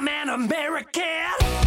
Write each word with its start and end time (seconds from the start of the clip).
I'm 0.00 0.06
an 0.06 0.28
American. 0.28 1.58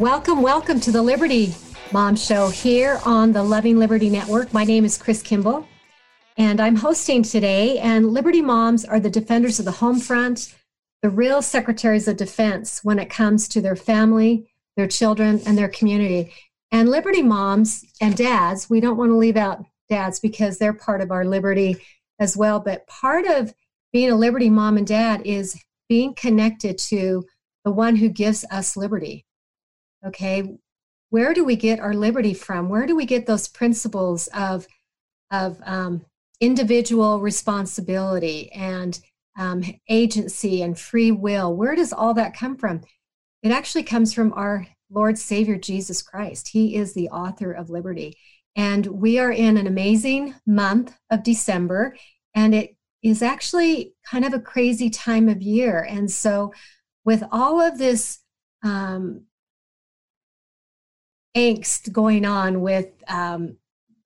Welcome, 0.00 0.40
welcome 0.40 0.80
to 0.80 0.90
the 0.90 1.02
Liberty 1.02 1.54
Mom 1.92 2.16
Show 2.16 2.48
here 2.48 2.98
on 3.04 3.32
the 3.32 3.42
Loving 3.42 3.78
Liberty 3.78 4.08
Network. 4.08 4.50
My 4.50 4.64
name 4.64 4.86
is 4.86 4.96
Chris 4.96 5.20
Kimball, 5.20 5.68
and 6.38 6.58
I'm 6.58 6.76
hosting 6.76 7.22
today. 7.22 7.78
And 7.80 8.06
Liberty 8.06 8.40
Moms 8.40 8.86
are 8.86 8.98
the 8.98 9.10
defenders 9.10 9.58
of 9.58 9.66
the 9.66 9.72
home 9.72 10.00
front, 10.00 10.54
the 11.02 11.10
real 11.10 11.42
secretaries 11.42 12.08
of 12.08 12.16
defense 12.16 12.82
when 12.82 12.98
it 12.98 13.10
comes 13.10 13.46
to 13.48 13.60
their 13.60 13.76
family, 13.76 14.50
their 14.74 14.86
children, 14.86 15.42
and 15.44 15.58
their 15.58 15.68
community. 15.68 16.32
And 16.72 16.88
Liberty 16.88 17.22
Moms 17.22 17.84
and 18.00 18.16
dads, 18.16 18.70
we 18.70 18.80
don't 18.80 18.96
want 18.96 19.10
to 19.10 19.16
leave 19.16 19.36
out 19.36 19.66
dads 19.90 20.18
because 20.18 20.56
they're 20.56 20.72
part 20.72 21.02
of 21.02 21.10
our 21.10 21.26
liberty 21.26 21.76
as 22.18 22.38
well. 22.38 22.58
But 22.58 22.86
part 22.86 23.26
of 23.26 23.52
being 23.92 24.10
a 24.10 24.16
Liberty 24.16 24.48
mom 24.48 24.78
and 24.78 24.86
dad 24.86 25.20
is 25.26 25.62
being 25.90 26.14
connected 26.14 26.78
to 26.88 27.26
the 27.66 27.70
one 27.70 27.96
who 27.96 28.08
gives 28.08 28.46
us 28.50 28.78
liberty. 28.78 29.26
Okay, 30.06 30.58
where 31.10 31.34
do 31.34 31.44
we 31.44 31.56
get 31.56 31.80
our 31.80 31.94
liberty 31.94 32.34
from? 32.34 32.68
Where 32.68 32.86
do 32.86 32.96
we 32.96 33.04
get 33.04 33.26
those 33.26 33.48
principles 33.48 34.28
of 34.28 34.66
of 35.30 35.60
um, 35.64 36.04
individual 36.40 37.20
responsibility 37.20 38.50
and 38.52 38.98
um, 39.38 39.62
agency 39.88 40.62
and 40.62 40.78
free 40.78 41.10
will? 41.10 41.54
Where 41.54 41.74
does 41.74 41.92
all 41.92 42.14
that 42.14 42.36
come 42.36 42.56
from? 42.56 42.80
It 43.42 43.52
actually 43.52 43.84
comes 43.84 44.12
from 44.12 44.32
our 44.32 44.66
Lord 44.90 45.18
Savior 45.18 45.56
Jesus 45.56 46.02
Christ. 46.02 46.48
He 46.48 46.74
is 46.74 46.94
the 46.94 47.08
author 47.10 47.52
of 47.52 47.70
liberty. 47.70 48.16
And 48.56 48.86
we 48.86 49.18
are 49.18 49.30
in 49.30 49.56
an 49.56 49.66
amazing 49.66 50.34
month 50.46 50.94
of 51.10 51.22
December, 51.22 51.96
and 52.34 52.54
it 52.54 52.76
is 53.02 53.22
actually 53.22 53.94
kind 54.04 54.24
of 54.24 54.34
a 54.34 54.40
crazy 54.40 54.90
time 54.90 55.28
of 55.28 55.40
year. 55.40 55.86
And 55.88 56.10
so, 56.10 56.52
with 57.04 57.22
all 57.30 57.60
of 57.60 57.78
this 57.78 58.18
um, 58.62 59.22
angst 61.36 61.92
going 61.92 62.24
on 62.24 62.60
with 62.60 62.88
um, 63.08 63.56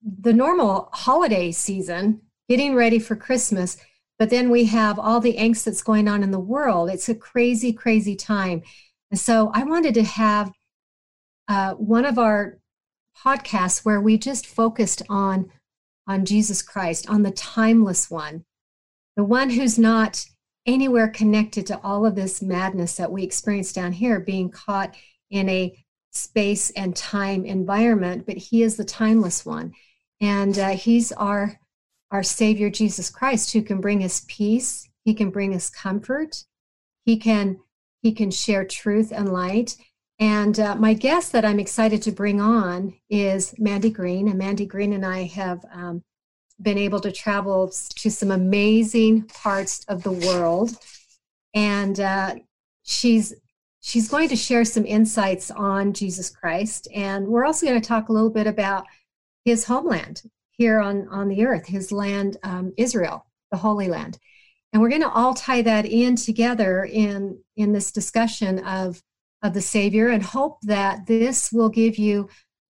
the 0.03 0.33
normal 0.33 0.89
holiday 0.93 1.51
season, 1.51 2.21
getting 2.47 2.75
ready 2.75 2.99
for 2.99 3.15
Christmas, 3.15 3.77
but 4.17 4.29
then 4.29 4.49
we 4.49 4.65
have 4.65 4.97
all 4.99 5.19
the 5.19 5.35
angst 5.37 5.65
that's 5.65 5.83
going 5.83 6.07
on 6.07 6.23
in 6.23 6.31
the 6.31 6.39
world. 6.39 6.89
It's 6.89 7.09
a 7.09 7.15
crazy, 7.15 7.73
crazy 7.73 8.15
time. 8.15 8.61
And 9.11 9.19
so 9.19 9.51
I 9.53 9.63
wanted 9.63 9.93
to 9.95 10.03
have 10.03 10.51
uh, 11.47 11.73
one 11.73 12.05
of 12.05 12.17
our 12.17 12.59
podcasts 13.17 13.83
where 13.83 14.01
we 14.01 14.17
just 14.17 14.45
focused 14.45 15.01
on 15.09 15.51
on 16.07 16.23
Jesus 16.23 16.61
Christ, 16.61 17.09
on 17.09 17.23
the 17.23 17.31
timeless 17.31 18.11
one, 18.11 18.45
the 19.15 19.23
one 19.23 19.49
who's 19.49 19.79
not 19.79 20.23
anywhere 20.65 21.07
connected 21.07 21.65
to 21.67 21.79
all 21.83 22.05
of 22.05 22.15
this 22.15 22.41
madness 22.41 22.95
that 22.97 23.11
we 23.11 23.23
experience 23.23 23.73
down 23.73 23.91
here, 23.91 24.19
being 24.19 24.49
caught 24.49 24.95
in 25.31 25.49
a 25.49 25.83
space 26.15 26.69
and 26.71 26.95
time 26.95 27.45
environment, 27.45 28.25
but 28.25 28.37
he 28.37 28.63
is 28.63 28.77
the 28.77 28.85
timeless 28.85 29.45
one. 29.45 29.73
And 30.21 30.57
uh, 30.57 30.69
he's 30.69 31.11
our 31.13 31.59
our 32.11 32.23
Savior 32.23 32.69
Jesus 32.69 33.09
Christ 33.09 33.51
who 33.51 33.61
can 33.61 33.81
bring 33.81 34.03
us 34.03 34.23
peace, 34.27 34.87
he 35.03 35.13
can 35.13 35.31
bring 35.31 35.53
us 35.53 35.69
comfort, 35.69 36.45
he 37.03 37.17
can 37.17 37.59
he 38.01 38.11
can 38.11 38.31
share 38.31 38.63
truth 38.63 39.11
and 39.11 39.33
light. 39.33 39.75
And 40.19 40.59
uh, 40.59 40.75
my 40.75 40.93
guest 40.93 41.31
that 41.33 41.43
I'm 41.43 41.59
excited 41.59 42.01
to 42.03 42.11
bring 42.11 42.39
on 42.39 42.93
is 43.09 43.53
Mandy 43.57 43.89
Green. 43.89 44.27
And 44.27 44.37
Mandy 44.37 44.65
Green 44.65 44.93
and 44.93 45.05
I 45.05 45.23
have 45.23 45.65
um, 45.73 46.03
been 46.61 46.77
able 46.77 47.01
to 47.01 47.11
travel 47.11 47.67
to 47.67 48.09
some 48.09 48.31
amazing 48.31 49.23
parts 49.23 49.83
of 49.89 50.03
the 50.03 50.11
world. 50.11 50.77
And 51.53 51.99
uh, 51.99 52.35
she's 52.83 53.33
she's 53.85 54.09
going 54.09 54.27
to 54.27 54.35
share 54.35 54.65
some 54.65 54.83
insights 54.83 55.51
on 55.51 55.93
Jesus 55.93 56.31
Christ. 56.31 56.87
And 56.91 57.27
we're 57.27 57.45
also 57.45 57.67
going 57.67 57.79
to 57.79 57.87
talk 57.87 58.09
a 58.09 58.13
little 58.13 58.31
bit 58.31 58.47
about 58.47 58.87
his 59.43 59.63
homeland 59.63 60.23
here 60.49 60.79
on, 60.79 61.07
on 61.09 61.27
the 61.27 61.45
earth, 61.45 61.67
his 61.67 61.91
land, 61.91 62.37
um, 62.41 62.73
Israel, 62.77 63.27
the 63.51 63.57
Holy 63.57 63.87
Land. 63.87 64.17
And 64.73 64.81
we're 64.81 64.89
going 64.89 65.03
to 65.03 65.11
all 65.11 65.35
tie 65.35 65.61
that 65.61 65.85
in 65.85 66.15
together 66.15 66.85
in, 66.85 67.37
in 67.57 67.73
this 67.73 67.91
discussion 67.91 68.59
of 68.65 69.01
of 69.43 69.53
the 69.53 69.61
Savior 69.61 70.07
and 70.07 70.23
hope 70.23 70.57
that 70.63 71.05
this 71.05 71.51
will 71.51 71.69
give 71.69 71.99
you 71.99 72.27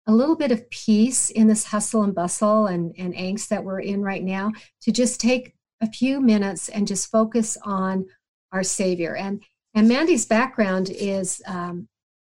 a 0.06 0.15
little 0.15 0.37
bit 0.37 0.51
of 0.51 0.71
peace 0.71 1.28
in 1.28 1.47
this 1.47 1.65
hustle 1.65 2.03
and 2.03 2.15
bustle 2.15 2.67
and, 2.67 2.95
and 2.97 3.15
angst 3.15 3.49
that 3.49 3.62
we're 3.62 3.81
in 3.81 4.01
right 4.01 4.22
now 4.22 4.51
to 4.81 4.91
just 4.91 5.21
take 5.21 5.55
a 5.83 5.87
few 5.87 6.19
minutes 6.19 6.71
and 6.71 6.89
just 6.89 7.11
focus 7.11 7.59
on 7.62 8.06
our 8.53 8.62
Savior. 8.62 9.15
And 9.15 9.43
and 9.75 9.88
Mandy's 9.88 10.27
background 10.27 10.91
is 10.91 11.43
um, 11.47 11.88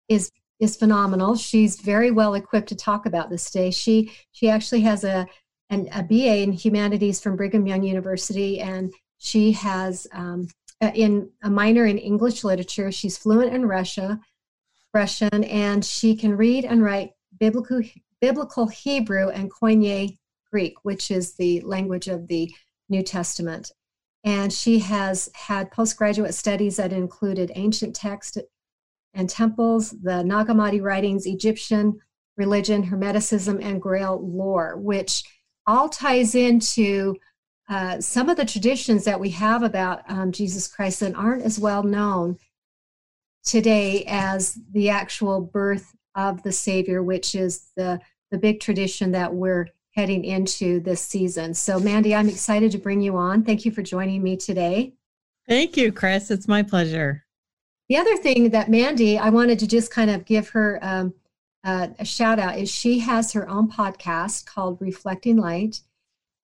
is 0.07 0.31
is 0.59 0.77
phenomenal. 0.77 1.35
She's 1.35 1.81
very 1.81 2.11
well 2.11 2.33
equipped 2.33 2.69
to 2.69 2.75
talk 2.75 3.05
about 3.05 3.29
this 3.29 3.49
today. 3.49 3.71
She 3.71 4.11
she 4.31 4.49
actually 4.49 4.81
has 4.81 5.03
a 5.03 5.27
an, 5.69 5.89
a 5.93 6.03
BA 6.03 6.43
in 6.43 6.51
humanities 6.51 7.19
from 7.19 7.35
Brigham 7.35 7.65
Young 7.67 7.83
University, 7.83 8.59
and 8.59 8.93
she 9.17 9.51
has 9.53 10.07
um, 10.13 10.47
in 10.93 11.29
a 11.43 11.49
minor 11.49 11.85
in 11.85 11.97
English 11.97 12.43
literature. 12.43 12.91
She's 12.91 13.17
fluent 13.17 13.53
in 13.53 13.65
Russia, 13.65 14.19
Russian, 14.93 15.43
and 15.43 15.83
she 15.83 16.15
can 16.15 16.37
read 16.37 16.65
and 16.65 16.83
write 16.83 17.11
biblical 17.39 17.81
biblical 18.21 18.67
Hebrew 18.67 19.29
and 19.29 19.51
Koine 19.51 20.17
Greek, 20.51 20.75
which 20.83 21.11
is 21.11 21.35
the 21.35 21.61
language 21.61 22.07
of 22.07 22.27
the 22.27 22.53
New 22.87 23.03
Testament. 23.03 23.71
And 24.25 24.51
she 24.51 24.79
has 24.79 25.29
had 25.35 25.71
postgraduate 25.71 26.33
studies 26.33 26.77
that 26.77 26.91
included 26.91 27.51
ancient 27.55 27.95
texts 27.95 28.37
and 29.13 29.29
temples, 29.29 29.91
the 29.91 30.23
Nag 30.23 30.47
Hammadi 30.47 30.81
writings, 30.81 31.25
Egyptian 31.25 31.99
religion, 32.35 32.83
Hermeticism, 32.83 33.63
and 33.63 33.81
Grail 33.81 34.19
lore, 34.21 34.77
which 34.77 35.23
all 35.67 35.87
ties 35.87 36.35
into 36.35 37.15
uh, 37.69 38.01
some 38.01 38.29
of 38.29 38.37
the 38.37 38.45
traditions 38.45 39.05
that 39.05 39.19
we 39.19 39.29
have 39.29 39.63
about 39.63 40.01
um, 40.09 40.31
Jesus 40.31 40.67
Christ 40.67 40.99
that 40.99 41.15
aren't 41.15 41.43
as 41.43 41.59
well 41.59 41.83
known 41.83 42.37
today 43.43 44.03
as 44.07 44.59
the 44.71 44.89
actual 44.89 45.41
birth 45.41 45.95
of 46.15 46.43
the 46.43 46.51
Savior, 46.51 47.01
which 47.03 47.35
is 47.35 47.71
the, 47.77 47.99
the 48.31 48.37
big 48.37 48.59
tradition 48.59 49.11
that 49.11 49.33
we're 49.33 49.67
heading 49.95 50.25
into 50.25 50.79
this 50.81 51.01
season. 51.01 51.53
So, 51.53 51.79
Mandy, 51.79 52.13
I'm 52.13 52.29
excited 52.29 52.71
to 52.71 52.77
bring 52.77 53.01
you 53.01 53.15
on. 53.15 53.43
Thank 53.43 53.65
you 53.65 53.71
for 53.71 53.81
joining 53.81 54.21
me 54.21 54.35
today. 54.35 54.93
Thank 55.47 55.77
you, 55.77 55.91
Chris. 55.91 56.31
It's 56.31 56.47
my 56.47 56.63
pleasure. 56.63 57.23
The 57.87 57.97
other 57.97 58.17
thing 58.17 58.49
that 58.49 58.69
Mandy, 58.69 59.17
I 59.17 59.29
wanted 59.29 59.59
to 59.59 59.67
just 59.67 59.91
kind 59.91 60.09
of 60.09 60.25
give 60.25 60.49
her 60.49 60.79
um, 60.81 61.13
uh, 61.63 61.87
a 61.99 62.05
shout 62.05 62.39
out 62.39 62.57
is 62.57 62.69
she 62.69 62.99
has 62.99 63.31
her 63.33 63.47
own 63.47 63.69
podcast 63.69 64.45
called 64.45 64.79
Reflecting 64.81 65.37
Light, 65.37 65.81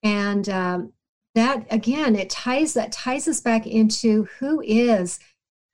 and 0.04 0.48
um, 0.50 0.94
that 1.36 1.66
again 1.72 2.16
it 2.16 2.30
ties 2.30 2.74
that 2.74 2.92
ties 2.92 3.28
us 3.28 3.40
back 3.40 3.66
into 3.66 4.28
who 4.40 4.62
is 4.62 5.20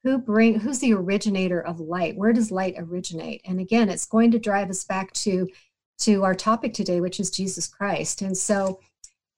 who 0.03 0.17
bring 0.17 0.59
who's 0.59 0.79
the 0.79 0.93
originator 0.93 1.59
of 1.61 1.79
light 1.79 2.15
where 2.15 2.33
does 2.33 2.51
light 2.51 2.75
originate 2.77 3.41
and 3.45 3.59
again 3.59 3.89
it's 3.89 4.05
going 4.05 4.31
to 4.31 4.39
drive 4.39 4.69
us 4.69 4.83
back 4.83 5.11
to 5.13 5.47
to 5.99 6.23
our 6.23 6.35
topic 6.35 6.73
today 6.73 7.01
which 7.01 7.19
is 7.19 7.31
jesus 7.31 7.67
christ. 7.67 8.21
And 8.21 8.37
so 8.37 8.79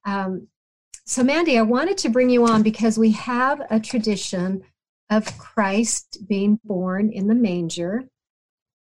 um, 0.05 0.47
so 1.05 1.23
mandy 1.23 1.57
i 1.57 1.61
wanted 1.61 1.97
to 1.99 2.09
bring 2.09 2.29
you 2.29 2.45
on 2.45 2.63
because 2.63 2.97
we 2.97 3.11
have 3.11 3.61
a 3.69 3.79
tradition 3.79 4.63
of 5.09 5.37
christ 5.37 6.19
being 6.27 6.59
born 6.63 7.11
in 7.11 7.27
the 7.27 7.35
manger. 7.35 8.03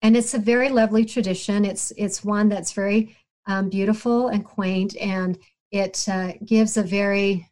And 0.01 0.15
it's 0.15 0.33
a 0.33 0.39
very 0.39 0.69
lovely 0.69 1.03
tradition. 1.03 1.65
It's 1.65 1.91
it's 1.97 2.23
one 2.23 2.47
that's 2.47 2.71
very 2.71 3.17
um, 3.47 3.69
beautiful 3.69 4.29
and 4.29 4.45
quaint 4.45 4.95
and 4.97 5.37
it 5.71 6.07
uh, 6.07 6.33
gives 6.45 6.77
a 6.77 6.83
very 6.83 7.49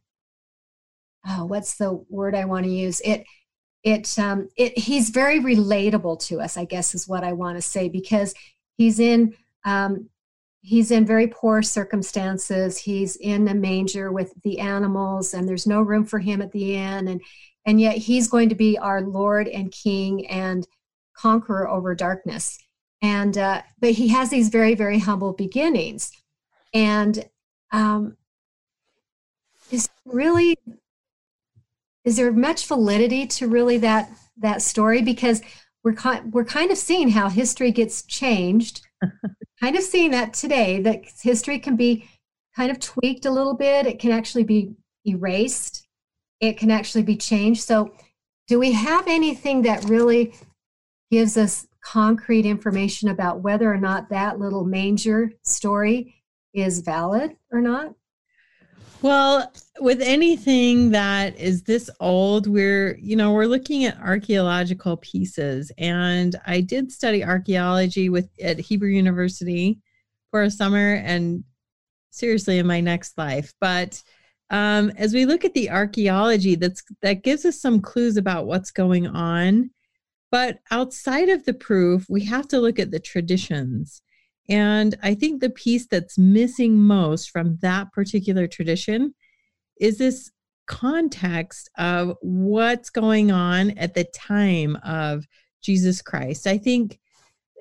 oh, 1.28 1.46
what's 1.46 1.76
the 1.76 1.94
word 2.10 2.36
I 2.36 2.46
want 2.46 2.66
to 2.66 2.72
use? 2.72 3.02
It 3.02 3.26
it 3.84 4.18
um, 4.18 4.50
it 4.56 4.78
he's 4.78 5.10
very 5.10 5.40
relatable 5.40 6.20
to 6.28 6.40
us, 6.40 6.58
I 6.58 6.66
guess 6.66 6.96
is 6.96 7.08
what 7.08 7.24
I 7.24 7.34
want 7.34 7.58
to 7.58 7.62
say 7.62 7.90
because 7.90 8.34
he's 8.78 9.00
in 9.00 9.36
um, 9.66 10.10
he's 10.62 10.92
in 10.92 11.06
very 11.06 11.28
poor 11.28 11.62
circumstances. 11.62 12.78
He's 12.78 13.16
in 13.16 13.48
a 13.48 13.54
manger 13.54 14.12
with 14.12 14.34
the 14.44 14.60
animals, 14.60 15.34
and 15.34 15.48
there's 15.48 15.68
no 15.68 15.82
room 15.82 16.06
for 16.06 16.20
him 16.20 16.42
at 16.42 16.52
the 16.52 16.76
inn, 16.76 17.08
and 17.08 17.22
and 17.66 17.82
yet 17.82 17.98
he's 17.98 18.28
going 18.28 18.50
to 18.50 18.56
be 18.56 18.78
our 18.78 19.02
Lord 19.02 19.48
and 19.48 19.72
King 19.72 20.28
and 20.28 20.68
conqueror 21.16 21.68
over 21.68 21.96
darkness. 21.96 22.58
And 23.02 23.38
uh, 23.38 23.62
but 23.80 23.92
he 23.92 24.10
has 24.10 24.30
these 24.30 24.50
very 24.50 24.76
very 24.76 25.00
humble 25.00 25.34
beginnings, 25.34 26.12
and 26.74 27.26
um, 27.72 28.18
is 29.72 29.90
really 30.06 30.58
is 32.04 32.16
there 32.16 32.32
much 32.32 32.66
validity 32.68 33.28
to 33.28 33.48
really 33.48 33.78
that 33.80 34.10
that 34.38 34.62
story 34.62 35.02
because 35.02 35.42
we're 35.84 35.96
we're 36.32 36.46
kind 36.46 36.72
of 36.72 36.78
seeing 36.78 37.10
how 37.10 37.30
history 37.30 37.72
gets 37.72 38.04
changed 38.04 38.87
kind 39.62 39.76
of 39.76 39.84
seeing 39.84 40.12
that 40.12 40.34
today 40.34 40.82
that 40.82 41.04
history 41.22 41.60
can 41.60 41.76
be 41.76 42.08
kind 42.56 42.72
of 42.72 42.80
tweaked 42.80 43.26
a 43.26 43.32
little 43.32 43.56
bit. 43.56 43.86
It 43.86 44.00
can 44.00 44.12
actually 44.12 44.44
be 44.44 44.74
erased. 45.06 45.88
It 46.40 46.58
can 46.58 46.72
actually 46.72 47.04
be 47.04 47.16
changed. 47.16 47.64
So 47.64 47.94
do 48.48 48.60
we 48.60 48.72
have 48.72 49.08
anything 49.08 49.62
that 49.64 49.84
really 49.86 50.34
gives 51.12 51.38
us 51.38 51.68
concrete 51.84 52.46
information 52.46 53.10
about 53.10 53.42
whether 53.42 53.72
or 53.72 53.78
not 53.78 54.10
that 54.10 54.40
little 54.40 54.66
manger 54.66 55.32
story 55.44 56.16
is 56.54 56.80
valid 56.80 57.36
or 57.52 57.62
not? 57.62 57.94
Well, 59.02 59.52
with 59.80 60.02
anything 60.02 60.92
that 60.92 61.38
is 61.38 61.64
this 61.64 61.90
old, 62.00 62.48
we're, 62.48 62.98
you 63.02 63.16
know, 63.16 63.32
we're 63.32 63.46
looking 63.46 63.86
at 63.86 64.00
archaeological 64.00 64.98
pieces. 64.98 65.72
And 65.78 66.36
I 66.46 66.62
did 66.62 66.92
study 66.92 67.24
archaeology 67.24 68.10
with 68.10 68.30
at 68.42 68.60
Hebrew 68.60 68.90
University 68.90 69.80
for 70.32 70.44
a 70.44 70.52
summer 70.52 70.96
and 70.96 71.44
seriously 72.12 72.60
in 72.60 72.68
my 72.68 72.82
next 72.82 73.18
life. 73.18 73.54
But 73.60 74.02
um, 74.50 74.92
as 74.98 75.14
we 75.14 75.26
look 75.26 75.46
at 75.46 75.54
the 75.54 75.70
archaeology, 75.70 76.56
that's 76.56 76.84
that 77.02 77.24
gives 77.24 77.46
us 77.46 77.62
some 77.62 77.82
clues 77.82 78.18
about 78.18 78.46
what's 78.46 78.72
going 78.72 79.08
on. 79.08 79.70
But 80.32 80.60
outside 80.72 81.30
of 81.30 81.46
the 81.46 81.54
proof, 81.54 82.06
we 82.10 82.24
have 82.26 82.48
to 82.50 82.60
look 82.60 82.80
at 82.80 82.92
the 82.92 83.00
traditions. 83.00 84.02
And 84.50 84.98
I 85.04 85.14
think 85.14 85.42
the 85.42 85.50
piece 85.50 85.88
that's 85.88 86.18
missing 86.18 86.82
most 86.82 87.32
from 87.32 87.58
that 87.62 87.92
particular 87.92 88.48
tradition 88.48 89.14
is 89.80 89.98
this 89.98 90.32
context 90.68 91.70
of 91.78 92.16
what's 92.22 92.90
going 92.90 93.32
on 93.32 93.72
at 93.72 93.94
the 93.94 94.04
time 94.04 94.78
of 94.84 95.26
Jesus 95.62 96.02
Christ. 96.02 96.46
I 96.46 96.58
think 96.58 97.00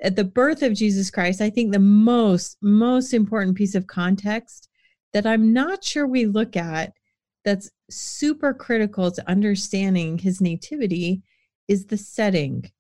at 0.03 0.17
the 0.17 0.25
birth 0.25 0.63
of 0.63 0.75
Jesus 0.75 1.11
Christ, 1.11 1.41
I 1.41 1.49
think 1.49 1.73
the 1.73 1.79
most, 1.79 2.59
most 2.61 3.15
important 3.15 3.57
piece 3.57 3.75
of 3.75 3.87
context 3.87 4.69
that 5.13 5.27
I'm 5.27 5.53
not 5.53 5.83
sure 5.83 6.07
we 6.07 6.27
look 6.27 6.57
at 6.57 6.93
that's 7.45 7.71
super 7.89 8.53
critical 8.53 9.11
to 9.11 9.31
understanding 9.31 10.19
his 10.19 10.41
nativity 10.41 11.23
is 11.69 11.87
the 11.87 11.97
setting. 11.97 12.71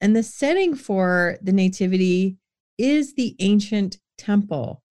And 0.00 0.14
the 0.14 0.24
setting 0.24 0.74
for 0.74 1.38
the 1.40 1.52
nativity 1.52 2.36
is 2.76 3.14
the 3.14 3.36
ancient 3.38 3.98
temple. 4.18 4.81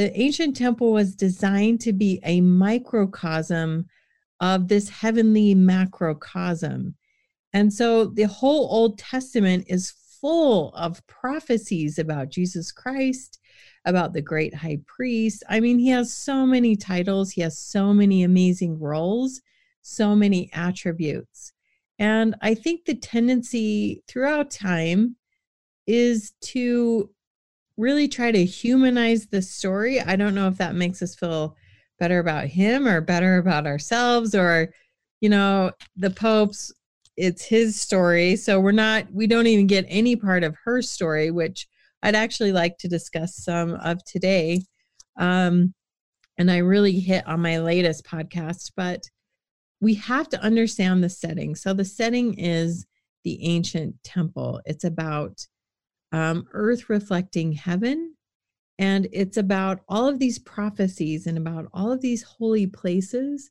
The 0.00 0.18
ancient 0.18 0.56
temple 0.56 0.92
was 0.92 1.14
designed 1.14 1.82
to 1.82 1.92
be 1.92 2.20
a 2.24 2.40
microcosm 2.40 3.84
of 4.40 4.66
this 4.66 4.88
heavenly 4.88 5.54
macrocosm. 5.54 6.94
And 7.52 7.70
so 7.70 8.06
the 8.06 8.22
whole 8.22 8.66
Old 8.70 8.98
Testament 8.98 9.66
is 9.68 9.92
full 10.18 10.70
of 10.70 11.06
prophecies 11.06 11.98
about 11.98 12.30
Jesus 12.30 12.72
Christ, 12.72 13.40
about 13.84 14.14
the 14.14 14.22
great 14.22 14.54
high 14.54 14.78
priest. 14.86 15.44
I 15.50 15.60
mean, 15.60 15.78
he 15.78 15.90
has 15.90 16.10
so 16.10 16.46
many 16.46 16.76
titles, 16.76 17.32
he 17.32 17.42
has 17.42 17.58
so 17.58 17.92
many 17.92 18.22
amazing 18.22 18.78
roles, 18.78 19.42
so 19.82 20.16
many 20.16 20.50
attributes. 20.54 21.52
And 21.98 22.34
I 22.40 22.54
think 22.54 22.86
the 22.86 22.94
tendency 22.94 24.02
throughout 24.08 24.50
time 24.50 25.16
is 25.86 26.32
to 26.44 27.10
really 27.80 28.06
try 28.06 28.30
to 28.30 28.44
humanize 28.44 29.26
the 29.26 29.42
story. 29.42 30.00
I 30.00 30.16
don't 30.16 30.34
know 30.34 30.48
if 30.48 30.58
that 30.58 30.74
makes 30.74 31.02
us 31.02 31.14
feel 31.14 31.56
better 31.98 32.18
about 32.18 32.46
him 32.46 32.86
or 32.86 33.00
better 33.00 33.38
about 33.38 33.66
ourselves 33.66 34.34
or, 34.34 34.72
you 35.20 35.28
know, 35.28 35.72
the 35.96 36.10
Pope's, 36.10 36.72
it's 37.16 37.44
his 37.44 37.80
story. 37.80 38.36
So 38.36 38.60
we're 38.60 38.72
not, 38.72 39.06
we 39.12 39.26
don't 39.26 39.46
even 39.46 39.66
get 39.66 39.84
any 39.88 40.16
part 40.16 40.44
of 40.44 40.56
her 40.64 40.80
story, 40.82 41.30
which 41.30 41.66
I'd 42.02 42.14
actually 42.14 42.52
like 42.52 42.78
to 42.78 42.88
discuss 42.88 43.36
some 43.36 43.74
of 43.74 44.04
today. 44.04 44.62
Um, 45.18 45.74
and 46.38 46.50
I 46.50 46.58
really 46.58 46.98
hit 46.98 47.26
on 47.26 47.40
my 47.40 47.58
latest 47.58 48.04
podcast, 48.04 48.72
but 48.76 49.02
we 49.80 49.94
have 49.94 50.28
to 50.30 50.40
understand 50.40 51.02
the 51.02 51.10
setting. 51.10 51.54
So 51.54 51.74
the 51.74 51.84
setting 51.84 52.34
is 52.38 52.86
the 53.24 53.44
ancient 53.44 53.96
temple. 54.02 54.60
It's 54.64 54.84
about 54.84 55.46
um, 56.12 56.46
earth 56.52 56.88
reflecting 56.88 57.52
heaven. 57.52 58.14
And 58.78 59.08
it's 59.12 59.36
about 59.36 59.80
all 59.88 60.08
of 60.08 60.18
these 60.18 60.38
prophecies 60.38 61.26
and 61.26 61.36
about 61.36 61.66
all 61.72 61.92
of 61.92 62.00
these 62.00 62.22
holy 62.22 62.66
places 62.66 63.50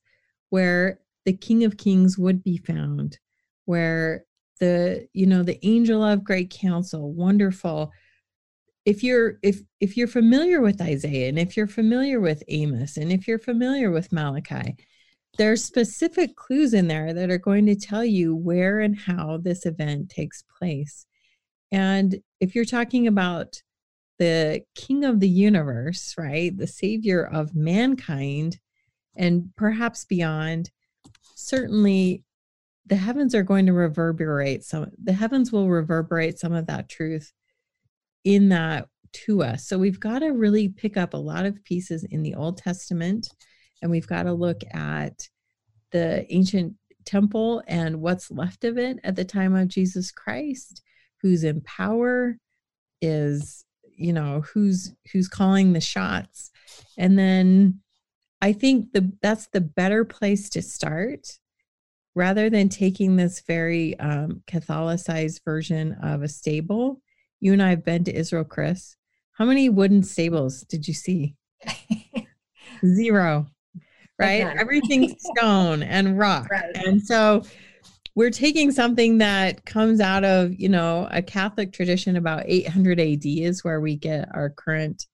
where 0.50 1.00
the 1.26 1.34
King 1.34 1.64
of 1.64 1.78
Kings 1.78 2.18
would 2.18 2.44
be 2.44 2.58
found, 2.58 3.20
where 3.66 4.26
the, 4.60 5.08
you 5.14 5.28
know, 5.28 5.44
the 5.44 5.64
angel 5.66 6.04
of 6.04 6.24
great 6.24 6.50
counsel, 6.50 7.14
wonderful. 7.14 7.92
If 8.86 9.04
you're 9.04 9.38
if 9.44 9.62
if 9.80 9.96
you're 9.96 10.08
familiar 10.08 10.62
with 10.62 10.82
Isaiah 10.82 11.30
and 11.30 11.38
if 11.38 11.56
you're 11.56 11.68
familiar 11.68 12.20
with 12.20 12.42
Amos 12.48 12.98
and 12.98 13.12
if 13.12 13.28
you're 13.28 13.38
familiar 13.38 13.92
with 13.92 14.12
Malachi, 14.12 14.76
there's 15.38 15.64
specific 15.64 16.36
clues 16.36 16.74
in 16.74 16.88
there 16.88 17.14
that 17.14 17.30
are 17.30 17.38
going 17.38 17.66
to 17.68 17.76
tell 17.76 18.04
you 18.04 18.36
where 18.36 18.80
and 18.80 18.98
how 18.98 19.38
this 19.38 19.66
event 19.66 20.10
takes 20.10 20.44
place. 20.58 21.06
And 21.72 22.20
if 22.40 22.56
you're 22.56 22.66
talking 22.66 23.08
about 23.08 23.62
the 24.18 24.62
king 24.76 25.06
of 25.06 25.20
the 25.20 25.30
universe, 25.30 26.16
right, 26.18 26.56
the 26.56 26.68
savior 26.68 27.24
of 27.24 27.56
mankind 27.56 28.60
and 29.16 29.50
perhaps 29.56 30.06
beyond, 30.06 30.72
certainly 31.36 32.24
the 32.86 32.96
heavens 32.96 33.36
are 33.36 33.44
going 33.44 33.66
to 33.68 33.74
reverberate 33.74 34.64
some, 34.64 34.92
the 35.02 35.14
heavens 35.14 35.52
will 35.52 35.70
reverberate 35.70 36.40
some 36.40 36.54
of 36.54 36.68
that 36.68 36.90
truth 36.90 37.32
in 38.24 38.50
that 38.50 38.88
to 39.12 39.42
us. 39.44 39.68
So 39.68 39.78
we've 39.78 40.00
got 40.00 40.20
to 40.20 40.30
really 40.30 40.70
pick 40.70 40.98
up 40.98 41.14
a 41.14 41.18
lot 41.18 41.46
of 41.46 41.64
pieces 41.64 42.04
in 42.04 42.24
the 42.24 42.36
Old 42.36 42.58
Testament 42.58 43.30
and 43.82 43.90
we've 43.90 44.08
got 44.08 44.24
to 44.24 44.34
look 44.34 44.62
at 44.72 45.30
the 45.92 46.26
ancient 46.34 46.74
temple 47.06 47.64
and 47.68 48.02
what's 48.02 48.30
left 48.30 48.64
of 48.64 48.78
it 48.78 49.00
at 49.04 49.16
the 49.16 49.26
time 49.26 49.56
of 49.56 49.68
Jesus 49.68 50.12
Christ 50.12 50.82
who's 51.22 51.44
in 51.44 51.62
power 51.62 52.38
is 53.02 53.66
you 53.96 54.14
know 54.14 54.42
who's 54.54 54.94
who's 55.12 55.28
calling 55.28 55.74
the 55.74 55.82
shots. 55.82 56.52
And 56.98 57.18
then 57.18 57.80
i 58.42 58.54
think 58.54 58.94
the 58.94 59.12
that's 59.22 59.48
the 59.48 59.62
better 59.62 60.06
place 60.06 60.50
to 60.50 60.62
start 60.62 61.40
rather 62.16 62.50
than 62.50 62.70
taking 62.70 63.16
this 63.16 63.42
very 63.42 64.00
um, 64.00 64.42
catholicized 64.48 65.44
version 65.44 65.94
of 66.02 66.24
a 66.24 66.28
stable. 66.28 67.02
You 67.40 67.54
and 67.54 67.64
i 67.64 67.70
have 67.70 67.86
been 67.86 68.04
to 68.06 68.16
israel 68.16 68.44
chris. 68.44 68.96
How 69.34 69.46
many 69.46 69.70
wooden 69.70 70.04
stables 70.04 70.62
did 70.62 70.88
you 70.88 70.94
see? 70.94 71.36
Zero 72.86 73.48
right? 74.20 74.58
everything's 74.58 75.16
stone 75.38 75.82
and 75.82 76.18
rock. 76.18 76.50
Right. 76.52 76.76
and 76.76 77.02
so 77.02 77.44
we're 78.20 78.30
taking 78.30 78.70
something 78.70 79.20
that 79.20 79.64
comes 79.64 80.02
out 80.02 80.26
of 80.26 80.54
you 80.60 80.68
know 80.68 81.08
a 81.10 81.22
catholic 81.22 81.72
tradition 81.72 82.18
about 82.18 82.44
800 82.46 83.00
ad 83.00 83.26
is 83.26 83.64
where 83.64 83.80
we 83.80 83.96
get 83.96 84.28
our 84.34 84.50
current 84.50 85.08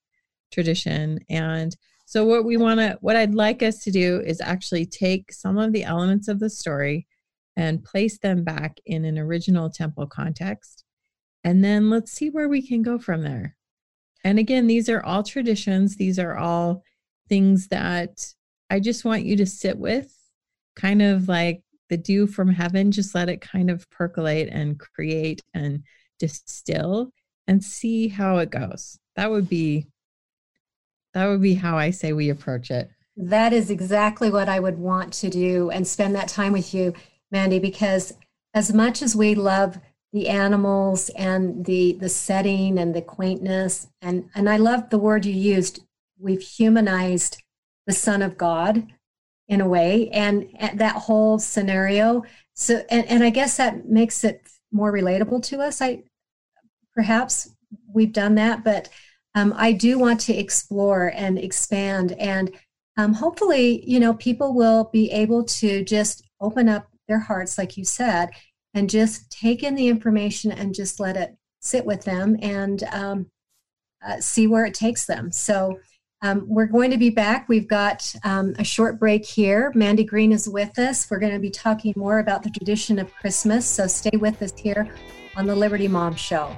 tradition. 0.51 1.19
And 1.29 1.77
so 2.07 2.25
what 2.25 2.45
we 2.45 2.57
want 2.57 2.79
to 2.79 2.97
what 3.01 3.15
i'd 3.15 3.35
like 3.35 3.61
us 3.61 3.83
to 3.83 3.91
do 3.91 4.21
is 4.21 4.41
actually 4.41 4.87
take 4.87 5.31
some 5.31 5.59
of 5.59 5.71
the 5.71 5.83
elements 5.83 6.27
of 6.27 6.39
the 6.39 6.49
story 6.49 7.05
and 7.55 7.83
place 7.83 8.17
them 8.17 8.43
back 8.43 8.79
in 8.87 9.05
an 9.05 9.19
original 9.19 9.69
temple 9.69 10.07
context. 10.07 10.83
And 11.43 11.63
then 11.63 11.91
let's 11.91 12.11
see 12.11 12.31
where 12.31 12.49
we 12.49 12.67
can 12.67 12.81
go 12.81 12.97
from 12.97 13.21
there. 13.21 13.55
And 14.23 14.39
again 14.39 14.65
these 14.65 14.89
are 14.89 15.05
all 15.05 15.21
traditions. 15.21 15.95
These 15.95 16.17
are 16.17 16.35
all 16.35 16.81
things 17.29 17.67
that 17.67 18.33
i 18.71 18.79
just 18.79 19.05
want 19.05 19.25
you 19.25 19.35
to 19.35 19.45
sit 19.45 19.77
with 19.77 20.11
kind 20.75 21.03
of 21.03 21.27
like 21.27 21.61
the 21.89 21.97
dew 21.97 22.27
from 22.27 22.49
heaven, 22.49 22.91
just 22.91 23.15
let 23.15 23.29
it 23.29 23.41
kind 23.41 23.69
of 23.69 23.89
percolate 23.89 24.49
and 24.51 24.79
create 24.79 25.41
and 25.53 25.83
distill 26.19 27.11
and 27.47 27.63
see 27.63 28.07
how 28.07 28.37
it 28.37 28.49
goes. 28.49 28.97
That 29.15 29.31
would 29.31 29.49
be 29.49 29.87
that 31.13 31.27
would 31.27 31.41
be 31.41 31.53
how 31.53 31.77
I 31.77 31.91
say 31.91 32.11
we 32.11 32.29
approach 32.29 32.69
it. 32.71 32.89
That 33.15 33.53
is 33.53 33.69
exactly 33.69 34.29
what 34.29 34.49
I 34.49 34.59
would 34.59 34.77
want 34.77 35.13
to 35.13 35.29
do 35.29 35.69
and 35.69 35.87
spend 35.87 36.13
that 36.15 36.27
time 36.27 36.51
with 36.51 36.73
you, 36.73 36.93
Mandy, 37.31 37.57
because 37.59 38.13
as 38.53 38.73
much 38.73 39.01
as 39.01 39.15
we 39.15 39.33
love 39.33 39.79
the 40.11 40.27
animals 40.27 41.09
and 41.09 41.65
the 41.65 41.93
the 41.93 42.09
setting 42.09 42.77
and 42.77 42.93
the 42.93 43.01
quaintness 43.01 43.87
and 44.01 44.29
and 44.35 44.49
I 44.49 44.57
love 44.57 44.89
the 44.89 44.97
word 44.97 45.25
you 45.25 45.33
used, 45.33 45.81
we've 46.19 46.41
humanized 46.41 47.41
the 47.87 47.93
Son 47.93 48.21
of 48.21 48.37
God 48.37 48.87
in 49.47 49.61
a 49.61 49.67
way 49.67 50.09
and, 50.09 50.49
and 50.55 50.79
that 50.79 50.95
whole 50.95 51.37
scenario. 51.39 52.23
So 52.53 52.83
and, 52.89 53.05
and 53.07 53.23
I 53.23 53.29
guess 53.29 53.57
that 53.57 53.87
makes 53.87 54.23
it 54.23 54.47
more 54.71 54.91
relatable 54.91 55.43
to 55.43 55.61
us. 55.61 55.81
I 55.81 56.03
perhaps 56.93 57.49
we've 57.93 58.13
done 58.13 58.35
that, 58.35 58.63
but 58.63 58.89
um, 59.35 59.53
I 59.57 59.73
do 59.73 59.99
want 59.99 60.19
to 60.21 60.33
explore 60.33 61.11
and 61.13 61.37
expand. 61.37 62.13
And 62.13 62.51
um, 62.97 63.13
hopefully, 63.13 63.83
you 63.85 63.99
know, 63.99 64.13
people 64.13 64.53
will 64.53 64.89
be 64.93 65.11
able 65.11 65.43
to 65.43 65.83
just 65.83 66.23
open 66.39 66.69
up 66.69 66.87
their 67.07 67.19
hearts, 67.19 67.57
like 67.57 67.75
you 67.77 67.83
said, 67.83 68.29
and 68.73 68.89
just 68.89 69.29
take 69.29 69.61
in 69.61 69.75
the 69.75 69.87
information 69.87 70.51
and 70.51 70.73
just 70.73 70.99
let 70.99 71.17
it 71.17 71.35
sit 71.59 71.85
with 71.85 72.03
them 72.03 72.37
and 72.41 72.83
um, 72.91 73.27
uh, 74.05 74.19
see 74.19 74.47
where 74.47 74.65
it 74.65 74.73
takes 74.73 75.05
them. 75.05 75.31
So, 75.31 75.79
um, 76.25 76.43
we're 76.47 76.65
going 76.65 76.89
to 76.89 76.97
be 76.97 77.11
back. 77.11 77.47
We've 77.47 77.67
got 77.67 78.13
um, 78.23 78.55
a 78.57 78.63
short 78.63 78.99
break 78.99 79.25
here. 79.25 79.71
Mandy 79.75 80.03
Green 80.03 80.31
is 80.31 80.49
with 80.49 80.79
us. 80.79 81.07
We're 81.09 81.19
going 81.19 81.33
to 81.33 81.39
be 81.39 81.51
talking 81.51 81.93
more 81.95 82.17
about 82.17 82.41
the 82.41 82.49
tradition 82.49 82.97
of 82.97 83.13
Christmas. 83.13 83.65
So 83.65 83.85
stay 83.85 84.17
with 84.17 84.41
us 84.41 84.53
here 84.57 84.89
on 85.35 85.45
the 85.45 85.55
Liberty 85.55 85.87
Mom 85.87 86.15
Show. 86.15 86.55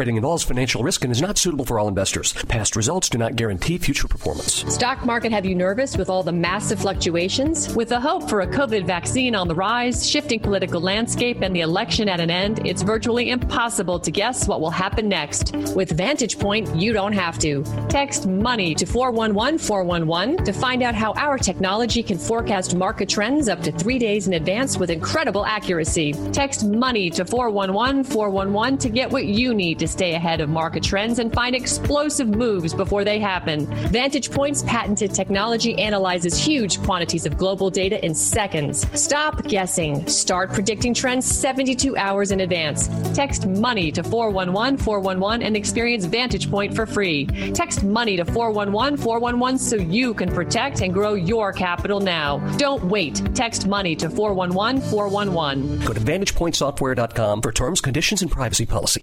Trading 0.00 0.16
involves 0.16 0.42
financial 0.42 0.82
risk 0.82 1.04
and 1.04 1.12
is 1.12 1.20
not 1.20 1.36
suitable 1.36 1.66
for 1.66 1.78
all 1.78 1.86
investors. 1.86 2.32
Past 2.48 2.74
results 2.74 3.10
do 3.10 3.18
not 3.18 3.36
guarantee 3.36 3.76
future 3.76 4.08
performance. 4.08 4.64
Stock 4.72 5.04
market 5.04 5.30
have 5.30 5.44
you 5.44 5.54
nervous 5.54 5.94
with 5.94 6.08
all 6.08 6.22
the 6.22 6.32
massive 6.32 6.80
fluctuations? 6.80 7.76
With 7.76 7.90
the 7.90 8.00
hope 8.00 8.26
for 8.26 8.40
a 8.40 8.46
COVID 8.46 8.86
vaccine 8.86 9.34
on 9.34 9.46
the 9.46 9.54
rise, 9.54 10.08
shifting 10.08 10.40
political 10.40 10.80
landscape, 10.80 11.42
and 11.42 11.54
the 11.54 11.60
election 11.60 12.08
at 12.08 12.18
an 12.18 12.30
end, 12.30 12.66
it's 12.66 12.80
virtually 12.80 13.28
impossible 13.28 14.00
to 14.00 14.10
guess 14.10 14.48
what 14.48 14.62
will 14.62 14.70
happen 14.70 15.06
next. 15.06 15.54
With 15.76 15.90
Vantage 15.90 16.38
Point, 16.38 16.74
you 16.74 16.94
don't 16.94 17.12
have 17.12 17.38
to. 17.40 17.62
Text 17.90 18.26
money 18.26 18.74
to 18.76 18.86
411 18.86 19.58
411 19.58 20.46
to 20.46 20.52
find 20.54 20.82
out 20.82 20.94
how 20.94 21.12
our 21.12 21.36
technology 21.36 22.02
can 22.02 22.16
forecast 22.16 22.74
market 22.74 23.10
trends 23.10 23.50
up 23.50 23.60
to 23.64 23.70
three 23.70 23.98
days 23.98 24.28
in 24.28 24.32
advance 24.32 24.78
with 24.78 24.88
incredible 24.88 25.44
accuracy. 25.44 26.14
Text 26.32 26.64
money 26.64 27.10
to 27.10 27.26
411 27.26 28.04
411 28.04 28.78
to 28.78 28.88
get 28.88 29.10
what 29.10 29.26
you 29.26 29.52
need 29.52 29.78
to 29.80 29.89
stay 29.90 30.14
ahead 30.14 30.40
of 30.40 30.48
market 30.48 30.82
trends 30.82 31.18
and 31.18 31.32
find 31.32 31.54
explosive 31.54 32.28
moves 32.28 32.72
before 32.72 33.04
they 33.04 33.18
happen. 33.18 33.66
Vantage 33.88 34.30
Point's 34.30 34.62
patented 34.62 35.12
technology 35.14 35.78
analyzes 35.78 36.38
huge 36.38 36.80
quantities 36.82 37.26
of 37.26 37.36
global 37.36 37.70
data 37.70 38.02
in 38.04 38.14
seconds. 38.14 38.86
Stop 38.98 39.44
guessing. 39.44 40.06
Start 40.06 40.52
predicting 40.52 40.94
trends 40.94 41.26
72 41.26 41.96
hours 41.96 42.30
in 42.30 42.40
advance. 42.40 42.88
Text 43.14 43.46
money 43.46 43.90
to 43.92 44.02
411 44.02 44.78
411 44.78 45.42
and 45.42 45.56
experience 45.56 46.04
Vantage 46.04 46.50
Point 46.50 46.74
for 46.74 46.86
free. 46.86 47.26
Text 47.52 47.82
money 47.82 48.16
to 48.16 48.24
411 48.24 48.96
411 48.98 49.58
so 49.58 49.76
you 49.76 50.14
can 50.14 50.30
protect 50.32 50.80
and 50.80 50.92
grow 50.92 51.14
your 51.14 51.52
capital 51.52 52.00
now. 52.00 52.38
Don't 52.56 52.84
wait. 52.84 53.22
Text 53.34 53.66
money 53.66 53.96
to 53.96 54.08
411 54.08 54.80
411. 54.90 55.80
Go 55.80 55.92
to 55.92 56.00
VantagePointSoftware.com 56.00 57.42
for 57.42 57.52
terms, 57.52 57.80
conditions, 57.80 58.22
and 58.22 58.30
privacy 58.30 58.66
policy. 58.66 59.02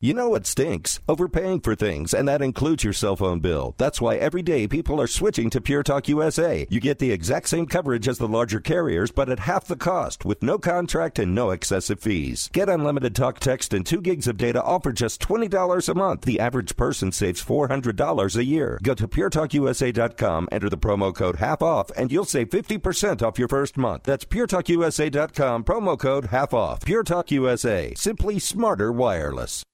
You 0.00 0.14
know 0.14 0.28
what 0.28 0.46
stinks? 0.46 1.00
Overpaying 1.08 1.62
for 1.62 1.74
things, 1.74 2.14
and 2.14 2.28
that 2.28 2.40
includes 2.40 2.84
your 2.84 2.92
cell 2.92 3.16
phone 3.16 3.40
bill. 3.40 3.74
That's 3.78 4.00
why 4.00 4.14
every 4.14 4.42
day 4.42 4.68
people 4.68 5.00
are 5.00 5.08
switching 5.08 5.50
to 5.50 5.60
Pure 5.60 5.82
Talk 5.82 6.06
USA. 6.06 6.68
You 6.70 6.78
get 6.78 7.00
the 7.00 7.10
exact 7.10 7.48
same 7.48 7.66
coverage 7.66 8.06
as 8.06 8.18
the 8.18 8.28
larger 8.28 8.60
carriers, 8.60 9.10
but 9.10 9.28
at 9.28 9.40
half 9.40 9.66
the 9.66 9.74
cost, 9.74 10.24
with 10.24 10.40
no 10.40 10.56
contract 10.56 11.18
and 11.18 11.34
no 11.34 11.50
excessive 11.50 11.98
fees. 11.98 12.48
Get 12.52 12.68
unlimited 12.68 13.16
talk, 13.16 13.40
text, 13.40 13.74
and 13.74 13.84
2 13.84 14.00
gigs 14.00 14.28
of 14.28 14.36
data 14.36 14.62
all 14.62 14.78
for 14.78 14.92
just 14.92 15.20
$20 15.20 15.88
a 15.88 15.94
month. 15.94 16.20
The 16.20 16.38
average 16.38 16.76
person 16.76 17.10
saves 17.10 17.44
$400 17.44 18.36
a 18.36 18.44
year. 18.44 18.78
Go 18.84 18.94
to 18.94 19.08
puretalkusa.com, 19.08 20.48
enter 20.52 20.70
the 20.70 20.78
promo 20.78 21.12
code 21.12 21.36
half 21.40 21.60
off, 21.60 21.90
and 21.96 22.12
you'll 22.12 22.24
save 22.24 22.50
50% 22.50 23.20
off 23.20 23.36
your 23.36 23.48
first 23.48 23.76
month. 23.76 24.04
That's 24.04 24.24
puretalkusa.com, 24.24 25.64
promo 25.64 25.98
code 25.98 26.26
half 26.26 26.54
off. 26.54 26.84
Pure 26.84 27.02
Talk 27.02 27.32
USA. 27.32 27.94
Simply 27.96 28.38
smarter 28.38 28.92
wireless. 28.92 29.64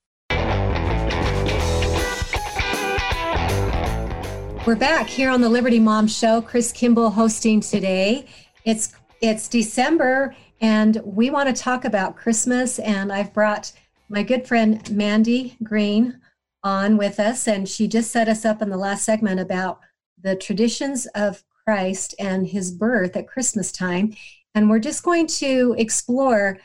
We're 4.65 4.75
back 4.75 5.07
here 5.07 5.29
on 5.29 5.41
the 5.41 5.49
Liberty 5.49 5.79
Mom 5.79 6.07
Show. 6.07 6.41
Chris 6.41 6.71
Kimball 6.71 7.11
hosting 7.11 7.61
today. 7.61 8.25
It's 8.63 8.95
it's 9.21 9.47
December, 9.47 10.35
and 10.59 10.99
we 11.05 11.29
want 11.29 11.55
to 11.55 11.61
talk 11.61 11.85
about 11.85 12.15
Christmas. 12.15 12.79
And 12.79 13.13
I've 13.13 13.31
brought 13.31 13.71
my 14.09 14.23
good 14.23 14.47
friend 14.47 14.81
Mandy 14.89 15.55
Green 15.61 16.19
on 16.63 16.97
with 16.97 17.19
us, 17.19 17.47
and 17.47 17.69
she 17.69 17.87
just 17.87 18.09
set 18.09 18.27
us 18.27 18.43
up 18.43 18.59
in 18.63 18.71
the 18.71 18.77
last 18.77 19.05
segment 19.05 19.39
about 19.39 19.81
the 20.19 20.35
traditions 20.35 21.05
of 21.13 21.43
Christ 21.63 22.15
and 22.17 22.47
His 22.47 22.71
birth 22.71 23.15
at 23.15 23.27
Christmas 23.27 23.71
time. 23.71 24.15
And 24.55 24.67
we're 24.67 24.79
just 24.79 25.03
going 25.03 25.27
to 25.27 25.75
explore 25.77 26.57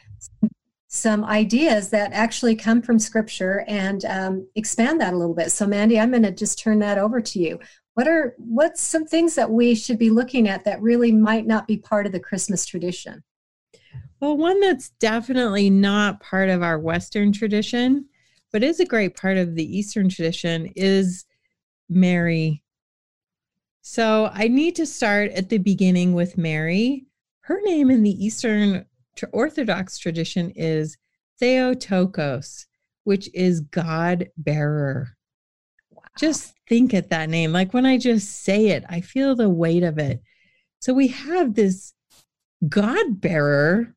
some 0.92 1.24
ideas 1.24 1.90
that 1.90 2.12
actually 2.12 2.56
come 2.56 2.82
from 2.82 2.98
Scripture 2.98 3.64
and 3.68 4.04
um, 4.06 4.48
expand 4.56 5.00
that 5.00 5.14
a 5.14 5.16
little 5.16 5.36
bit. 5.36 5.52
So, 5.52 5.64
Mandy, 5.64 6.00
I'm 6.00 6.10
going 6.10 6.24
to 6.24 6.32
just 6.32 6.58
turn 6.58 6.80
that 6.80 6.98
over 6.98 7.20
to 7.20 7.38
you. 7.38 7.60
What 7.94 8.08
are 8.08 8.34
what's 8.38 8.82
some 8.82 9.06
things 9.06 9.36
that 9.36 9.50
we 9.50 9.76
should 9.76 9.98
be 9.98 10.10
looking 10.10 10.48
at 10.48 10.64
that 10.64 10.82
really 10.82 11.12
might 11.12 11.46
not 11.46 11.68
be 11.68 11.76
part 11.76 12.06
of 12.06 12.12
the 12.12 12.20
christmas 12.20 12.66
tradition? 12.66 13.22
Well 14.18 14.36
one 14.36 14.60
that's 14.60 14.90
definitely 15.00 15.70
not 15.70 16.20
part 16.20 16.48
of 16.48 16.62
our 16.62 16.78
western 16.78 17.32
tradition 17.32 18.06
but 18.52 18.64
is 18.64 18.80
a 18.80 18.84
great 18.84 19.16
part 19.16 19.36
of 19.36 19.54
the 19.54 19.78
eastern 19.78 20.08
tradition 20.08 20.72
is 20.74 21.24
mary. 21.88 22.64
So 23.82 24.30
i 24.32 24.48
need 24.48 24.76
to 24.76 24.86
start 24.86 25.30
at 25.32 25.50
the 25.50 25.58
beginning 25.58 26.14
with 26.14 26.38
mary. 26.38 27.06
Her 27.42 27.60
name 27.62 27.90
in 27.90 28.02
the 28.02 28.24
eastern 28.24 28.86
orthodox 29.28 29.98
tradition 29.98 30.50
is 30.56 30.96
theotokos 31.38 32.66
which 33.04 33.28
is 33.34 33.60
God 33.60 34.28
bearer. 34.36 35.16
Just 36.18 36.54
think 36.68 36.92
at 36.94 37.10
that 37.10 37.30
name. 37.30 37.52
Like 37.52 37.72
when 37.72 37.86
I 37.86 37.98
just 37.98 38.44
say 38.44 38.68
it, 38.68 38.84
I 38.88 39.00
feel 39.00 39.34
the 39.34 39.48
weight 39.48 39.82
of 39.82 39.98
it. 39.98 40.22
So 40.80 40.92
we 40.92 41.08
have 41.08 41.54
this 41.54 41.92
God 42.68 43.20
bearer, 43.20 43.94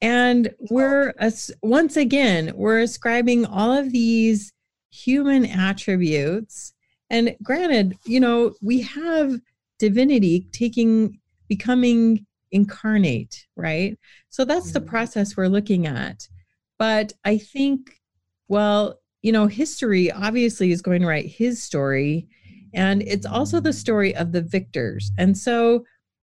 and 0.00 0.54
we're 0.70 1.14
once 1.62 1.96
again, 1.96 2.52
we're 2.54 2.80
ascribing 2.80 3.46
all 3.46 3.72
of 3.72 3.92
these 3.92 4.52
human 4.90 5.44
attributes. 5.44 6.74
And 7.10 7.34
granted, 7.42 7.96
you 8.04 8.20
know, 8.20 8.54
we 8.60 8.82
have 8.82 9.40
divinity 9.78 10.48
taking, 10.52 11.18
becoming 11.48 12.26
incarnate, 12.50 13.46
right? 13.56 13.98
So 14.30 14.44
that's 14.44 14.72
the 14.72 14.80
mm-hmm. 14.80 14.88
process 14.88 15.36
we're 15.36 15.48
looking 15.48 15.86
at. 15.86 16.28
But 16.78 17.12
I 17.24 17.38
think, 17.38 18.00
well, 18.48 19.00
you 19.22 19.32
know, 19.32 19.46
history 19.46 20.12
obviously 20.12 20.70
is 20.70 20.82
going 20.82 21.02
to 21.02 21.08
write 21.08 21.26
his 21.26 21.62
story, 21.62 22.28
and 22.72 23.02
it's 23.02 23.26
also 23.26 23.60
the 23.60 23.72
story 23.72 24.14
of 24.14 24.32
the 24.32 24.42
victors. 24.42 25.10
And 25.18 25.36
so 25.36 25.84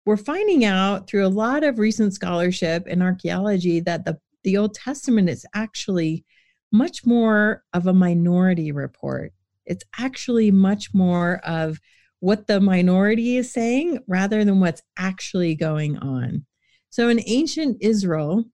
we're 0.06 0.18
finding 0.18 0.66
out 0.66 1.08
through 1.08 1.26
a 1.26 1.28
lot 1.28 1.64
of 1.64 1.78
recent 1.78 2.14
scholarship 2.14 2.86
and 2.88 3.04
archaeology 3.04 3.80
that 3.82 4.06
the, 4.06 4.18
the 4.44 4.58
Old 4.58 4.74
Testament 4.74 5.30
is 5.30 5.46
actually 5.54 6.26
much 6.72 7.06
more 7.06 7.64
of 7.74 7.88
a 7.88 7.94
minority 7.94 8.72
report. 8.72 9.34
It's 9.66 9.84
actually 9.98 10.52
much 10.52 10.94
more 10.94 11.38
of 11.46 11.80
what 12.20 12.48
the 12.48 12.60
minority 12.60 13.38
is 13.38 13.52
saying 13.52 14.00
rather 14.08 14.44
than 14.44 14.60
what's 14.60 14.82
actually 14.98 15.56
going 15.56 15.98
on. 15.98 16.46
So 16.90 17.10
in 17.10 17.22
ancient 17.26 17.78
Israel, 17.82 18.46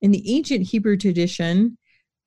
in 0.00 0.10
the 0.10 0.34
ancient 0.34 0.66
Hebrew 0.68 0.96
tradition, 0.96 1.76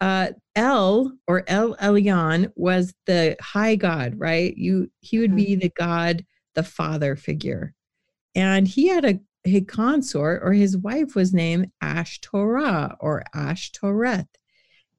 uh, 0.01 0.29
El 0.55 1.13
or 1.27 1.43
El 1.47 1.75
Elyon 1.77 2.51
was 2.55 2.93
the 3.05 3.35
high 3.41 3.75
God, 3.75 4.15
right? 4.17 4.55
You 4.57 4.91
he 4.99 5.19
would 5.19 5.35
be 5.35 5.55
the 5.55 5.71
God, 5.77 6.25
the 6.55 6.63
father 6.63 7.15
figure. 7.15 7.73
And 8.35 8.67
he 8.67 8.87
had 8.87 9.05
a, 9.05 9.19
a 9.45 9.61
consort, 9.61 10.41
or 10.43 10.53
his 10.53 10.75
wife 10.75 11.15
was 11.15 11.33
named 11.33 11.71
Ashtoreth 11.81 12.95
or 12.99 13.23
Ashtoreth. 13.33 14.27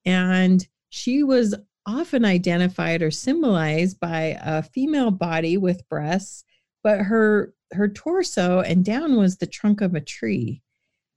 And 0.06 0.66
she 0.88 1.22
was 1.22 1.54
often 1.86 2.24
identified 2.24 3.02
or 3.02 3.10
symbolized 3.10 4.00
by 4.00 4.38
a 4.42 4.62
female 4.62 5.10
body 5.10 5.56
with 5.56 5.88
breasts, 5.88 6.44
but 6.82 7.00
her 7.00 7.54
her 7.72 7.88
torso 7.88 8.60
and 8.60 8.84
down 8.84 9.16
was 9.16 9.36
the 9.36 9.46
trunk 9.46 9.80
of 9.80 9.94
a 9.94 10.00
tree. 10.00 10.62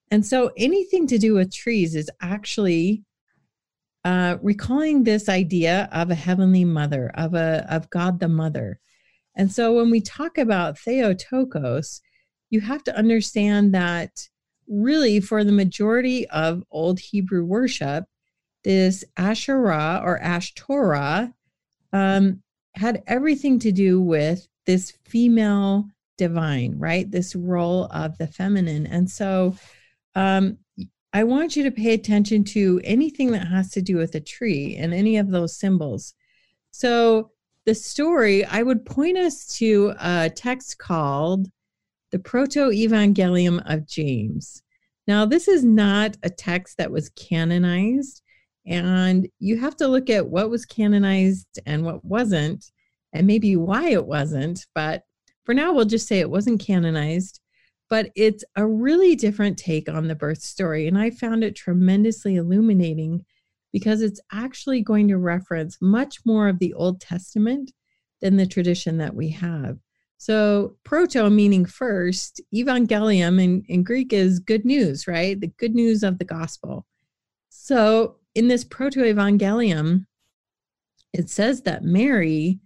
And 0.10 0.26
so 0.26 0.52
anything 0.58 1.06
to 1.08 1.18
do 1.18 1.34
with 1.34 1.54
trees 1.54 1.96
is 1.96 2.10
actually 2.22 3.04
uh, 4.04 4.38
recalling 4.42 5.04
this 5.04 5.28
idea 5.28 5.90
of 5.92 6.10
a 6.10 6.16
heavenly 6.16 6.64
mother, 6.64 7.12
of 7.16 7.34
a 7.34 7.66
of 7.70 7.90
God 7.90 8.20
the 8.20 8.30
Mother. 8.30 8.80
And 9.36 9.52
so 9.52 9.74
when 9.74 9.92
we 9.92 10.02
talk 10.02 10.38
about 10.38 10.80
Theotokos, 10.80 12.02
you 12.50 12.62
have 12.62 12.84
to 12.86 12.98
understand 12.98 13.74
that 13.76 14.28
really 14.68 15.20
for 15.20 15.44
the 15.44 15.52
majority 15.52 16.28
of 16.30 16.64
Old 16.72 17.00
Hebrew 17.00 17.44
worship, 17.46 18.06
this 18.68 19.06
Asherah 19.16 20.02
or 20.04 20.20
Ashtorah 20.20 21.34
um, 21.94 22.44
had 22.76 23.02
everything 23.08 23.60
to 23.60 23.72
do 23.72 24.02
with 24.02 24.46
this 24.66 24.92
female 25.06 25.86
divine, 26.18 26.78
right? 26.78 27.10
This 27.10 27.34
role 27.34 27.86
of 27.86 28.18
the 28.18 28.28
feminine. 28.28 28.86
And 28.86 29.10
so 29.10 29.56
um, 30.16 30.58
I 31.14 31.24
want 31.24 31.56
you 31.56 31.64
to 31.64 31.72
pay 31.72 31.94
attention 31.94 32.44
to 32.44 32.82
anything 32.84 33.32
that 33.32 33.48
has 33.48 33.72
to 33.72 33.82
do 33.82 33.96
with 33.96 34.16
a 34.16 34.20
tree 34.20 34.76
and 34.76 34.94
any 34.94 35.16
of 35.16 35.30
those 35.30 35.58
symbols. 35.58 36.14
So 36.72 37.32
the 37.66 37.74
story, 37.74 38.44
I 38.44 38.64
would 38.64 38.86
point 38.86 39.18
us 39.18 39.46
to 39.60 39.94
a 39.98 40.30
text 40.30 40.78
called 40.78 41.48
the 42.12 42.20
Proto 42.20 42.70
Evangelium 42.70 43.62
of 43.66 43.88
James. 43.88 44.62
Now, 45.08 45.26
this 45.26 45.48
is 45.48 45.64
not 45.64 46.18
a 46.22 46.30
text 46.30 46.78
that 46.80 46.92
was 46.92 47.08
canonized, 47.12 48.24
and 48.68 49.28
you 49.40 49.58
have 49.58 49.76
to 49.78 49.88
look 49.88 50.10
at 50.10 50.28
what 50.28 50.50
was 50.50 50.66
canonized 50.66 51.60
and 51.66 51.86
what 51.86 52.04
wasn't, 52.04 52.72
and 53.14 53.26
maybe 53.26 53.56
why 53.56 53.90
it 53.90 54.06
wasn't. 54.06 54.66
But 54.76 55.04
for 55.46 55.54
now, 55.54 55.74
we'll 55.74 55.86
just 55.86 56.08
say 56.08 56.20
it 56.20 56.30
wasn't 56.30 56.60
canonized. 56.60 57.40
But 57.90 58.12
it's 58.16 58.44
a 58.58 58.68
really 58.68 59.16
different 59.16 59.58
take 59.58 59.88
on 59.88 60.10
the 60.10 60.16
birth 60.16 60.42
story, 60.42 60.88
and 60.88 60.98
I 60.98 61.10
found 61.10 61.44
it 61.44 61.56
tremendously 61.56 62.36
illuminating 62.36 63.26
because 63.72 64.02
it's 64.02 64.20
actually 64.32 64.82
going 64.82 65.08
to 65.08 65.18
reference 65.18 65.78
much 65.82 66.20
more 66.26 66.50
of 66.50 66.60
the 66.60 66.74
Old 66.74 67.00
Testament 67.00 67.72
than 68.22 68.36
the 68.36 68.46
tradition 68.46 68.98
that 68.98 69.16
we 69.16 69.30
have. 69.30 69.78
So, 70.18 70.76
proto 70.84 71.30
meaning 71.30 71.66
first, 71.66 72.42
evangelium 72.54 73.42
in, 73.42 73.64
in 73.68 73.84
Greek 73.84 74.12
is 74.12 74.40
good 74.40 74.66
news, 74.66 75.08
right? 75.08 75.40
The 75.40 75.48
good 75.48 75.76
news 75.76 76.04
of 76.04 76.18
the 76.18 76.26
gospel. 76.26 76.86
So, 77.50 78.17
in 78.38 78.48
this 78.48 78.64
proto 78.64 79.00
evangelium, 79.00 80.06
it 81.12 81.28
says 81.28 81.64
that 81.64 81.84
Mary 81.84 82.60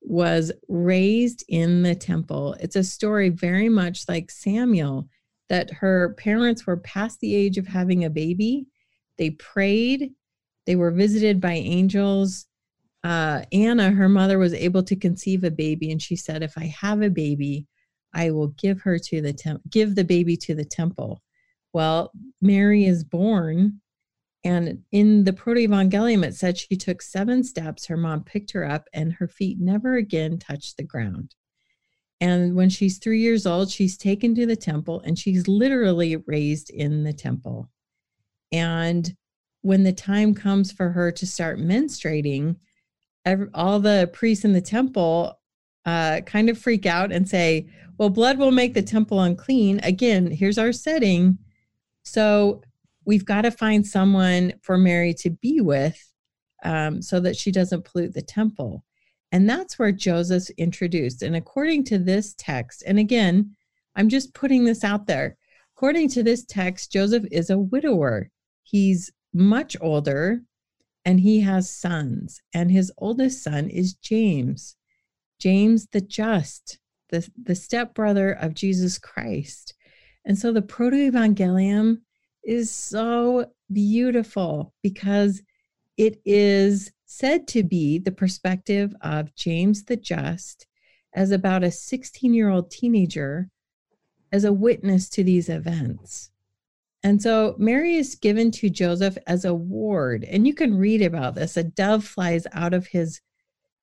was 0.00 0.50
raised 0.68 1.44
in 1.48 1.82
the 1.84 1.94
temple. 1.94 2.56
It's 2.58 2.74
a 2.74 2.82
story 2.82 3.28
very 3.28 3.68
much 3.68 4.08
like 4.08 4.32
Samuel, 4.32 5.08
that 5.48 5.70
her 5.74 6.14
parents 6.18 6.66
were 6.66 6.78
past 6.78 7.20
the 7.20 7.36
age 7.36 7.56
of 7.56 7.68
having 7.68 8.04
a 8.04 8.10
baby. 8.10 8.66
They 9.16 9.30
prayed, 9.30 10.10
they 10.66 10.74
were 10.74 10.90
visited 10.90 11.40
by 11.40 11.52
angels, 11.52 12.46
uh, 13.04 13.44
Anna, 13.52 13.90
her 13.92 14.08
mother, 14.08 14.38
was 14.38 14.54
able 14.54 14.82
to 14.84 14.96
conceive 14.96 15.44
a 15.44 15.50
baby, 15.50 15.90
and 15.92 16.00
she 16.00 16.16
said, 16.16 16.42
"If 16.42 16.56
I 16.56 16.66
have 16.66 17.02
a 17.02 17.10
baby, 17.10 17.66
I 18.12 18.30
will 18.30 18.48
give 18.48 18.80
her 18.82 18.98
to 18.98 19.20
the 19.20 19.32
temple, 19.32 19.62
give 19.70 19.94
the 19.94 20.04
baby 20.04 20.36
to 20.38 20.54
the 20.54 20.64
temple." 20.64 21.20
Well, 21.72 22.12
Mary 22.40 22.84
is 22.84 23.02
born, 23.04 23.81
and 24.44 24.82
in 24.90 25.24
the 25.24 25.32
Proto-Evangelium, 25.32 26.24
it 26.24 26.34
said 26.34 26.58
she 26.58 26.76
took 26.76 27.00
seven 27.00 27.44
steps. 27.44 27.86
Her 27.86 27.96
mom 27.96 28.24
picked 28.24 28.50
her 28.52 28.68
up, 28.68 28.88
and 28.92 29.12
her 29.14 29.28
feet 29.28 29.58
never 29.60 29.94
again 29.96 30.38
touched 30.38 30.76
the 30.76 30.82
ground. 30.82 31.34
And 32.20 32.54
when 32.54 32.68
she's 32.68 32.98
three 32.98 33.20
years 33.20 33.46
old, 33.46 33.70
she's 33.70 33.96
taken 33.96 34.34
to 34.34 34.46
the 34.46 34.56
temple, 34.56 35.00
and 35.00 35.18
she's 35.18 35.48
literally 35.48 36.16
raised 36.16 36.70
in 36.70 37.04
the 37.04 37.12
temple. 37.12 37.68
And 38.50 39.14
when 39.62 39.84
the 39.84 39.92
time 39.92 40.34
comes 40.34 40.72
for 40.72 40.90
her 40.90 41.12
to 41.12 41.26
start 41.26 41.58
menstruating, 41.58 42.56
every, 43.24 43.48
all 43.54 43.78
the 43.78 44.10
priests 44.12 44.44
in 44.44 44.52
the 44.52 44.60
temple 44.60 45.38
uh, 45.84 46.20
kind 46.26 46.48
of 46.48 46.58
freak 46.58 46.86
out 46.86 47.12
and 47.12 47.28
say, 47.28 47.68
well, 47.98 48.10
blood 48.10 48.38
will 48.38 48.50
make 48.50 48.74
the 48.74 48.82
temple 48.82 49.20
unclean. 49.20 49.80
Again, 49.82 50.30
here's 50.30 50.58
our 50.58 50.72
setting. 50.72 51.38
So 52.04 52.62
we've 53.04 53.24
got 53.24 53.42
to 53.42 53.50
find 53.50 53.86
someone 53.86 54.54
for 54.62 54.78
Mary 54.78 55.14
to 55.14 55.30
be 55.30 55.60
with 55.60 55.98
um, 56.64 57.02
so 57.02 57.20
that 57.20 57.36
she 57.36 57.50
doesn't 57.50 57.84
pollute 57.84 58.14
the 58.14 58.22
temple. 58.22 58.84
And 59.32 59.48
that's 59.48 59.78
where 59.78 59.92
Joseph's 59.92 60.50
introduced. 60.50 61.22
And 61.22 61.36
according 61.36 61.84
to 61.84 61.98
this 61.98 62.34
text, 62.36 62.82
and 62.86 62.98
again, 62.98 63.56
I'm 63.96 64.08
just 64.08 64.34
putting 64.34 64.64
this 64.64 64.84
out 64.84 65.06
there. 65.06 65.36
According 65.76 66.10
to 66.10 66.22
this 66.22 66.44
text, 66.44 66.92
Joseph 66.92 67.24
is 67.30 67.50
a 67.50 67.58
widower. 67.58 68.30
He's 68.62 69.10
much 69.32 69.76
older 69.80 70.42
and 71.04 71.18
he 71.18 71.40
has 71.40 71.68
sons, 71.68 72.40
and 72.54 72.70
his 72.70 72.92
oldest 72.98 73.42
son 73.42 73.68
is 73.68 73.94
James, 73.94 74.76
James 75.40 75.88
the 75.90 76.00
Just, 76.00 76.78
the, 77.10 77.28
the 77.42 77.56
stepbrother 77.56 78.32
of 78.32 78.54
Jesus 78.54 78.98
Christ. 78.98 79.74
And 80.24 80.38
so 80.38 80.52
the 80.52 80.62
Proto 80.62 80.96
Evangelium 80.96 82.02
is 82.44 82.70
so 82.70 83.46
beautiful 83.72 84.72
because 84.82 85.42
it 85.96 86.20
is 86.24 86.90
said 87.04 87.46
to 87.48 87.62
be 87.62 87.98
the 87.98 88.12
perspective 88.12 88.94
of 89.02 89.34
James 89.34 89.84
the 89.84 89.96
Just 89.96 90.66
as 91.14 91.30
about 91.30 91.62
a 91.62 91.70
16 91.70 92.32
year 92.32 92.48
old 92.48 92.70
teenager 92.70 93.50
as 94.32 94.44
a 94.44 94.52
witness 94.52 95.08
to 95.10 95.22
these 95.22 95.48
events. 95.48 96.30
And 97.04 97.20
so 97.20 97.54
Mary 97.58 97.96
is 97.96 98.14
given 98.14 98.50
to 98.52 98.70
Joseph 98.70 99.18
as 99.26 99.44
a 99.44 99.52
ward, 99.52 100.24
and 100.24 100.46
you 100.46 100.54
can 100.54 100.78
read 100.78 101.02
about 101.02 101.34
this. 101.34 101.56
A 101.56 101.64
dove 101.64 102.04
flies 102.04 102.46
out 102.52 102.74
of 102.74 102.86
his 102.86 103.20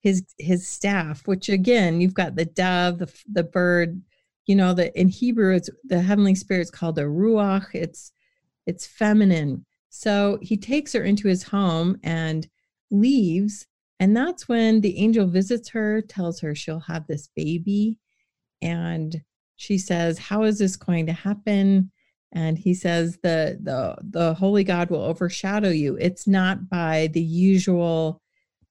his 0.01 0.23
his 0.37 0.67
staff, 0.67 1.27
which 1.27 1.49
again, 1.49 1.99
you've 1.99 2.13
got 2.13 2.35
the 2.35 2.45
dove, 2.45 2.99
the 2.99 3.13
the 3.31 3.43
bird. 3.43 4.01
You 4.45 4.55
know 4.55 4.73
that 4.73 4.99
in 4.99 5.09
Hebrew, 5.09 5.55
it's 5.55 5.69
the 5.83 6.01
heavenly 6.01 6.33
spirit 6.33 6.61
is 6.61 6.71
called 6.71 6.97
a 6.97 7.03
ruach. 7.03 7.67
It's 7.73 8.13
it's 8.69 8.87
feminine. 8.87 9.65
So 9.89 10.37
he 10.41 10.55
takes 10.57 10.93
her 10.93 11.03
into 11.03 11.27
his 11.27 11.43
home 11.43 11.99
and 12.03 12.47
leaves, 12.91 13.65
and 13.99 14.15
that's 14.15 14.47
when 14.47 14.81
the 14.81 14.97
angel 14.99 15.27
visits 15.27 15.69
her, 15.69 16.01
tells 16.01 16.39
her 16.41 16.55
she'll 16.55 16.79
have 16.81 17.07
this 17.07 17.29
baby, 17.35 17.97
and 18.61 19.21
she 19.57 19.77
says, 19.77 20.17
"How 20.17 20.43
is 20.43 20.59
this 20.59 20.75
going 20.75 21.07
to 21.07 21.13
happen?" 21.13 21.91
and 22.31 22.57
he 22.57 22.73
says 22.73 23.17
the 23.23 23.57
the 23.63 23.95
the 24.11 24.33
holy 24.35 24.63
god 24.63 24.89
will 24.89 25.01
overshadow 25.01 25.69
you 25.69 25.97
it's 25.99 26.27
not 26.27 26.69
by 26.69 27.09
the 27.13 27.21
usual 27.21 28.21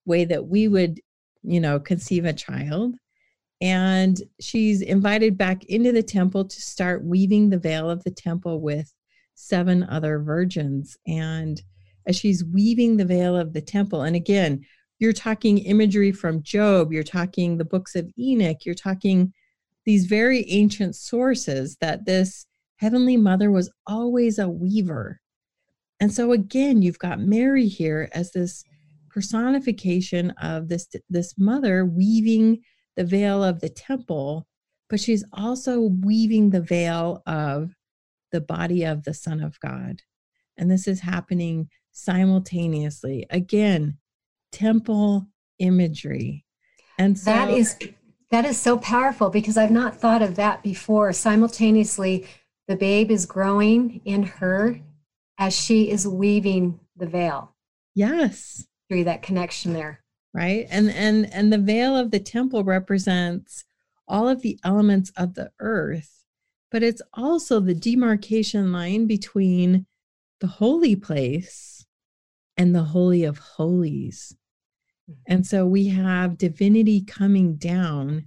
way 0.06 0.24
that 0.24 0.46
we 0.46 0.68
would 0.68 1.00
you 1.42 1.60
know 1.60 1.80
conceive 1.80 2.24
a 2.24 2.32
child 2.32 2.94
and 3.60 4.22
she's 4.40 4.80
invited 4.80 5.36
back 5.36 5.64
into 5.64 5.90
the 5.90 6.02
temple 6.02 6.44
to 6.44 6.62
start 6.62 7.04
weaving 7.04 7.50
the 7.50 7.58
veil 7.58 7.90
of 7.90 8.04
the 8.04 8.10
temple 8.10 8.60
with 8.60 8.92
seven 9.38 9.84
other 9.84 10.18
virgins 10.18 10.96
and 11.06 11.62
as 12.06 12.16
she's 12.16 12.44
weaving 12.44 12.96
the 12.96 13.04
veil 13.04 13.36
of 13.36 13.52
the 13.52 13.60
temple 13.60 14.02
and 14.02 14.16
again 14.16 14.60
you're 14.98 15.12
talking 15.12 15.58
imagery 15.58 16.10
from 16.10 16.42
job 16.42 16.92
you're 16.92 17.02
talking 17.02 17.56
the 17.56 17.64
books 17.64 17.94
of 17.94 18.10
enoch 18.18 18.64
you're 18.64 18.74
talking 18.74 19.32
these 19.84 20.06
very 20.06 20.44
ancient 20.50 20.94
sources 20.94 21.76
that 21.80 22.04
this 22.04 22.46
Heavenly 22.78 23.16
Mother 23.16 23.50
was 23.50 23.70
always 23.86 24.38
a 24.38 24.48
weaver. 24.48 25.20
And 26.00 26.12
so 26.12 26.32
again, 26.32 26.80
you've 26.80 26.98
got 26.98 27.20
Mary 27.20 27.66
here 27.66 28.08
as 28.12 28.30
this 28.32 28.64
personification 29.10 30.30
of 30.42 30.68
this 30.68 30.86
this 31.10 31.36
mother 31.38 31.84
weaving 31.84 32.60
the 32.96 33.04
veil 33.04 33.42
of 33.42 33.60
the 33.60 33.68
temple, 33.68 34.46
but 34.88 35.00
she's 35.00 35.24
also 35.32 35.80
weaving 35.80 36.50
the 36.50 36.60
veil 36.60 37.22
of 37.26 37.74
the 38.32 38.40
body 38.40 38.84
of 38.84 39.04
the 39.04 39.14
Son 39.14 39.40
of 39.42 39.60
God. 39.60 40.02
And 40.56 40.70
this 40.70 40.88
is 40.88 41.00
happening 41.00 41.68
simultaneously. 41.92 43.26
Again, 43.30 43.98
temple 44.52 45.26
imagery. 45.58 46.44
And 46.98 47.18
so 47.18 47.30
that 47.30 47.50
is 47.50 47.78
that 48.30 48.44
is 48.44 48.58
so 48.58 48.76
powerful 48.78 49.30
because 49.30 49.56
I've 49.56 49.70
not 49.70 49.96
thought 49.96 50.22
of 50.22 50.34
that 50.36 50.62
before. 50.62 51.12
Simultaneously, 51.12 52.26
the 52.66 52.76
babe 52.76 53.10
is 53.10 53.24
growing 53.24 54.00
in 54.04 54.24
her 54.24 54.80
as 55.38 55.58
she 55.58 55.90
is 55.90 56.06
weaving 56.06 56.80
the 56.96 57.06
veil. 57.06 57.54
Yes. 57.94 58.66
Through 58.88 59.04
that 59.04 59.22
connection 59.22 59.72
there. 59.72 60.00
Right. 60.34 60.66
And 60.70 60.90
and 60.90 61.32
and 61.32 61.52
the 61.52 61.58
veil 61.58 61.96
of 61.96 62.10
the 62.10 62.20
temple 62.20 62.64
represents 62.64 63.64
all 64.06 64.28
of 64.28 64.42
the 64.42 64.58
elements 64.64 65.10
of 65.16 65.34
the 65.34 65.50
earth, 65.60 66.17
but 66.70 66.82
it's 66.82 67.02
also 67.14 67.60
the 67.60 67.74
demarcation 67.74 68.72
line 68.72 69.06
between 69.06 69.86
the 70.40 70.46
holy 70.46 70.94
place 70.94 71.84
and 72.56 72.74
the 72.74 72.82
holy 72.82 73.24
of 73.24 73.38
holies. 73.38 74.36
And 75.26 75.40
mm-hmm. 75.40 75.44
so 75.44 75.66
we 75.66 75.88
have 75.88 76.38
divinity 76.38 77.02
coming 77.04 77.56
down 77.56 78.26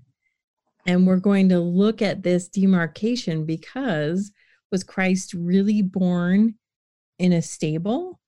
and 0.87 1.05
we're 1.05 1.17
going 1.17 1.49
to 1.49 1.59
look 1.59 2.01
at 2.01 2.23
this 2.23 2.47
demarcation 2.47 3.45
because 3.45 4.31
was 4.71 4.83
Christ 4.83 5.33
really 5.33 5.81
born 5.81 6.55
in 7.19 7.33
a 7.33 7.41
stable? 7.41 8.19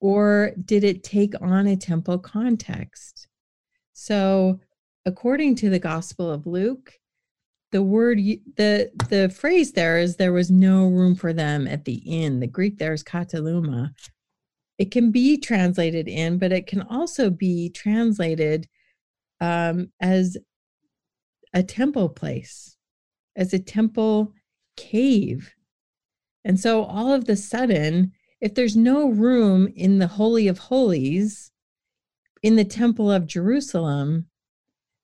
Or 0.00 0.52
did 0.64 0.82
it 0.82 1.04
take 1.04 1.34
on 1.40 1.66
a 1.66 1.76
temple 1.76 2.18
context? 2.18 3.28
So, 3.92 4.60
according 5.04 5.56
to 5.56 5.70
the 5.70 5.78
Gospel 5.78 6.30
of 6.30 6.46
Luke, 6.46 6.94
the 7.72 7.82
word 7.82 8.18
the 8.18 8.90
the 9.08 9.28
phrase 9.34 9.72
there 9.72 9.98
is 9.98 10.16
there 10.16 10.32
was 10.32 10.50
no 10.50 10.86
room 10.86 11.14
for 11.14 11.32
them 11.32 11.66
at 11.66 11.84
the 11.84 11.94
inn. 11.94 12.40
The 12.40 12.46
Greek 12.46 12.78
there 12.78 12.92
is 12.92 13.02
kataluma. 13.02 13.92
It 14.78 14.90
can 14.90 15.10
be 15.10 15.36
translated 15.38 16.08
in, 16.08 16.38
but 16.38 16.52
it 16.52 16.66
can 16.66 16.82
also 16.82 17.30
be 17.30 17.70
translated 17.70 18.68
um, 19.40 19.90
as 20.00 20.36
a 21.52 21.62
temple 21.62 22.08
place, 22.08 22.76
as 23.36 23.52
a 23.52 23.58
temple 23.58 24.32
cave. 24.76 25.54
And 26.44 26.58
so 26.58 26.84
all 26.84 27.12
of 27.12 27.26
the 27.26 27.36
sudden, 27.36 28.12
if 28.40 28.54
there's 28.54 28.76
no 28.76 29.08
room 29.08 29.72
in 29.76 29.98
the 29.98 30.06
Holy 30.06 30.48
of 30.48 30.58
Holies, 30.58 31.52
in 32.42 32.56
the 32.56 32.64
Temple 32.64 33.10
of 33.10 33.26
Jerusalem, 33.26 34.26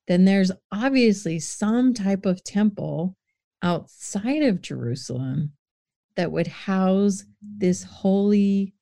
then 0.09 0.25
there's 0.25 0.51
obviously 0.73 1.39
some 1.39 1.95
type 1.95 2.27
of 2.27 2.43
temple 2.43 3.17
outside 3.63 4.43
of 4.43 4.63
Jerusalem 4.63 5.53
that 6.17 6.33
would 6.33 6.49
house 6.49 7.25
this 7.41 7.85
holy 7.85 8.75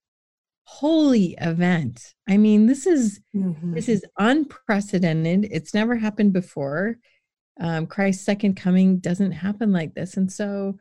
holy 0.68 1.36
event. 1.40 2.14
I 2.28 2.38
mean, 2.38 2.66
this 2.66 2.86
is 2.86 3.20
mm-hmm. 3.34 3.74
this 3.74 3.88
is 3.88 4.04
unprecedented. 4.18 5.48
It's 5.50 5.74
never 5.74 5.96
happened 5.96 6.32
before 6.32 6.96
um, 7.60 7.86
Christ's 7.86 8.24
second 8.24 8.54
coming 8.56 8.98
doesn't 8.98 9.32
happen 9.32 9.72
like 9.72 9.94
this. 9.94 10.16
And 10.16 10.30
so 10.30 10.78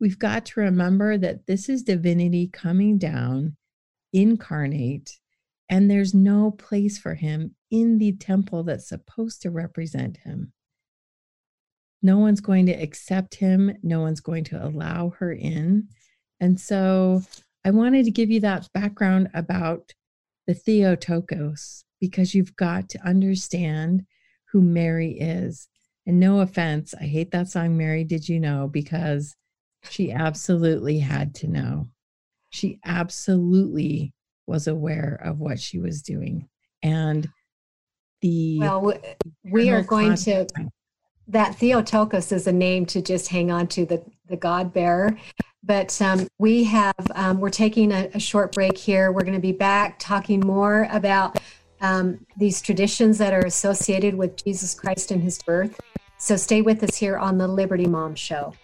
we've 0.00 0.18
got 0.18 0.46
to 0.46 0.60
remember 0.60 1.18
that 1.18 1.46
this 1.46 1.68
is 1.68 1.82
divinity 1.82 2.48
coming 2.52 2.98
down, 2.98 3.56
incarnate, 4.12 5.18
and 5.68 5.90
there's 5.90 6.14
no 6.14 6.50
place 6.50 6.98
for 6.98 7.14
him 7.14 7.54
in 7.72 7.98
the 7.98 8.12
temple 8.12 8.62
that's 8.62 8.88
supposed 8.88 9.42
to 9.42 9.50
represent 9.50 10.18
him. 10.18 10.52
No 12.02 12.18
one's 12.18 12.40
going 12.40 12.66
to 12.66 12.72
accept 12.72 13.34
him, 13.36 13.76
no 13.82 14.00
one's 14.00 14.20
going 14.20 14.44
to 14.44 14.64
allow 14.64 15.10
her 15.18 15.32
in. 15.32 15.88
And 16.38 16.60
so 16.60 17.22
I 17.64 17.70
wanted 17.70 18.04
to 18.04 18.10
give 18.10 18.30
you 18.30 18.40
that 18.40 18.68
background 18.72 19.30
about 19.34 19.92
the 20.46 20.54
Theotokos 20.54 21.84
because 22.00 22.34
you've 22.34 22.54
got 22.56 22.88
to 22.90 23.06
understand 23.06 24.04
who 24.52 24.60
Mary 24.60 25.18
is 25.18 25.68
and 26.06 26.18
no 26.18 26.40
offense, 26.40 26.94
I 27.00 27.04
hate 27.04 27.30
that 27.30 27.48
song, 27.48 27.76
Mary 27.76 28.04
Did 28.04 28.28
You 28.28 28.40
Know, 28.40 28.68
because 28.68 29.34
she 29.88 30.10
absolutely 30.12 30.98
had 30.98 31.34
to 31.36 31.48
know. 31.48 31.86
She 32.50 32.80
absolutely 32.84 34.12
was 34.46 34.66
aware 34.66 35.20
of 35.24 35.38
what 35.38 35.60
she 35.60 35.78
was 35.78 36.02
doing. 36.02 36.48
And 36.82 37.28
the. 38.22 38.58
Well, 38.58 38.94
we 39.44 39.70
are 39.70 39.82
going 39.82 40.14
to. 40.16 40.46
That 41.28 41.54
Theotokos 41.54 42.32
is 42.32 42.46
a 42.46 42.52
name 42.52 42.84
to 42.86 43.00
just 43.00 43.28
hang 43.28 43.50
on 43.50 43.66
to 43.68 43.86
the, 43.86 44.02
the 44.28 44.36
God 44.36 44.72
bearer. 44.72 45.16
But 45.62 46.02
um, 46.02 46.26
we 46.38 46.64
have, 46.64 46.94
um, 47.14 47.38
we're 47.38 47.48
taking 47.48 47.92
a, 47.92 48.10
a 48.12 48.18
short 48.18 48.52
break 48.52 48.76
here. 48.76 49.12
We're 49.12 49.22
going 49.22 49.34
to 49.34 49.40
be 49.40 49.52
back 49.52 49.98
talking 50.00 50.40
more 50.40 50.88
about 50.90 51.38
um, 51.80 52.26
these 52.36 52.60
traditions 52.60 53.18
that 53.18 53.32
are 53.32 53.46
associated 53.46 54.14
with 54.14 54.42
Jesus 54.42 54.74
Christ 54.74 55.12
and 55.12 55.22
his 55.22 55.40
birth. 55.42 55.78
So 56.18 56.36
stay 56.36 56.60
with 56.60 56.82
us 56.82 56.96
here 56.96 57.16
on 57.16 57.38
the 57.38 57.48
Liberty 57.48 57.86
Mom 57.86 58.14
Show. 58.14 58.54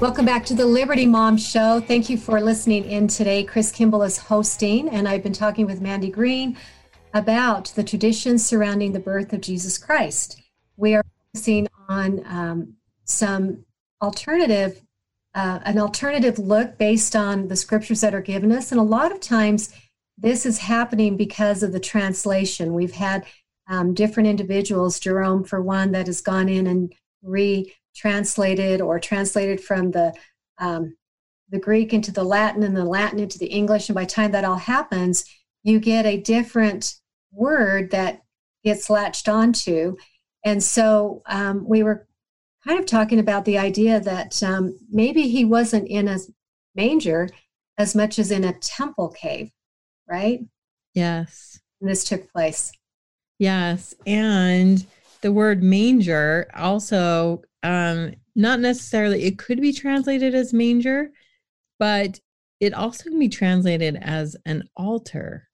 Welcome 0.00 0.26
back 0.26 0.46
to 0.46 0.54
the 0.54 0.64
Liberty 0.64 1.06
Mom 1.06 1.36
Show. 1.36 1.80
Thank 1.80 2.08
you 2.08 2.16
for 2.16 2.40
listening 2.40 2.84
in 2.84 3.08
today. 3.08 3.42
Chris 3.42 3.72
Kimball 3.72 4.04
is 4.04 4.16
hosting, 4.16 4.88
and 4.90 5.08
I've 5.08 5.24
been 5.24 5.32
talking 5.32 5.66
with 5.66 5.80
Mandy 5.80 6.08
Green 6.08 6.56
about 7.14 7.72
the 7.74 7.82
traditions 7.82 8.46
surrounding 8.46 8.92
the 8.92 9.00
birth 9.00 9.32
of 9.32 9.40
Jesus 9.40 9.76
Christ. 9.76 10.40
We 10.76 10.94
are 10.94 11.04
focusing 11.34 11.66
on 11.88 12.22
um, 12.26 12.74
some 13.06 13.64
alternative, 14.00 14.80
uh, 15.34 15.58
an 15.64 15.80
alternative 15.80 16.38
look 16.38 16.78
based 16.78 17.16
on 17.16 17.48
the 17.48 17.56
scriptures 17.56 18.00
that 18.02 18.14
are 18.14 18.22
given 18.22 18.52
us, 18.52 18.70
and 18.70 18.80
a 18.80 18.84
lot 18.84 19.10
of 19.10 19.18
times 19.18 19.74
this 20.16 20.46
is 20.46 20.58
happening 20.58 21.16
because 21.16 21.64
of 21.64 21.72
the 21.72 21.80
translation. 21.80 22.72
We've 22.72 22.94
had 22.94 23.26
um, 23.66 23.94
different 23.94 24.28
individuals, 24.28 25.00
Jerome 25.00 25.42
for 25.42 25.60
one, 25.60 25.90
that 25.90 26.06
has 26.06 26.20
gone 26.20 26.48
in 26.48 26.68
and 26.68 26.94
re 27.22 27.72
translated 27.94 28.80
or 28.80 29.00
translated 29.00 29.60
from 29.60 29.90
the 29.90 30.14
um, 30.58 30.96
the 31.50 31.58
Greek 31.58 31.92
into 31.92 32.12
the 32.12 32.24
Latin 32.24 32.62
and 32.62 32.76
the 32.76 32.84
Latin 32.84 33.18
into 33.18 33.38
the 33.38 33.46
English. 33.46 33.88
And 33.88 33.94
by 33.94 34.04
the 34.04 34.10
time 34.10 34.32
that 34.32 34.44
all 34.44 34.56
happens, 34.56 35.24
you 35.62 35.80
get 35.80 36.04
a 36.06 36.20
different 36.20 36.94
word 37.32 37.90
that 37.90 38.22
gets 38.64 38.90
latched 38.90 39.28
onto. 39.28 39.96
And 40.44 40.62
so 40.62 41.22
um, 41.26 41.66
we 41.66 41.82
were 41.82 42.06
kind 42.66 42.78
of 42.78 42.86
talking 42.86 43.18
about 43.18 43.44
the 43.44 43.58
idea 43.58 44.00
that 44.00 44.42
um, 44.42 44.78
maybe 44.90 45.28
he 45.28 45.44
wasn't 45.44 45.88
in 45.88 46.08
a 46.08 46.18
manger 46.74 47.28
as 47.78 47.94
much 47.94 48.18
as 48.18 48.30
in 48.30 48.44
a 48.44 48.52
temple 48.52 49.08
cave, 49.08 49.50
right? 50.08 50.40
Yes. 50.94 51.60
And 51.80 51.88
this 51.88 52.04
took 52.04 52.30
place. 52.32 52.72
Yes. 53.38 53.94
And 54.06 54.84
the 55.22 55.32
word 55.32 55.62
manger 55.62 56.48
also 56.54 57.42
um, 57.62 58.14
not 58.34 58.60
necessarily 58.60 59.24
it 59.24 59.38
could 59.38 59.60
be 59.60 59.72
translated 59.72 60.34
as 60.34 60.52
manger, 60.52 61.10
but 61.78 62.20
it 62.60 62.74
also 62.74 63.04
can 63.04 63.18
be 63.18 63.28
translated 63.28 63.96
as 64.00 64.36
an 64.46 64.64
altar. 64.76 65.48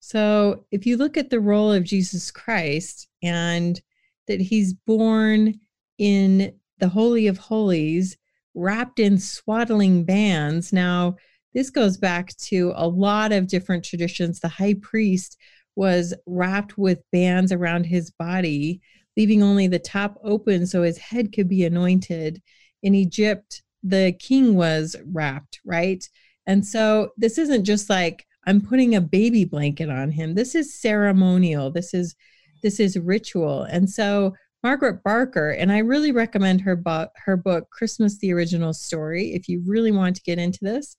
So 0.00 0.64
if 0.70 0.86
you 0.86 0.96
look 0.96 1.16
at 1.16 1.30
the 1.30 1.40
role 1.40 1.72
of 1.72 1.84
Jesus 1.84 2.30
Christ 2.30 3.08
and 3.22 3.80
that 4.26 4.40
he's 4.40 4.72
born 4.72 5.60
in 5.98 6.54
the 6.78 6.88
Holy 6.88 7.26
of 7.26 7.38
Holies, 7.38 8.16
wrapped 8.54 8.98
in 8.98 9.18
swaddling 9.18 10.04
bands. 10.04 10.72
Now, 10.72 11.16
this 11.54 11.70
goes 11.70 11.96
back 11.96 12.36
to 12.36 12.72
a 12.74 12.88
lot 12.88 13.32
of 13.32 13.46
different 13.46 13.84
traditions. 13.84 14.40
The 14.40 14.48
high 14.48 14.74
priest 14.80 15.36
was 15.76 16.14
wrapped 16.26 16.76
with 16.76 17.08
bands 17.12 17.52
around 17.52 17.84
his 17.84 18.10
body, 18.10 18.80
leaving 19.16 19.42
only 19.42 19.68
the 19.68 19.78
top 19.78 20.18
open 20.24 20.66
so 20.66 20.82
his 20.82 20.98
head 20.98 21.32
could 21.32 21.48
be 21.48 21.64
anointed. 21.64 22.42
In 22.82 22.94
Egypt, 22.94 23.62
the 23.82 24.12
king 24.18 24.56
was 24.56 24.96
wrapped, 25.04 25.60
right? 25.64 26.08
And 26.46 26.66
so 26.66 27.10
this 27.16 27.38
isn't 27.38 27.64
just 27.64 27.88
like 27.88 28.26
I'm 28.46 28.60
putting 28.60 28.94
a 28.94 29.00
baby 29.00 29.44
blanket 29.44 29.90
on 29.90 30.10
him. 30.10 30.34
This 30.34 30.54
is 30.54 30.80
ceremonial. 30.80 31.70
This 31.70 31.92
is 31.94 32.14
this 32.62 32.80
is 32.80 32.98
ritual. 32.98 33.62
And 33.64 33.88
so 33.88 34.34
Margaret 34.62 35.02
Barker, 35.04 35.50
and 35.50 35.70
I 35.70 35.78
really 35.78 36.10
recommend 36.10 36.60
her 36.62 36.74
book, 36.74 37.10
her 37.24 37.36
book 37.36 37.70
Christmas 37.70 38.18
the 38.18 38.32
Original 38.32 38.72
Story 38.72 39.34
if 39.34 39.48
you 39.48 39.62
really 39.66 39.92
want 39.92 40.16
to 40.16 40.22
get 40.22 40.38
into 40.38 40.60
this. 40.62 40.96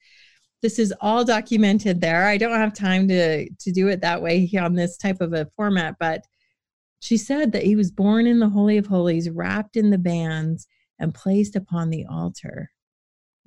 This 0.61 0.79
is 0.79 0.93
all 1.01 1.23
documented 1.23 2.01
there. 2.01 2.25
I 2.25 2.37
don't 2.37 2.59
have 2.59 2.73
time 2.73 3.07
to 3.09 3.49
to 3.49 3.71
do 3.71 3.87
it 3.89 4.01
that 4.01 4.21
way 4.21 4.49
on 4.59 4.73
this 4.73 4.97
type 4.97 5.21
of 5.21 5.33
a 5.33 5.49
format, 5.55 5.95
but 5.99 6.25
she 6.99 7.17
said 7.17 7.51
that 7.51 7.63
he 7.63 7.75
was 7.75 7.91
born 7.91 8.25
in 8.25 8.39
the 8.39 8.49
Holy 8.49 8.77
of 8.77 8.87
Holies, 8.87 9.29
wrapped 9.29 9.77
in 9.77 9.91
the 9.91 9.97
bands, 9.97 10.67
and 10.99 11.13
placed 11.13 11.55
upon 11.55 11.89
the 11.89 12.05
altar. 12.05 12.71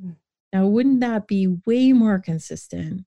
Mm. 0.02 0.16
Now, 0.52 0.66
wouldn't 0.66 1.00
that 1.00 1.26
be 1.26 1.56
way 1.66 1.92
more 1.92 2.18
consistent 2.18 3.04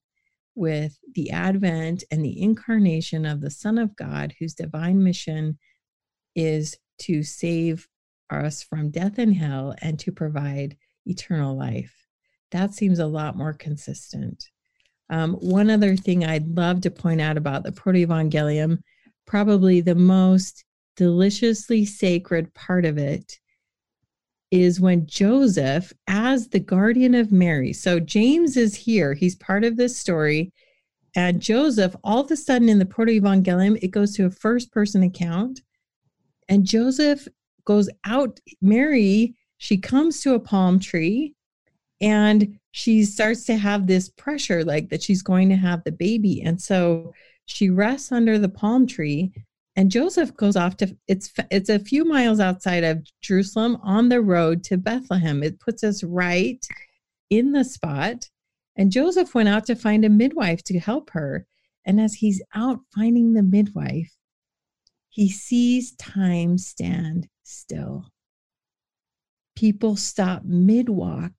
with 0.54 0.98
the 1.14 1.30
advent 1.30 2.04
and 2.10 2.24
the 2.24 2.40
incarnation 2.40 3.26
of 3.26 3.40
the 3.40 3.50
Son 3.50 3.78
of 3.78 3.96
God, 3.96 4.34
whose 4.38 4.54
divine 4.54 5.02
mission 5.02 5.58
is 6.34 6.76
to 6.98 7.22
save 7.22 7.88
us 8.30 8.62
from 8.62 8.90
death 8.90 9.18
and 9.18 9.34
hell 9.34 9.74
and 9.80 9.98
to 10.00 10.12
provide 10.12 10.76
eternal 11.06 11.56
life? 11.56 12.03
That 12.50 12.74
seems 12.74 12.98
a 12.98 13.06
lot 13.06 13.36
more 13.36 13.52
consistent. 13.52 14.48
Um, 15.10 15.34
one 15.34 15.70
other 15.70 15.96
thing 15.96 16.24
I'd 16.24 16.56
love 16.56 16.80
to 16.82 16.90
point 16.90 17.20
out 17.20 17.36
about 17.36 17.62
the 17.62 17.72
Protoevangelium 17.72 18.78
probably 19.26 19.80
the 19.80 19.94
most 19.94 20.64
deliciously 20.96 21.84
sacred 21.84 22.52
part 22.54 22.84
of 22.84 22.98
it 22.98 23.38
is 24.50 24.80
when 24.80 25.06
Joseph, 25.06 25.92
as 26.06 26.48
the 26.48 26.60
guardian 26.60 27.14
of 27.14 27.32
Mary, 27.32 27.72
so 27.72 27.98
James 27.98 28.56
is 28.56 28.74
here, 28.74 29.14
he's 29.14 29.34
part 29.34 29.64
of 29.64 29.76
this 29.76 29.98
story. 29.98 30.52
And 31.16 31.40
Joseph, 31.40 31.94
all 32.04 32.20
of 32.20 32.30
a 32.30 32.36
sudden 32.36 32.68
in 32.68 32.78
the 32.78 32.84
Protoevangelium, 32.84 33.78
it 33.82 33.88
goes 33.88 34.14
to 34.16 34.26
a 34.26 34.30
first 34.30 34.72
person 34.72 35.02
account. 35.02 35.60
And 36.48 36.64
Joseph 36.64 37.26
goes 37.64 37.88
out, 38.04 38.40
Mary, 38.60 39.34
she 39.58 39.76
comes 39.76 40.20
to 40.20 40.34
a 40.34 40.40
palm 40.40 40.78
tree 40.78 41.33
and 42.00 42.58
she 42.72 43.04
starts 43.04 43.44
to 43.44 43.56
have 43.56 43.86
this 43.86 44.08
pressure 44.08 44.64
like 44.64 44.88
that 44.88 45.02
she's 45.02 45.22
going 45.22 45.48
to 45.48 45.56
have 45.56 45.84
the 45.84 45.92
baby. 45.92 46.42
And 46.42 46.60
so 46.60 47.12
she 47.46 47.70
rests 47.70 48.10
under 48.10 48.38
the 48.38 48.48
palm 48.48 48.86
tree 48.86 49.32
and 49.76 49.90
Joseph 49.90 50.36
goes 50.36 50.56
off 50.56 50.76
to 50.78 50.96
it's 51.08 51.32
it's 51.50 51.68
a 51.68 51.78
few 51.78 52.04
miles 52.04 52.38
outside 52.38 52.84
of 52.84 53.04
Jerusalem 53.20 53.78
on 53.82 54.08
the 54.08 54.20
road 54.20 54.62
to 54.64 54.76
Bethlehem. 54.76 55.42
It 55.42 55.58
puts 55.58 55.82
us 55.82 56.04
right 56.04 56.64
in 57.30 57.52
the 57.52 57.64
spot. 57.64 58.28
And 58.76 58.92
Joseph 58.92 59.34
went 59.34 59.48
out 59.48 59.66
to 59.66 59.76
find 59.76 60.04
a 60.04 60.08
midwife 60.08 60.62
to 60.64 60.78
help 60.78 61.10
her. 61.10 61.46
And 61.84 62.00
as 62.00 62.14
he's 62.14 62.42
out 62.54 62.80
finding 62.94 63.32
the 63.32 63.42
midwife, 63.42 64.12
he 65.10 65.28
sees 65.28 65.94
time 65.96 66.58
stand 66.58 67.28
still. 67.42 68.06
People 69.56 69.96
stop 69.96 70.44
mid 70.44 70.88
walk. 70.88 71.34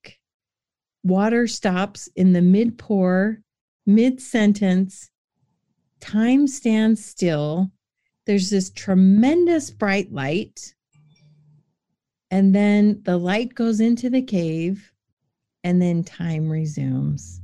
Water 1.06 1.46
stops 1.46 2.10
in 2.15 2.34
the 2.34 2.41
mid 2.41 2.80
pour, 2.80 3.39
mid 3.86 4.20
sentence 4.20 5.12
time 6.00 6.48
stands 6.48 7.06
still. 7.06 7.72
There's 8.26 8.50
this 8.50 8.72
tremendous 8.72 9.70
bright 9.70 10.12
light. 10.12 10.74
And 12.32 12.56
then 12.56 13.02
the 13.04 13.18
light 13.18 13.54
goes 13.54 13.80
into 13.80 14.10
the 14.10 14.24
cave, 14.24 14.91
and 15.63 15.80
then 15.80 16.04
time 16.04 16.50
resumes. 16.50 17.39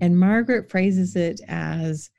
And 0.00 0.18
Margaret 0.18 0.70
phrases 0.70 1.14
it 1.14 1.42
as 1.46 2.10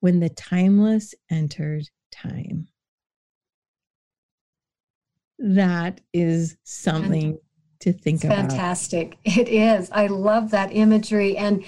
when 0.00 0.20
the 0.20 0.28
timeless 0.28 1.14
entered 1.30 1.88
time. 2.12 2.68
That 5.38 6.02
is 6.12 6.58
something 6.62 7.38
to 7.84 7.92
think 7.92 8.16
it's 8.16 8.24
about. 8.24 8.50
Fantastic. 8.50 9.18
It 9.24 9.48
is. 9.48 9.90
I 9.92 10.06
love 10.06 10.50
that 10.50 10.74
imagery. 10.74 11.36
And 11.36 11.64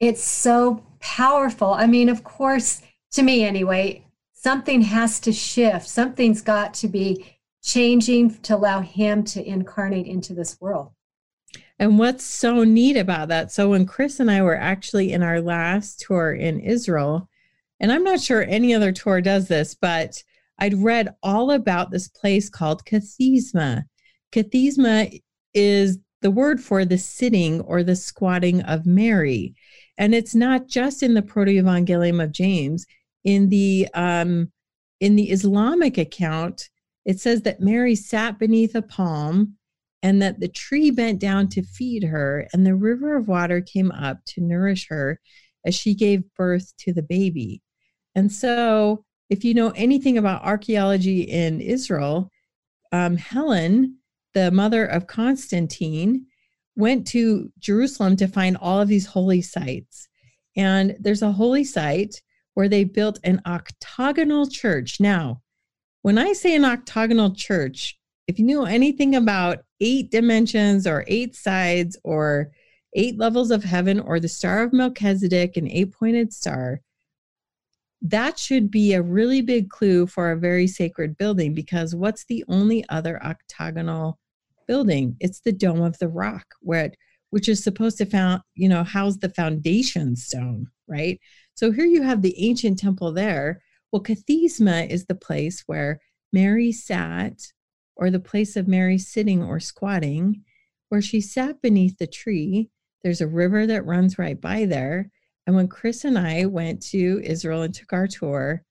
it's 0.00 0.22
so 0.22 0.84
powerful. 1.00 1.74
I 1.74 1.86
mean, 1.86 2.08
of 2.08 2.24
course, 2.24 2.82
to 3.12 3.22
me 3.22 3.44
anyway, 3.44 4.06
something 4.32 4.82
has 4.82 5.20
to 5.20 5.32
shift. 5.32 5.88
Something's 5.88 6.40
got 6.40 6.74
to 6.74 6.88
be 6.88 7.36
changing 7.62 8.34
to 8.42 8.54
allow 8.54 8.80
him 8.80 9.24
to 9.24 9.44
incarnate 9.44 10.06
into 10.06 10.32
this 10.32 10.60
world. 10.60 10.92
And 11.80 11.98
what's 11.98 12.24
so 12.24 12.64
neat 12.64 12.96
about 12.96 13.28
that? 13.28 13.52
So, 13.52 13.70
when 13.70 13.86
Chris 13.86 14.20
and 14.20 14.30
I 14.30 14.42
were 14.42 14.56
actually 14.56 15.12
in 15.12 15.22
our 15.22 15.40
last 15.40 16.00
tour 16.00 16.32
in 16.32 16.60
Israel, 16.60 17.28
and 17.80 17.92
I'm 17.92 18.02
not 18.02 18.20
sure 18.20 18.42
any 18.42 18.74
other 18.74 18.90
tour 18.90 19.20
does 19.20 19.48
this, 19.48 19.74
but 19.74 20.22
I'd 20.58 20.82
read 20.82 21.14
all 21.22 21.52
about 21.52 21.90
this 21.90 22.08
place 22.08 22.50
called 22.50 22.84
Kathisma. 22.84 23.84
Kathisma 24.32 25.20
is 25.54 25.98
the 26.22 26.30
word 26.30 26.60
for 26.60 26.84
the 26.84 26.98
sitting 26.98 27.60
or 27.62 27.82
the 27.82 27.96
squatting 27.96 28.62
of 28.62 28.86
Mary. 28.86 29.54
And 29.96 30.14
it's 30.14 30.34
not 30.34 30.68
just 30.68 31.02
in 31.02 31.14
the 31.14 31.22
Protoevangelium 31.22 32.22
of 32.22 32.32
James. 32.32 32.86
In 33.24 33.48
the 33.48 33.88
um, 33.94 34.52
in 35.00 35.16
the 35.16 35.30
Islamic 35.30 35.98
account, 35.98 36.68
it 37.04 37.20
says 37.20 37.42
that 37.42 37.60
Mary 37.60 37.94
sat 37.94 38.38
beneath 38.38 38.74
a 38.74 38.82
palm 38.82 39.56
and 40.02 40.22
that 40.22 40.40
the 40.40 40.48
tree 40.48 40.90
bent 40.90 41.20
down 41.20 41.48
to 41.48 41.62
feed 41.62 42.04
her, 42.04 42.46
and 42.52 42.64
the 42.64 42.74
river 42.74 43.16
of 43.16 43.26
water 43.26 43.60
came 43.60 43.90
up 43.90 44.18
to 44.26 44.40
nourish 44.40 44.86
her 44.88 45.20
as 45.66 45.74
she 45.74 45.94
gave 45.94 46.22
birth 46.36 46.72
to 46.78 46.92
the 46.92 47.02
baby. 47.02 47.62
And 48.14 48.32
so, 48.32 49.04
if 49.28 49.44
you 49.44 49.54
know 49.54 49.70
anything 49.70 50.16
about 50.16 50.44
archaeology 50.44 51.22
in 51.22 51.60
Israel, 51.60 52.30
um, 52.92 53.16
Helen, 53.16 53.98
the 54.34 54.50
mother 54.50 54.84
of 54.84 55.06
Constantine, 55.06 56.26
went 56.76 57.06
to 57.08 57.50
Jerusalem 57.58 58.16
to 58.16 58.28
find 58.28 58.56
all 58.56 58.80
of 58.80 58.88
these 58.88 59.06
holy 59.06 59.42
sites. 59.42 60.08
And 60.56 60.96
there's 61.00 61.22
a 61.22 61.32
holy 61.32 61.64
site 61.64 62.22
where 62.54 62.68
they 62.68 62.84
built 62.84 63.18
an 63.24 63.40
octagonal 63.46 64.48
church. 64.48 65.00
Now, 65.00 65.42
when 66.02 66.18
I 66.18 66.32
say 66.32 66.54
an 66.54 66.64
octagonal 66.64 67.34
church, 67.34 67.98
if 68.26 68.38
you 68.38 68.46
know 68.46 68.64
anything 68.64 69.16
about 69.16 69.60
eight 69.80 70.10
dimensions 70.10 70.86
or 70.86 71.04
eight 71.06 71.34
sides 71.34 71.96
or 72.04 72.50
eight 72.94 73.18
levels 73.18 73.50
of 73.50 73.64
heaven 73.64 74.00
or 74.00 74.20
the 74.20 74.28
star 74.28 74.62
of 74.62 74.72
Melchizedek, 74.72 75.56
an 75.56 75.68
eight 75.68 75.92
pointed 75.92 76.32
star, 76.32 76.80
that 78.00 78.38
should 78.38 78.70
be 78.70 78.94
a 78.94 79.02
really 79.02 79.42
big 79.42 79.70
clue 79.70 80.06
for 80.06 80.30
a 80.30 80.38
very 80.38 80.66
sacred 80.66 81.16
building 81.18 81.54
because 81.54 81.94
what's 81.94 82.24
the 82.24 82.44
only 82.48 82.84
other 82.88 83.22
octagonal 83.24 84.18
building. 84.68 85.16
It's 85.18 85.40
the 85.40 85.50
Dome 85.50 85.82
of 85.82 85.98
the 85.98 86.06
Rock, 86.06 86.54
where 86.60 86.84
it, 86.84 86.96
which 87.30 87.48
is 87.48 87.64
supposed 87.64 87.98
to 87.98 88.06
found, 88.06 88.42
you 88.54 88.68
know, 88.68 88.84
house 88.84 89.16
the 89.16 89.30
foundation 89.30 90.14
stone, 90.14 90.68
right? 90.86 91.18
So 91.54 91.72
here 91.72 91.86
you 91.86 92.02
have 92.02 92.22
the 92.22 92.38
ancient 92.38 92.78
temple 92.78 93.12
there. 93.12 93.60
Well, 93.90 94.02
Kathisma 94.02 94.88
is 94.88 95.06
the 95.06 95.16
place 95.16 95.64
where 95.66 96.00
Mary 96.32 96.70
sat, 96.70 97.40
or 97.96 98.10
the 98.10 98.20
place 98.20 98.54
of 98.54 98.68
Mary 98.68 98.98
sitting 98.98 99.42
or 99.42 99.58
squatting, 99.58 100.44
where 100.90 101.02
she 101.02 101.20
sat 101.20 101.60
beneath 101.60 101.98
the 101.98 102.06
tree. 102.06 102.70
There's 103.02 103.20
a 103.20 103.26
river 103.26 103.66
that 103.66 103.86
runs 103.86 104.18
right 104.18 104.40
by 104.40 104.66
there. 104.66 105.10
And 105.48 105.56
when 105.56 105.66
Chris 105.66 106.04
and 106.04 106.18
I 106.18 106.44
went 106.44 106.82
to 106.88 107.22
Israel 107.24 107.62
and 107.62 107.74
took 107.74 107.94
our 107.94 108.06
tour, 108.06 108.62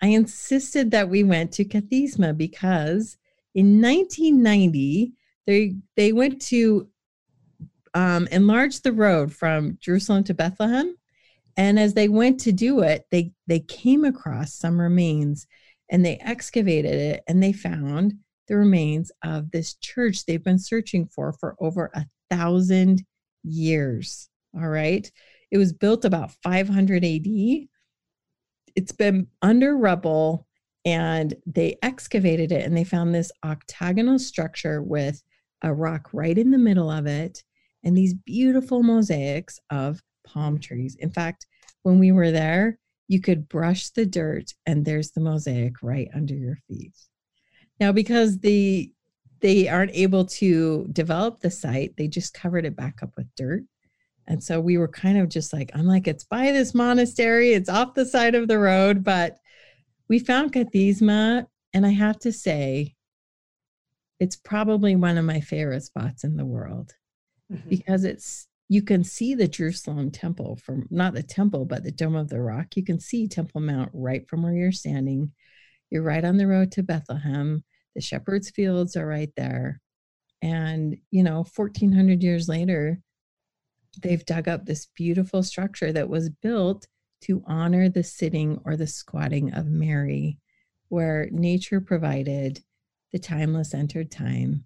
I 0.00 0.06
insisted 0.06 0.92
that 0.92 1.08
we 1.08 1.24
went 1.24 1.50
to 1.54 1.64
Kathisma 1.64 2.36
because 2.36 3.18
in 3.56 3.82
1990, 3.82 5.12
they 5.48 5.74
they 5.96 6.12
went 6.12 6.40
to 6.42 6.88
um, 7.94 8.28
enlarge 8.28 8.82
the 8.82 8.92
road 8.92 9.32
from 9.32 9.76
Jerusalem 9.80 10.22
to 10.22 10.34
Bethlehem, 10.34 10.94
and 11.56 11.80
as 11.80 11.94
they 11.94 12.06
went 12.08 12.38
to 12.42 12.52
do 12.52 12.82
it, 12.82 13.06
they 13.10 13.32
they 13.48 13.58
came 13.58 14.04
across 14.04 14.54
some 14.54 14.80
remains, 14.80 15.48
and 15.88 16.06
they 16.06 16.16
excavated 16.18 16.94
it 16.94 17.24
and 17.26 17.42
they 17.42 17.52
found 17.52 18.14
the 18.46 18.56
remains 18.56 19.10
of 19.24 19.50
this 19.50 19.74
church 19.74 20.24
they've 20.26 20.44
been 20.44 20.60
searching 20.60 21.08
for 21.08 21.32
for 21.32 21.56
over 21.58 21.90
a 21.92 22.06
thousand 22.30 23.04
years. 23.42 24.28
All 24.54 24.68
right. 24.68 25.10
It 25.50 25.58
was 25.58 25.72
built 25.72 26.04
about 26.04 26.32
500 26.42 27.04
AD. 27.04 27.26
It's 28.76 28.92
been 28.92 29.26
under 29.42 29.76
rubble 29.76 30.46
and 30.84 31.34
they 31.46 31.76
excavated 31.82 32.52
it 32.52 32.64
and 32.64 32.76
they 32.76 32.84
found 32.84 33.14
this 33.14 33.32
octagonal 33.44 34.18
structure 34.18 34.82
with 34.82 35.22
a 35.62 35.74
rock 35.74 36.08
right 36.12 36.38
in 36.38 36.50
the 36.50 36.58
middle 36.58 36.90
of 36.90 37.06
it 37.06 37.42
and 37.84 37.96
these 37.96 38.14
beautiful 38.14 38.82
mosaics 38.82 39.58
of 39.70 40.00
palm 40.26 40.58
trees. 40.58 40.96
In 41.00 41.10
fact, 41.10 41.46
when 41.82 41.98
we 41.98 42.12
were 42.12 42.30
there, 42.30 42.78
you 43.08 43.20
could 43.20 43.48
brush 43.48 43.90
the 43.90 44.06
dirt 44.06 44.54
and 44.66 44.84
there's 44.84 45.10
the 45.10 45.20
mosaic 45.20 45.82
right 45.82 46.08
under 46.14 46.34
your 46.34 46.56
feet. 46.68 46.94
Now, 47.78 47.92
because 47.92 48.38
the 48.38 48.92
they 49.40 49.68
aren't 49.68 49.94
able 49.94 50.26
to 50.26 50.86
develop 50.92 51.40
the 51.40 51.50
site, 51.50 51.96
they 51.96 52.06
just 52.06 52.34
covered 52.34 52.66
it 52.66 52.76
back 52.76 53.02
up 53.02 53.10
with 53.16 53.34
dirt. 53.36 53.64
And 54.30 54.40
so 54.40 54.60
we 54.60 54.78
were 54.78 54.86
kind 54.86 55.18
of 55.18 55.28
just 55.28 55.52
like, 55.52 55.72
I'm 55.74 55.86
like, 55.86 56.06
it's 56.06 56.22
by 56.22 56.52
this 56.52 56.72
monastery, 56.72 57.52
it's 57.52 57.68
off 57.68 57.94
the 57.94 58.06
side 58.06 58.36
of 58.36 58.46
the 58.46 58.60
road, 58.60 59.02
but 59.02 59.38
we 60.08 60.20
found 60.20 60.52
Cathedra, 60.52 61.48
and 61.74 61.84
I 61.84 61.90
have 61.90 62.16
to 62.20 62.32
say, 62.32 62.94
it's 64.20 64.36
probably 64.36 64.94
one 64.94 65.18
of 65.18 65.24
my 65.24 65.40
favorite 65.40 65.82
spots 65.82 66.22
in 66.22 66.36
the 66.36 66.46
world 66.46 66.94
Mhm. 67.52 67.68
because 67.68 68.04
it's 68.04 68.46
you 68.68 68.82
can 68.82 69.02
see 69.02 69.34
the 69.34 69.48
Jerusalem 69.48 70.12
temple 70.12 70.54
from 70.54 70.86
not 70.90 71.12
the 71.12 71.24
temple, 71.24 71.64
but 71.64 71.82
the 71.82 71.90
Dome 71.90 72.14
of 72.14 72.28
the 72.28 72.40
Rock. 72.40 72.76
You 72.76 72.84
can 72.84 73.00
see 73.00 73.26
Temple 73.26 73.60
Mount 73.62 73.90
right 73.92 74.28
from 74.28 74.44
where 74.44 74.54
you're 74.54 74.70
standing. 74.70 75.32
You're 75.90 76.04
right 76.04 76.24
on 76.24 76.36
the 76.36 76.46
road 76.46 76.70
to 76.72 76.84
Bethlehem. 76.84 77.64
The 77.96 78.00
shepherd's 78.00 78.50
fields 78.50 78.94
are 78.96 79.08
right 79.08 79.32
there. 79.36 79.80
And, 80.40 80.98
you 81.10 81.24
know, 81.24 81.42
1400 81.42 82.22
years 82.22 82.48
later, 82.48 83.00
they've 83.98 84.24
dug 84.24 84.48
up 84.48 84.64
this 84.66 84.86
beautiful 84.94 85.42
structure 85.42 85.92
that 85.92 86.08
was 86.08 86.28
built 86.28 86.86
to 87.22 87.42
honor 87.46 87.88
the 87.88 88.02
sitting 88.02 88.60
or 88.64 88.76
the 88.76 88.86
squatting 88.86 89.52
of 89.52 89.66
Mary, 89.66 90.38
where 90.88 91.28
nature 91.30 91.80
provided 91.80 92.62
the 93.12 93.18
timeless 93.18 93.74
entered 93.74 94.10
time. 94.10 94.64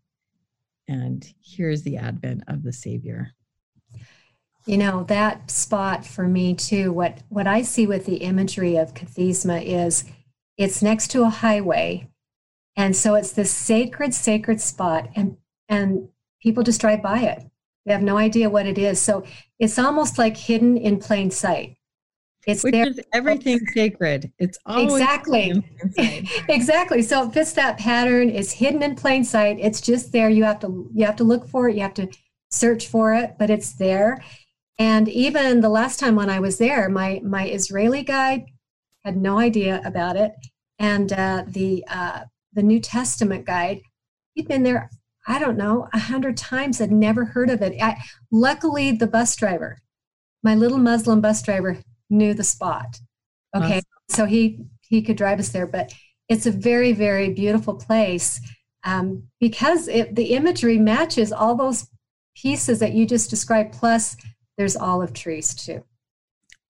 And 0.87 1.27
here's 1.43 1.83
the 1.83 1.97
advent 1.97 2.45
of 2.47 2.63
the 2.63 2.73
Savior. 2.73 3.33
You 4.67 4.79
know, 4.79 5.05
that 5.05 5.51
spot 5.51 6.07
for 6.07 6.27
me 6.27 6.55
too, 6.55 6.93
what 6.93 7.19
what 7.29 7.47
I 7.47 7.63
see 7.63 7.87
with 7.87 8.07
the 8.07 8.17
imagery 8.17 8.77
of 8.77 8.95
Kathisma 8.95 9.63
is 9.63 10.05
it's 10.57 10.83
next 10.83 11.11
to 11.11 11.23
a 11.23 11.29
highway. 11.29 12.09
And 12.77 12.97
so 12.97 13.15
it's 13.15 13.33
this 13.33 13.51
sacred, 13.51 14.15
sacred 14.15 14.61
spot 14.61 15.09
and 15.15 15.37
and 15.69 16.09
people 16.41 16.63
just 16.63 16.81
drive 16.81 17.03
by 17.03 17.21
it. 17.21 17.45
They 17.85 17.93
have 17.93 18.03
no 18.03 18.17
idea 18.17 18.51
what 18.51 18.67
it 18.67 18.79
is. 18.79 19.01
So 19.01 19.25
it's 19.59 19.79
almost 19.79 20.19
like 20.19 20.37
hidden 20.37 20.77
in 20.77 20.99
plain 20.99 21.31
sight. 21.31 21.77
It's 22.47 22.63
Which 22.63 22.73
there 22.73 22.91
everything 23.13 23.59
sacred. 23.75 24.33
It's 24.39 24.59
always 24.67 24.95
Exactly. 24.95 25.63
exactly. 26.49 27.03
So 27.03 27.27
it 27.27 27.33
fits 27.33 27.53
that 27.53 27.79
pattern. 27.79 28.29
It's 28.31 28.53
hidden 28.53 28.83
in 28.83 28.97
plain 28.97 29.25
sight. 29.25 29.59
It's 29.61 29.81
just 29.81 30.13
there. 30.13 30.29
You 30.29 30.45
have 30.45 30.61
to 30.61 30.91
you 30.93 31.07
have 31.07 31.17
to 31.17 31.25
look 31.25 31.49
for 31.49 31.69
it. 31.69 31.77
You 31.77 31.83
have 31.83 31.95
to 31.95 32.09
search 32.51 32.89
for 32.89 33.15
it, 33.15 33.37
but 33.39 33.51
it's 33.51 33.75
there. 33.75 34.23
And 34.79 35.09
even 35.09 35.61
the 35.61 35.69
last 35.69 36.01
time 36.01 36.17
when 36.17 36.31
I 36.31 36.41
was 36.41 36.59
there, 36.59 36.89
my 36.89 37.21
my 37.25 37.47
Israeli 37.47 38.03
guide 38.03 38.45
had 39.05 39.17
no 39.17 39.39
idea 39.39 39.81
about 39.85 40.17
it, 40.17 40.33
and 40.79 41.13
uh, 41.13 41.45
the 41.47 41.85
uh, 41.89 42.25
the 42.53 42.63
New 42.63 42.81
Testament 42.81 43.47
guide, 43.47 43.81
he'd 44.35 44.49
been 44.49 44.63
there. 44.63 44.91
I 45.27 45.39
don't 45.39 45.57
know, 45.57 45.89
a 45.93 45.99
hundred 45.99 46.37
times. 46.37 46.81
I'd 46.81 46.93
never 46.93 47.25
heard 47.25 47.51
of 47.51 47.63
it. 47.63 47.81
I, 47.81 47.97
luckily, 48.31 48.93
the 48.93 49.07
bus 49.07 49.35
driver, 49.37 49.79
my 50.43 50.55
little 50.55 50.79
Muslim 50.79 51.21
bus 51.21 51.43
driver, 51.43 51.79
knew 52.11 52.35
the 52.35 52.45
spot. 52.45 52.99
Okay, 53.57 53.83
so 54.09 54.27
he 54.27 54.67
he 54.81 55.03
could 55.03 55.17
drive 55.17 55.39
us 55.39 55.51
there. 55.51 55.67
But 55.67 55.95
it's 56.29 56.47
a 56.47 56.51
very 56.51 56.93
very 56.93 57.31
beautiful 57.31 57.75
place 57.75 58.41
um, 58.85 59.25
because 59.41 59.89
it, 59.89 60.15
the 60.15 60.35
imagery 60.35 60.79
matches 60.79 61.33
all 61.33 61.55
those 61.55 61.89
pieces 62.37 62.79
that 62.81 62.93
you 62.93 63.07
just 63.07 63.31
described. 63.31 63.75
Plus, 63.75 64.17
there's 64.57 64.77
olive 64.77 65.13
trees 65.13 65.55
too. 65.55 65.85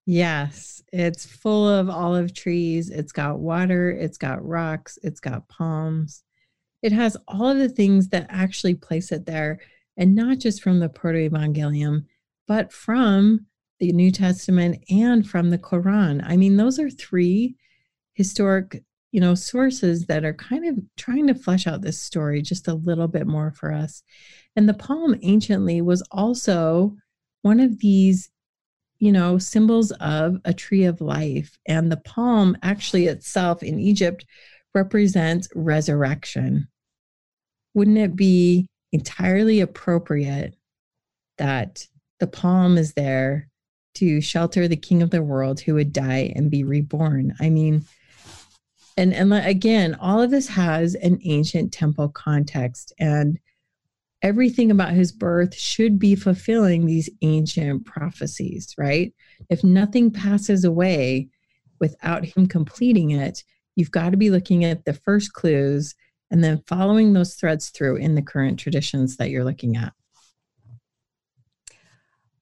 Yes, 0.06 0.82
it's 0.92 1.24
full 1.24 1.68
of 1.68 1.88
olive 1.88 2.34
trees. 2.34 2.90
It's 2.90 3.12
got 3.12 3.38
water, 3.38 3.90
it's 3.90 4.18
got 4.18 4.46
rocks, 4.46 4.98
it's 5.02 5.20
got 5.20 5.48
palms. 5.48 6.23
It 6.84 6.92
has 6.92 7.16
all 7.26 7.48
of 7.48 7.56
the 7.56 7.70
things 7.70 8.08
that 8.08 8.26
actually 8.28 8.74
place 8.74 9.10
it 9.10 9.24
there, 9.24 9.58
and 9.96 10.14
not 10.14 10.38
just 10.38 10.62
from 10.62 10.80
the 10.80 10.90
Proto 10.90 11.18
Evangelium, 11.18 12.04
but 12.46 12.70
from 12.70 13.46
the 13.80 13.90
New 13.92 14.10
Testament 14.10 14.84
and 14.90 15.26
from 15.26 15.48
the 15.48 15.56
Quran. 15.56 16.22
I 16.22 16.36
mean, 16.36 16.58
those 16.58 16.78
are 16.78 16.90
three 16.90 17.56
historic, 18.12 18.84
you 19.12 19.20
know, 19.22 19.34
sources 19.34 20.04
that 20.08 20.26
are 20.26 20.34
kind 20.34 20.66
of 20.66 20.78
trying 20.98 21.26
to 21.28 21.34
flesh 21.34 21.66
out 21.66 21.80
this 21.80 21.98
story 21.98 22.42
just 22.42 22.68
a 22.68 22.74
little 22.74 23.08
bit 23.08 23.26
more 23.26 23.50
for 23.50 23.72
us. 23.72 24.02
And 24.54 24.68
the 24.68 24.74
palm 24.74 25.16
anciently 25.22 25.80
was 25.80 26.06
also 26.10 26.98
one 27.40 27.60
of 27.60 27.78
these 27.78 28.30
you 28.98 29.10
know, 29.10 29.38
symbols 29.38 29.90
of 30.00 30.36
a 30.44 30.54
tree 30.54 30.84
of 30.84 31.00
life. 31.00 31.58
And 31.66 31.90
the 31.90 31.96
palm 31.98 32.56
actually 32.62 33.06
itself 33.06 33.62
in 33.62 33.78
Egypt 33.78 34.26
represents 34.74 35.48
resurrection. 35.54 36.68
Wouldn't 37.74 37.98
it 37.98 38.16
be 38.16 38.66
entirely 38.92 39.60
appropriate 39.60 40.54
that 41.38 41.86
the 42.20 42.26
palm 42.26 42.78
is 42.78 42.94
there 42.94 43.48
to 43.94 44.20
shelter 44.20 44.66
the 44.66 44.76
king 44.76 45.02
of 45.02 45.10
the 45.10 45.22
world 45.22 45.60
who 45.60 45.74
would 45.74 45.92
die 45.92 46.32
and 46.34 46.50
be 46.50 46.64
reborn? 46.64 47.34
I 47.40 47.50
mean, 47.50 47.84
and 48.96 49.12
and 49.12 49.34
again, 49.34 49.96
all 49.96 50.22
of 50.22 50.30
this 50.30 50.48
has 50.48 50.94
an 50.94 51.18
ancient 51.24 51.72
temple 51.72 52.08
context 52.08 52.92
and 52.98 53.38
everything 54.22 54.70
about 54.70 54.92
his 54.92 55.12
birth 55.12 55.54
should 55.54 55.98
be 55.98 56.14
fulfilling 56.14 56.86
these 56.86 57.10
ancient 57.20 57.84
prophecies, 57.84 58.74
right? 58.78 59.12
If 59.50 59.62
nothing 59.62 60.10
passes 60.10 60.64
away 60.64 61.28
without 61.78 62.24
him 62.24 62.46
completing 62.46 63.10
it, 63.10 63.44
you've 63.76 63.90
got 63.90 64.10
to 64.10 64.16
be 64.16 64.30
looking 64.30 64.64
at 64.64 64.86
the 64.86 64.94
first 64.94 65.34
clues 65.34 65.94
and 66.30 66.42
then 66.42 66.62
following 66.66 67.12
those 67.12 67.34
threads 67.34 67.70
through 67.70 67.96
in 67.96 68.14
the 68.14 68.22
current 68.22 68.58
traditions 68.58 69.16
that 69.16 69.30
you're 69.30 69.44
looking 69.44 69.76
at. 69.76 69.92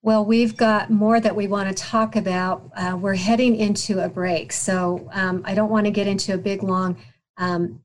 Well, 0.05 0.25
we've 0.25 0.57
got 0.57 0.91
more 0.91 1.21
that 1.21 1.37
we 1.37 1.47
want 1.47 1.69
to 1.69 1.75
talk 1.75 2.17
about. 2.17 2.69
Uh, 2.77 2.97
we're 3.01 3.15
heading 3.15 3.55
into 3.55 4.05
a 4.05 4.09
break, 4.09 4.53
so 4.53 5.09
um, 5.13 5.43
I 5.45 5.55
don't 5.55 5.71
want 5.71 5.87
to 5.87 5.93
get 5.93 6.09
into 6.09 6.35
a 6.35 6.39
big 6.39 6.65
long 6.65 6.97
um, 7.37 7.81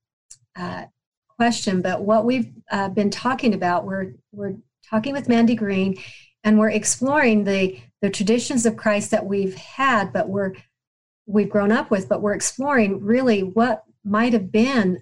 uh, 0.56 0.86
question. 1.28 1.84
But 1.84 2.02
what 2.02 2.26
we've 2.26 2.52
uh, 2.72 2.90
been 2.90 3.12
talking 3.12 3.54
about, 3.54 3.86
we're 3.86 4.14
we're 4.32 4.56
talking 4.90 5.14
with 5.14 5.30
Mandy 5.30 5.54
Green, 5.54 5.96
and 6.44 6.58
we're 6.58 6.72
exploring 6.72 7.44
the 7.44 7.80
the 8.02 8.10
traditions 8.10 8.66
of 8.66 8.78
Christ 8.78 9.12
that 9.12 9.26
we've 9.26 9.56
had, 9.56 10.12
but 10.12 10.28
we're 10.28 10.54
we've 11.28 11.50
grown 11.50 11.72
up 11.72 11.92
with, 11.92 12.10
but 12.10 12.24
we're 12.24 12.34
exploring 12.34 13.04
really 13.04 13.44
what 13.44 13.84
might 14.04 14.34
have 14.34 14.52
been 14.52 15.00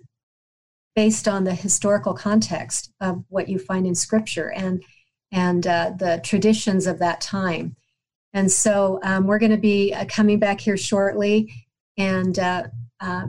based 0.96 1.28
on 1.28 1.44
the 1.44 1.54
historical 1.54 2.14
context 2.14 2.92
of 3.02 3.24
what 3.30 3.50
you 3.50 3.60
find 3.60 3.86
in 3.86 3.96
Scripture 3.96 4.52
and 4.52 4.84
and 5.32 5.68
uh, 5.68 5.92
the 5.98 6.22
traditions 6.24 6.88
of 6.88 7.00
that 7.00 7.20
time. 7.20 7.76
And 8.34 8.50
so 8.50 9.00
um, 9.04 9.28
we're 9.28 9.40
going 9.40 9.52
to 9.52 9.58
be 9.58 9.94
uh, 9.94 10.06
coming 10.08 10.40
back 10.40 10.62
here 10.62 10.78
shortly 10.78 11.54
and 11.98 12.38
uh, 12.38 12.64
uh, 13.00 13.28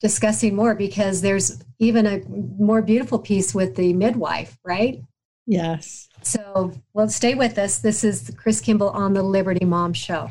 discussing 0.00 0.54
more 0.54 0.74
because 0.74 1.22
there's 1.22 1.62
even 1.78 2.06
a 2.06 2.20
more 2.28 2.82
beautiful 2.82 3.18
piece 3.18 3.54
with 3.54 3.74
the 3.74 3.92
midwife, 3.92 4.58
right? 4.64 5.00
Yes. 5.46 6.08
So, 6.22 6.72
well, 6.92 7.08
stay 7.08 7.34
with 7.34 7.58
us. 7.58 7.78
This 7.78 8.04
is 8.04 8.30
Chris 8.36 8.60
Kimball 8.60 8.90
on 8.90 9.12
the 9.12 9.22
Liberty 9.22 9.64
Mom 9.64 9.92
Show. 9.92 10.30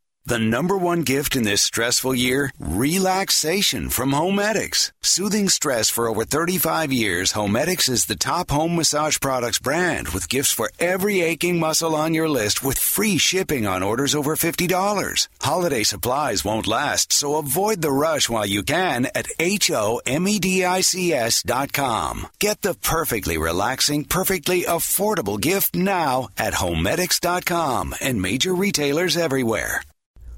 The 0.23 0.37
number 0.37 0.77
one 0.77 1.01
gift 1.01 1.35
in 1.35 1.41
this 1.43 1.63
stressful 1.63 2.13
year? 2.13 2.51
Relaxation 2.59 3.89
from 3.89 4.11
Homedics. 4.11 4.91
Soothing 5.01 5.49
stress 5.49 5.89
for 5.89 6.07
over 6.07 6.25
35 6.25 6.93
years, 6.93 7.33
Homedics 7.33 7.89
is 7.89 8.05
the 8.05 8.15
top 8.15 8.51
home 8.51 8.75
massage 8.75 9.19
products 9.19 9.57
brand 9.57 10.09
with 10.09 10.29
gifts 10.29 10.51
for 10.51 10.69
every 10.79 11.21
aching 11.21 11.59
muscle 11.59 11.95
on 11.95 12.13
your 12.13 12.29
list 12.29 12.63
with 12.63 12.77
free 12.77 13.17
shipping 13.17 13.65
on 13.65 13.81
orders 13.81 14.13
over 14.13 14.35
$50. 14.35 15.27
Holiday 15.41 15.81
supplies 15.81 16.45
won't 16.45 16.67
last, 16.67 17.11
so 17.11 17.37
avoid 17.37 17.81
the 17.81 17.91
rush 17.91 18.29
while 18.29 18.45
you 18.45 18.61
can 18.61 19.07
at 19.15 19.27
H-O-M-E-D-I-C-S 19.39 21.41
dot 21.43 21.73
com. 21.73 22.27
Get 22.37 22.61
the 22.61 22.75
perfectly 22.75 23.39
relaxing, 23.39 24.05
perfectly 24.05 24.65
affordable 24.65 25.41
gift 25.41 25.75
now 25.75 26.29
at 26.37 26.53
Homedics.com 26.53 27.95
and 27.99 28.21
major 28.21 28.53
retailers 28.53 29.17
everywhere. 29.17 29.81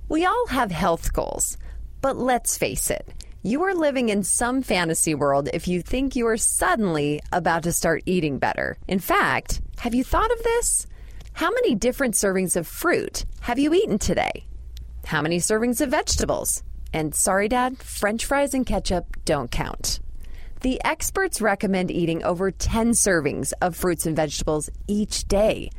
We 0.10 0.26
all 0.26 0.48
have 0.48 0.72
health 0.72 1.14
goals, 1.14 1.58
but 2.02 2.18
let's 2.18 2.58
face 2.58 2.90
it, 2.90 3.08
you 3.42 3.64
are 3.64 3.74
living 3.74 4.10
in 4.10 4.24
some 4.24 4.62
fantasy 4.62 5.16
world 5.16 5.50
if 5.54 5.68
you 5.68 5.82
think 5.82 6.16
you 6.16 6.28
are 6.28 6.38
suddenly 6.38 7.22
about 7.32 7.64
to 7.64 7.72
start 7.72 8.04
eating 8.06 8.38
better. 8.38 8.78
In 8.88 9.00
fact, 9.00 9.62
have 9.78 9.96
you 9.96 10.04
thought 10.04 10.32
of 10.32 10.44
this? 10.44 10.88
How 11.34 11.50
many 11.52 11.74
different 11.74 12.16
servings 12.16 12.56
of 12.56 12.68
fruit 12.68 13.26
have 13.42 13.60
you 13.60 13.74
eaten 13.74 13.98
today? 13.98 14.46
How 15.06 15.22
many 15.22 15.40
servings 15.40 15.82
of 15.82 15.90
vegetables? 15.90 16.64
And 16.94 17.16
sorry, 17.16 17.48
Dad, 17.48 17.78
french 17.78 18.26
fries 18.26 18.54
and 18.54 18.66
ketchup 18.66 19.06
don't 19.26 19.50
count. 19.52 20.00
The 20.62 20.82
experts 20.86 21.42
recommend 21.42 21.92
eating 21.92 22.24
over 22.24 22.52
10 22.52 22.92
servings 22.92 23.52
of 23.62 23.76
fruits 23.76 24.06
and 24.06 24.16
vegetables 24.16 24.70
each 24.88 25.28
day. 25.28 25.70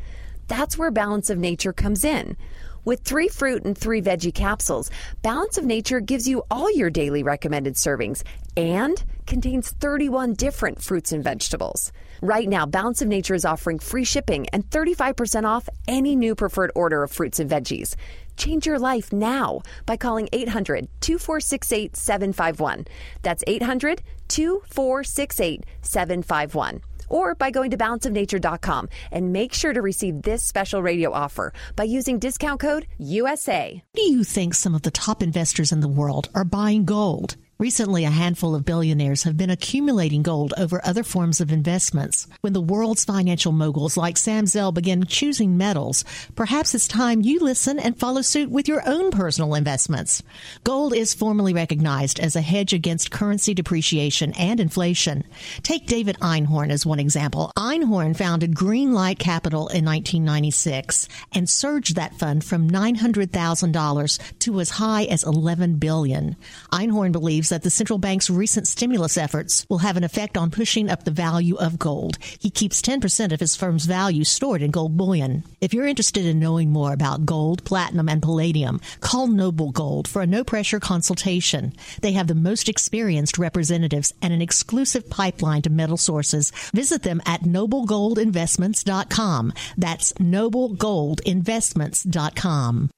That's 0.49 0.77
where 0.77 0.91
Balance 0.91 1.31
of 1.31 1.39
Nature 1.39 1.73
comes 1.73 2.05
in. 2.05 2.37
With 2.85 3.01
three 3.01 3.29
fruit 3.29 3.65
and 3.65 3.77
three 3.77 4.03
veggie 4.03 4.35
capsules, 4.35 4.91
Balance 5.23 5.57
of 5.57 5.65
Nature 5.65 6.01
gives 6.01 6.29
you 6.29 6.43
all 6.51 6.71
your 6.71 6.91
daily 6.91 7.23
recommended 7.23 7.77
servings 7.77 8.23
and 8.59 9.03
contains 9.27 9.71
31 9.71 10.35
different 10.35 10.83
fruits 10.83 11.11
and 11.11 11.25
vegetables. 11.25 11.93
Right 12.21 12.47
now, 12.47 12.67
Balance 12.67 13.01
of 13.01 13.09
Nature 13.09 13.35
is 13.35 13.47
offering 13.47 13.79
free 13.79 14.05
shipping 14.05 14.47
and 14.51 14.69
35% 14.69 15.45
off 15.47 15.67
any 15.89 16.15
new 16.15 16.35
preferred 16.35 16.73
order 16.75 17.03
of 17.03 17.11
fruits 17.11 17.41
and 17.41 17.51
veggies. 17.51 17.97
Change 18.37 18.67
your 18.67 18.79
life 18.79 19.15
now 19.15 19.63
by 19.87 19.97
calling 19.97 20.29
800 20.33 20.87
2468 21.01 21.97
751. 21.97 22.87
That's 23.23 23.45
800 23.47 24.03
2468 24.29 25.65
751 25.81 26.83
or 27.09 27.35
by 27.35 27.51
going 27.51 27.71
to 27.71 27.77
balanceofnature.com 27.77 28.89
and 29.11 29.33
make 29.33 29.53
sure 29.53 29.73
to 29.73 29.83
receive 29.83 30.23
this 30.23 30.45
special 30.45 30.83
radio 30.83 31.13
offer 31.13 31.53
by 31.77 31.85
using 31.85 32.19
discount 32.19 32.61
code 32.61 32.87
USA. 32.99 33.83
Do 33.95 34.03
you 34.03 34.25
think 34.25 34.55
some 34.55 34.75
of 34.75 34.83
the 34.83 34.91
top 34.91 35.23
investors 35.23 35.73
in 35.73 35.81
the 35.81 35.89
world 35.89 36.29
are 36.35 36.45
buying 36.45 36.85
gold? 36.85 37.37
Recently, 37.57 38.05
a 38.05 38.11
handful 38.11 38.57
of 38.57 38.65
billionaires 38.65 39.23
have 39.23 39.37
been 39.37 39.49
accumulating 39.49 40.23
gold 40.23 40.53
over 40.59 40.85
other 40.85 41.05
forms 41.05 41.41
of 41.41 41.53
investments. 41.53 42.27
When 42.41 42.53
the 42.53 42.61
world's 42.61 43.05
financial 43.05 43.53
moguls 43.53 43.97
like 43.97 44.17
Sam 44.17 44.47
Zell 44.47 44.73
begin 44.73 45.05
choosing 45.05 45.57
metals, 45.57 46.05
perhaps 46.35 46.75
it's 46.75 46.89
time 46.89 47.21
you 47.21 47.39
listen 47.39 47.79
and 47.79 47.97
follow 47.97 48.23
suit 48.23 48.51
with 48.51 48.67
your 48.67 48.83
own 48.89 49.13
personal 49.13 49.55
investments. 49.55 50.21
Gold 50.65 50.95
is 50.95 51.15
formally 51.15 51.55
recognized 51.55 52.19
as 52.19 52.35
a 52.35 52.41
hedge 52.41 52.73
against 52.73 53.13
currency 53.13 53.55
depreciation 53.55 54.33
and 54.33 54.59
inflation. 54.59 55.23
Take 55.63 55.87
David 55.87 56.17
Einhorn 56.21 56.71
as 56.71 56.85
one 56.85 56.99
example. 56.99 57.53
Einhorn 57.57 58.17
founded 58.17 58.57
Greenlight 58.57 59.21
Capital 59.21 59.69
in 59.69 59.85
1996 59.85 61.09
and 61.31 61.49
surged 61.49 61.95
that 61.95 62.19
fund 62.19 62.43
from 62.45 62.69
$900,000 62.69 64.39
to 64.41 64.61
as 64.61 64.71
high 64.71 65.05
as 65.05 65.23
11 65.23 65.77
billion. 65.77 66.35
Einhorn 66.73 67.13
believes 67.13 67.44
that 67.49 67.63
the 67.63 67.71
central 67.71 67.99
bank's 67.99 68.29
recent 68.31 68.69
stimulus 68.69 69.17
efforts 69.17 69.67
will 69.69 69.79
have 69.79 69.97
an 69.97 70.05
effect 70.05 70.37
on 70.37 70.51
pushing 70.51 70.91
up 70.91 71.05
the 71.05 71.11
value 71.11 71.57
of 71.57 71.79
gold. 71.79 72.19
He 72.39 72.51
keeps 72.51 72.83
10% 72.83 73.33
of 73.33 73.41
his 73.41 73.57
firm's 73.57 73.87
value 73.87 74.25
stored 74.25 74.63
in 74.63 74.71
gold 74.71 74.97
bullion. 74.97 75.43
If 75.61 75.75
you're 75.75 75.87
interested 75.87 76.25
in 76.27 76.39
knowing 76.39 76.71
more 76.71 76.93
about 76.93 77.27
gold, 77.27 77.65
platinum, 77.65 78.09
and 78.09 78.23
palladium, 78.23 78.81
call 79.01 79.27
Noble 79.27 79.73
Gold 79.73 80.07
for 80.09 80.23
a 80.23 80.27
no 80.27 80.45
pressure 80.45 80.81
consultation. 80.81 81.73
They 82.01 82.13
have 82.13 82.27
the 82.27 82.35
most 82.35 82.69
experienced 82.69 83.39
representatives 83.39 84.13
and 84.23 84.33
an 84.33 84.43
exclusive 84.43 85.11
pipeline 85.11 85.63
to 85.63 85.71
metal 85.71 85.97
sources. 85.97 86.53
Visit 86.75 87.03
them 87.03 87.21
at 87.27 87.43
noblegoldinvestments.com. 87.43 89.53
That's 89.77 90.13
noblegoldinvestments.com. 90.15 92.91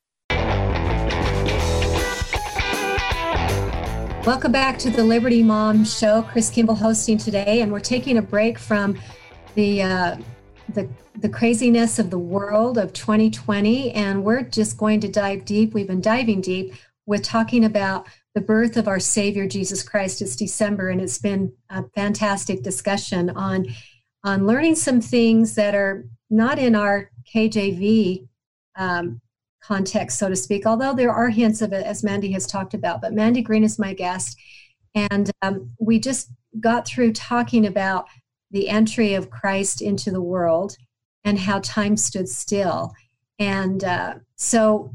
Welcome 4.27 4.51
back 4.51 4.77
to 4.81 4.91
the 4.91 5.05
Liberty 5.05 5.41
Mom 5.45 5.85
Show. 5.85 6.20
Chris 6.22 6.51
Kimball 6.51 6.74
hosting 6.74 7.16
today, 7.16 7.61
and 7.61 7.70
we're 7.70 7.79
taking 7.79 8.18
a 8.18 8.22
break 8.22 8.59
from 8.59 8.99
the 9.55 9.85
uh, 9.85 10.16
the 10.70 10.89
the 11.14 11.29
craziness 11.29 12.01
of 12.01 12.11
the 12.11 12.18
world 12.18 12.77
of 12.77 12.93
2020, 12.93 13.93
and 13.93 14.24
we're 14.24 14.43
just 14.43 14.79
going 14.79 14.99
to 15.03 15.09
dive 15.09 15.45
deep. 15.45 15.74
We've 15.74 15.87
been 15.87 16.01
diving 16.01 16.41
deep 16.41 16.74
with 17.07 17.22
talking 17.22 17.66
about 17.66 18.09
the 18.35 18.41
birth 18.41 18.77
of 18.77 18.89
our 18.89 18.99
Savior 18.99 19.47
Jesus 19.47 19.85
Christ. 19.85 20.20
It's 20.20 20.35
December, 20.35 20.89
and 20.89 21.01
it's 21.01 21.18
been 21.18 21.53
a 21.70 21.85
fantastic 21.91 22.64
discussion 22.64 23.31
on 23.31 23.66
on 24.24 24.45
learning 24.45 24.74
some 24.74 25.01
things 25.01 25.55
that 25.55 25.77
are 25.77 26.05
not 26.31 26.59
in 26.59 26.74
our 26.74 27.12
KJV 27.33 28.27
um, 28.74 29.20
context, 29.66 30.18
so 30.18 30.28
to 30.28 30.36
speak, 30.36 30.66
although 30.66 30.94
there 30.94 31.12
are 31.12 31.28
hints 31.28 31.62
of 31.62 31.72
it, 31.72 31.84
as 31.84 32.04
Mandy 32.04 32.30
has 32.32 32.46
talked 32.46 32.74
about. 32.74 33.00
But 33.00 33.14
Mandy 33.14 33.42
Green 33.42 33.64
is 33.64 33.78
my 33.78 33.92
guest. 33.92 34.38
And 34.94 35.30
um, 35.42 35.70
we 35.78 35.98
just 35.98 36.30
got 36.60 36.86
through 36.86 37.12
talking 37.12 37.66
about 37.66 38.06
the 38.50 38.68
entry 38.68 39.14
of 39.14 39.30
Christ 39.30 39.82
into 39.82 40.10
the 40.10 40.22
world 40.22 40.76
and 41.24 41.38
how 41.38 41.60
time 41.60 41.96
stood 41.96 42.28
still. 42.28 42.92
And 43.38 43.82
uh, 43.84 44.14
so 44.36 44.94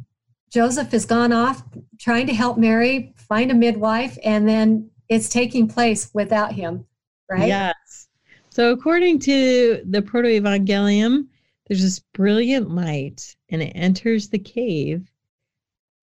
Joseph 0.51 0.91
has 0.91 1.05
gone 1.05 1.33
off 1.33 1.63
trying 1.99 2.27
to 2.27 2.33
help 2.33 2.57
Mary 2.57 3.13
find 3.17 3.51
a 3.51 3.53
midwife, 3.53 4.17
and 4.23 4.47
then 4.47 4.89
it's 5.07 5.29
taking 5.29 5.67
place 5.67 6.09
without 6.13 6.51
him, 6.51 6.85
right? 7.29 7.47
Yes. 7.47 8.07
So, 8.49 8.71
according 8.71 9.19
to 9.19 9.81
the 9.87 10.01
Proto 10.01 10.27
Evangelium, 10.27 11.27
there's 11.71 11.83
this 11.83 11.99
brilliant 12.13 12.69
light 12.69 13.33
and 13.47 13.61
it 13.61 13.71
enters 13.75 14.27
the 14.27 14.37
cave 14.37 15.09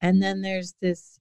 and 0.00 0.22
then 0.22 0.40
there's 0.40 0.74
this 0.80 1.20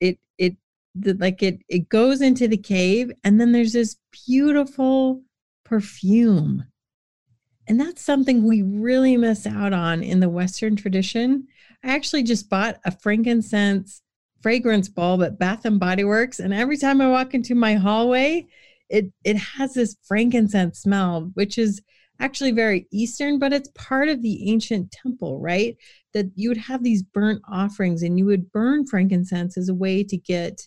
it 0.00 0.18
it 0.38 0.56
the, 0.94 1.12
like 1.12 1.42
it 1.42 1.60
it 1.68 1.90
goes 1.90 2.22
into 2.22 2.48
the 2.48 2.56
cave 2.56 3.12
and 3.24 3.38
then 3.38 3.52
there's 3.52 3.74
this 3.74 3.98
beautiful 4.26 5.20
perfume. 5.62 6.64
And 7.66 7.78
that's 7.78 8.00
something 8.00 8.44
we 8.44 8.62
really 8.62 9.18
miss 9.18 9.46
out 9.46 9.74
on 9.74 10.02
in 10.02 10.20
the 10.20 10.30
western 10.30 10.74
tradition. 10.74 11.48
I 11.84 11.94
actually 11.94 12.22
just 12.22 12.48
bought 12.48 12.78
a 12.86 12.90
frankincense 12.90 14.00
fragrance 14.40 14.88
bulb 14.88 15.22
at 15.22 15.38
bath 15.38 15.66
and 15.66 15.78
body 15.78 16.04
works 16.04 16.38
and 16.38 16.54
every 16.54 16.78
time 16.78 17.00
i 17.00 17.08
walk 17.08 17.34
into 17.34 17.56
my 17.56 17.74
hallway 17.74 18.46
it 18.88 19.12
it 19.24 19.36
has 19.36 19.74
this 19.74 19.96
frankincense 20.06 20.78
smell 20.78 21.32
which 21.34 21.58
is 21.58 21.82
actually 22.20 22.52
very 22.52 22.86
Eastern, 22.90 23.38
but 23.38 23.52
it's 23.52 23.70
part 23.74 24.08
of 24.08 24.22
the 24.22 24.50
ancient 24.50 24.90
temple, 24.90 25.40
right? 25.40 25.76
That 26.14 26.26
you 26.34 26.48
would 26.48 26.58
have 26.58 26.82
these 26.82 27.02
burnt 27.02 27.42
offerings 27.48 28.02
and 28.02 28.18
you 28.18 28.24
would 28.26 28.50
burn 28.50 28.86
frankincense 28.86 29.56
as 29.56 29.68
a 29.68 29.74
way 29.74 30.02
to 30.04 30.16
get 30.16 30.66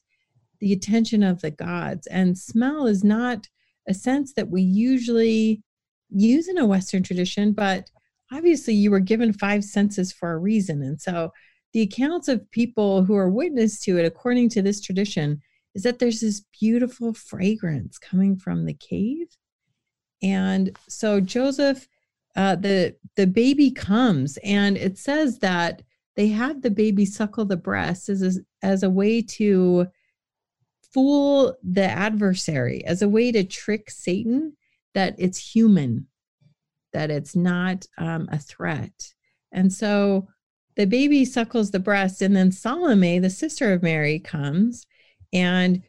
the 0.59 0.71
attention 0.71 1.23
of 1.23 1.41
the 1.41 1.51
gods. 1.51 2.07
And 2.07 2.37
smell 2.37 2.85
is 2.87 3.03
not 3.03 3.47
a 3.87 3.93
sense 3.93 4.33
that 4.33 4.49
we 4.49 4.61
usually 4.61 5.61
use 6.09 6.47
in 6.47 6.57
a 6.57 6.65
Western 6.65 7.03
tradition, 7.03 7.51
but 7.51 7.89
obviously 8.31 8.73
you 8.73 8.91
were 8.91 8.99
given 8.99 9.33
five 9.33 9.63
senses 9.63 10.13
for 10.13 10.31
a 10.31 10.37
reason. 10.37 10.81
And 10.81 11.01
so 11.01 11.31
the 11.73 11.81
accounts 11.81 12.27
of 12.27 12.49
people 12.51 13.03
who 13.03 13.15
are 13.15 13.29
witness 13.29 13.79
to 13.81 13.97
it, 13.97 14.05
according 14.05 14.49
to 14.49 14.61
this 14.61 14.81
tradition, 14.81 15.41
is 15.73 15.83
that 15.83 15.99
there's 15.99 16.21
this 16.21 16.43
beautiful 16.59 17.13
fragrance 17.13 17.97
coming 17.97 18.37
from 18.37 18.65
the 18.65 18.73
cave 18.73 19.27
and 20.21 20.77
so 20.87 21.19
Joseph, 21.19 21.87
uh, 22.35 22.55
the 22.55 22.95
the 23.15 23.27
baby 23.27 23.71
comes, 23.71 24.37
and 24.43 24.77
it 24.77 24.97
says 24.97 25.39
that 25.39 25.81
they 26.15 26.27
have 26.29 26.61
the 26.61 26.71
baby 26.71 27.05
suckle 27.05 27.45
the 27.45 27.57
breast 27.57 28.09
as 28.09 28.21
a, 28.21 28.65
as 28.65 28.83
a 28.83 28.89
way 28.89 29.21
to 29.21 29.87
fool 30.93 31.55
the 31.63 31.85
adversary, 31.85 32.83
as 32.85 33.01
a 33.01 33.09
way 33.09 33.31
to 33.31 33.43
trick 33.43 33.89
Satan 33.89 34.55
that 34.93 35.15
it's 35.17 35.37
human, 35.37 36.07
that 36.93 37.09
it's 37.09 37.35
not 37.35 37.85
um, 37.97 38.27
a 38.31 38.37
threat. 38.37 39.13
And 39.51 39.71
so 39.71 40.27
the 40.75 40.85
baby 40.85 41.25
suckles 41.25 41.71
the 41.71 41.79
breast, 41.79 42.21
and 42.21 42.35
then 42.35 42.51
Salome, 42.51 43.19
the 43.19 43.29
sister 43.29 43.73
of 43.73 43.83
Mary, 43.83 44.19
comes 44.19 44.85
and 45.33 45.81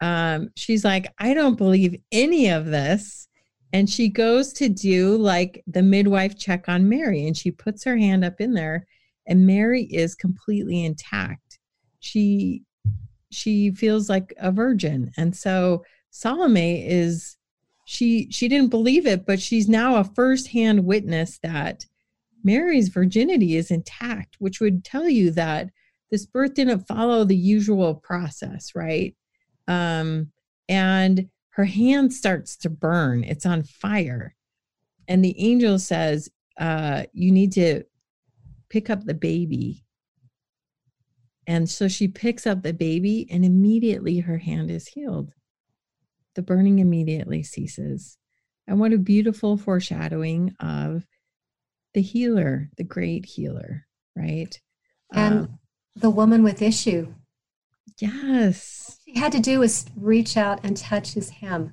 um, 0.00 0.50
she's 0.56 0.84
like, 0.84 1.12
I 1.18 1.32
don't 1.32 1.56
believe 1.56 2.00
any 2.10 2.48
of 2.48 2.66
this. 2.66 3.28
And 3.72 3.88
she 3.88 4.08
goes 4.08 4.52
to 4.54 4.68
do 4.68 5.16
like 5.16 5.62
the 5.66 5.82
midwife 5.82 6.38
check 6.38 6.68
on 6.68 6.88
Mary, 6.88 7.26
and 7.26 7.36
she 7.36 7.50
puts 7.50 7.84
her 7.84 7.96
hand 7.96 8.24
up 8.24 8.40
in 8.40 8.52
there, 8.52 8.86
and 9.26 9.46
Mary 9.46 9.84
is 9.84 10.14
completely 10.14 10.84
intact. 10.84 11.58
She 12.00 12.62
she 13.30 13.70
feels 13.70 14.08
like 14.08 14.34
a 14.38 14.52
virgin, 14.52 15.10
and 15.16 15.34
so 15.34 15.84
Salome 16.10 16.86
is 16.86 17.36
she 17.86 18.30
she 18.30 18.48
didn't 18.48 18.70
believe 18.70 19.06
it, 19.06 19.26
but 19.26 19.40
she's 19.40 19.68
now 19.68 19.96
a 19.96 20.04
firsthand 20.04 20.84
witness 20.84 21.38
that 21.42 21.86
Mary's 22.44 22.88
virginity 22.88 23.56
is 23.56 23.70
intact, 23.70 24.36
which 24.38 24.60
would 24.60 24.84
tell 24.84 25.08
you 25.08 25.30
that 25.32 25.70
this 26.10 26.26
birth 26.26 26.54
didn't 26.54 26.86
follow 26.86 27.24
the 27.24 27.36
usual 27.36 27.94
process, 27.94 28.74
right? 28.74 29.16
Um, 29.66 30.30
and 30.68 31.28
her 31.52 31.64
hand 31.64 32.12
starts 32.12 32.56
to 32.58 32.70
burn, 32.70 33.24
it's 33.24 33.46
on 33.46 33.62
fire. 33.62 34.34
And 35.08 35.24
the 35.24 35.38
angel 35.38 35.78
says, 35.78 36.30
uh, 36.58 37.04
You 37.12 37.30
need 37.30 37.52
to 37.52 37.84
pick 38.68 38.88
up 38.90 39.04
the 39.04 39.14
baby. 39.14 39.84
And 41.46 41.68
so 41.68 41.88
she 41.88 42.08
picks 42.08 42.46
up 42.46 42.62
the 42.62 42.72
baby, 42.72 43.26
and 43.30 43.44
immediately 43.44 44.20
her 44.20 44.38
hand 44.38 44.70
is 44.70 44.86
healed. 44.86 45.32
The 46.34 46.42
burning 46.42 46.78
immediately 46.78 47.42
ceases. 47.42 48.16
And 48.66 48.78
what 48.78 48.92
a 48.92 48.98
beautiful 48.98 49.56
foreshadowing 49.56 50.54
of 50.60 51.04
the 51.94 52.00
healer, 52.00 52.70
the 52.76 52.84
great 52.84 53.26
healer, 53.26 53.86
right? 54.16 54.58
And 55.12 55.40
Um, 55.40 55.58
the 55.96 56.10
woman 56.10 56.42
with 56.42 56.62
issue. 56.62 57.12
Yes. 57.98 58.98
She 59.04 59.18
had 59.18 59.32
to 59.32 59.40
do 59.40 59.60
was 59.60 59.86
reach 59.96 60.36
out 60.36 60.60
and 60.64 60.76
touch 60.76 61.14
his 61.14 61.30
hem. 61.30 61.72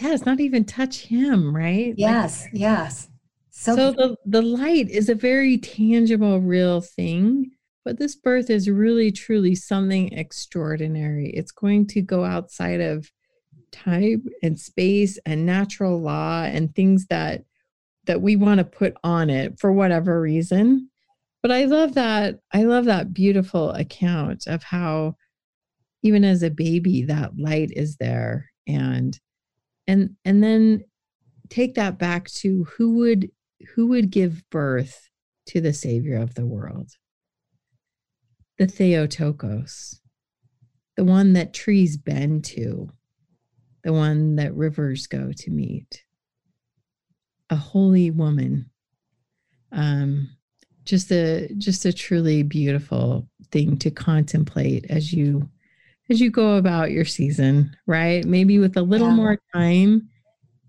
Yes, 0.00 0.26
not 0.26 0.40
even 0.40 0.64
touch 0.64 1.02
him, 1.02 1.54
right? 1.54 1.88
Like, 1.88 1.98
Yes, 1.98 2.48
yes. 2.52 3.08
So, 3.50 3.76
so 3.76 3.92
the, 3.92 4.16
the 4.26 4.42
light 4.42 4.90
is 4.90 5.08
a 5.08 5.14
very 5.14 5.58
tangible, 5.58 6.40
real 6.40 6.80
thing. 6.80 7.52
But 7.84 7.98
this 7.98 8.16
birth 8.16 8.50
is 8.50 8.68
really, 8.68 9.12
truly 9.12 9.54
something 9.54 10.12
extraordinary. 10.12 11.30
It's 11.30 11.52
going 11.52 11.86
to 11.88 12.00
go 12.00 12.24
outside 12.24 12.80
of 12.80 13.10
time 13.72 14.24
and 14.42 14.58
space 14.58 15.18
and 15.26 15.44
natural 15.44 16.00
law 16.00 16.44
and 16.44 16.74
things 16.74 17.06
that 17.06 17.44
that 18.06 18.20
we 18.20 18.36
want 18.36 18.58
to 18.58 18.64
put 18.64 18.94
on 19.02 19.30
it 19.30 19.58
for 19.58 19.72
whatever 19.72 20.20
reason. 20.20 20.90
But 21.44 21.52
I 21.52 21.66
love 21.66 21.92
that. 21.92 22.40
I 22.54 22.62
love 22.62 22.86
that 22.86 23.12
beautiful 23.12 23.72
account 23.72 24.46
of 24.46 24.62
how 24.62 25.16
even 26.02 26.24
as 26.24 26.42
a 26.42 26.48
baby 26.48 27.02
that 27.02 27.38
light 27.38 27.70
is 27.70 27.98
there 27.98 28.50
and 28.66 29.20
and 29.86 30.16
and 30.24 30.42
then 30.42 30.84
take 31.50 31.74
that 31.74 31.98
back 31.98 32.30
to 32.30 32.64
who 32.64 32.94
would 32.94 33.30
who 33.74 33.88
would 33.88 34.08
give 34.08 34.42
birth 34.48 35.10
to 35.48 35.60
the 35.60 35.74
savior 35.74 36.16
of 36.16 36.34
the 36.34 36.46
world 36.46 36.92
the 38.56 38.66
theotokos 38.66 40.00
the 40.96 41.04
one 41.04 41.34
that 41.34 41.52
trees 41.52 41.98
bend 41.98 42.42
to 42.46 42.88
the 43.82 43.92
one 43.92 44.36
that 44.36 44.54
rivers 44.54 45.06
go 45.06 45.30
to 45.30 45.50
meet 45.50 46.04
a 47.50 47.56
holy 47.56 48.10
woman 48.10 48.70
um 49.72 50.30
just 50.84 51.10
a 51.12 51.48
just 51.58 51.84
a 51.84 51.92
truly 51.92 52.42
beautiful 52.42 53.28
thing 53.50 53.76
to 53.78 53.90
contemplate 53.90 54.84
as 54.90 55.12
you 55.12 55.48
as 56.10 56.20
you 56.20 56.30
go 56.30 56.56
about 56.56 56.90
your 56.90 57.04
season 57.04 57.74
right 57.86 58.24
maybe 58.24 58.58
with 58.58 58.76
a 58.76 58.82
little 58.82 59.08
Yeah. 59.08 59.14
more 59.14 59.38
time 59.54 60.08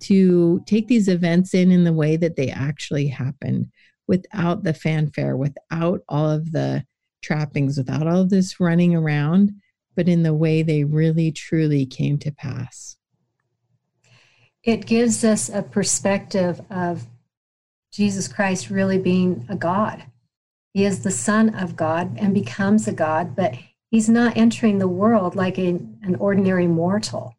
to 0.02 0.62
take 0.66 0.88
these 0.88 1.08
events 1.08 1.54
in 1.54 1.72
in 1.72 1.84
the 1.84 1.94
way 1.94 2.16
that 2.18 2.36
they 2.36 2.50
actually 2.50 3.08
happened 3.08 3.70
without 4.08 4.64
the 4.64 4.74
fanfare 4.74 5.36
without 5.36 6.02
all 6.08 6.30
of 6.30 6.52
the 6.52 6.86
trappings 7.22 7.78
without 7.78 8.08
all 8.08 8.22
of 8.22 8.30
this 8.30 8.60
running 8.60 8.96
around 8.96 9.52
but 9.96 10.08
in 10.08 10.24
the 10.24 10.34
way 10.34 10.62
they 10.62 10.84
really 10.84 11.32
truly 11.32 11.86
came 11.86 12.18
to 12.20 12.32
pass 12.32 12.98
it 14.64 14.86
gives 14.86 15.24
us 15.24 15.50
a 15.50 15.62
perspective 15.62 16.60
of 16.70 17.06
Jesus 17.96 18.28
Christ 18.28 18.70
really 18.70 18.98
being 18.98 19.46
a 19.50 19.56
God. 19.56 20.04
He 20.74 20.84
is 20.84 21.04
the 21.04 21.12
Son 21.12 21.56
of 21.56 21.76
God 21.78 22.18
and 22.20 22.34
becomes 22.34 22.88
a 22.88 22.92
God, 22.92 23.36
but 23.36 23.56
he's 23.90 24.10
not 24.10 24.36
entering 24.36 24.78
the 24.80 24.88
world 24.88 25.36
like 25.36 25.58
a, 25.58 25.68
an 26.04 26.18
ordinary 26.20 26.68
mortal. 26.68 27.36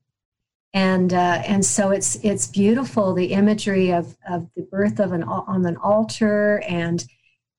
And 0.73 1.13
uh, 1.13 1.43
and 1.47 1.65
so 1.65 1.91
it's 1.91 2.17
it's 2.23 2.47
beautiful 2.47 3.15
the 3.15 3.33
imagery 3.33 3.93
of 3.93 4.17
of 4.29 4.49
the 4.57 4.63
birth 4.63 4.99
of 5.01 5.13
an 5.13 5.23
on 5.23 5.65
an 5.67 5.77
altar 5.77 6.63
and 6.67 7.05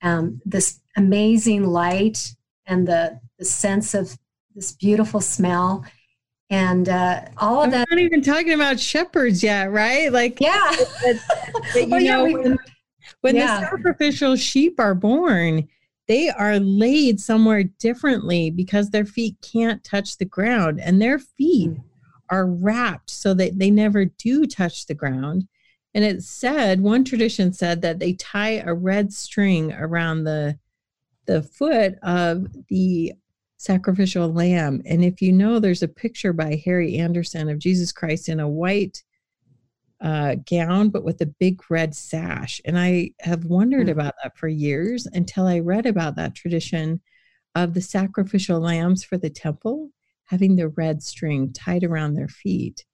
um, 0.02 0.42
this 0.46 0.80
amazing 0.96 1.66
light 1.66 2.36
and 2.66 2.88
the 2.88 3.20
the 3.40 3.46
sense 3.46 3.94
of 3.94 4.18
this 4.56 4.72
beautiful 4.72 5.22
smell 5.22 5.86
and 6.50 6.90
uh, 6.90 7.22
all 7.38 7.60
of 7.60 7.66
I'm 7.66 7.72
that. 7.72 7.88
not 7.92 8.00
even 8.00 8.22
talking 8.22 8.54
about 8.54 8.80
shepherds 8.80 9.44
yet, 9.44 9.70
right? 9.72 10.12
Like, 10.14 10.40
Yeah. 10.40 10.50
that, 11.04 11.20
that, 11.74 11.76
you 11.88 11.96
Oh, 11.96 11.98
yeah, 11.98 12.24
we- 12.24 12.34
when, 12.36 12.58
when 13.22 13.36
Yeah. 13.36 13.60
the 13.60 13.66
sacrificial 13.68 14.36
sheep 14.36 14.80
are 14.80 14.96
born, 14.96 15.68
they 16.08 16.30
are 16.30 16.60
laid 16.60 17.20
somewhere 17.20 17.64
differently 17.64 18.50
because 18.50 18.90
their 18.90 19.06
feet 19.06 19.36
can't 19.42 19.84
touch 19.84 20.18
the 20.18 20.26
ground 20.26 20.80
and 20.80 21.02
their 21.02 21.20
feet 21.20 21.72
Mm. 21.72 21.84
are 22.30 22.46
wrapped 22.48 23.10
so 23.10 23.34
that 23.34 23.60
they 23.60 23.72
never 23.72 24.06
do 24.06 24.46
touch 24.46 24.86
the 24.86 24.94
ground. 24.94 25.48
And 25.94 26.04
it 26.04 26.24
said, 26.24 26.82
one 26.82 27.04
tradition 27.04 27.52
said 27.54 27.82
that 27.82 28.00
they 28.00 28.14
tie 28.14 28.62
a 28.66 28.74
red 28.74 29.12
string 29.14 29.74
around 29.74 30.24
the 30.24 30.58
the 31.26 31.44
foot 31.44 31.96
of 32.04 32.48
the 32.70 33.12
sacrificial 33.58 34.32
lamb. 34.32 34.82
And 34.86 35.04
if 35.04 35.22
you 35.22 35.34
know, 35.34 35.60
there's 35.60 35.84
a 35.84 35.88
picture 35.90 36.32
by 36.32 36.62
Harry 36.64 36.96
Anderson 36.98 37.50
of 37.50 37.60
Jesus 37.60 37.92
Christ 37.92 38.30
in 38.30 38.40
a 38.40 38.48
white 38.48 39.04
uh, 40.02 40.36
gown, 40.50 40.90
but 40.90 41.04
with 41.04 41.20
a 41.22 41.26
big 41.26 41.60
red 41.70 41.96
sash. 41.96 42.62
And 42.66 42.78
I 42.78 43.12
have 43.22 43.46
wondered 43.46 43.88
Mm. 43.88 43.92
about 43.92 44.14
that 44.24 44.38
for 44.38 44.48
years 44.48 45.08
until 45.08 45.48
I 45.48 45.60
read 45.60 45.86
about 45.86 46.16
that 46.18 46.36
tradition 46.36 47.02
of 47.56 47.74
the 47.74 47.82
sacrificial 47.82 48.60
lambs 48.60 49.04
for 49.04 49.18
the 49.18 49.30
temple 49.30 49.90
having 50.26 50.56
the 50.58 50.68
red 50.68 51.02
string 51.02 51.52
tied 51.54 51.84
around 51.86 52.14
their 52.14 52.28
feet. 52.28 52.86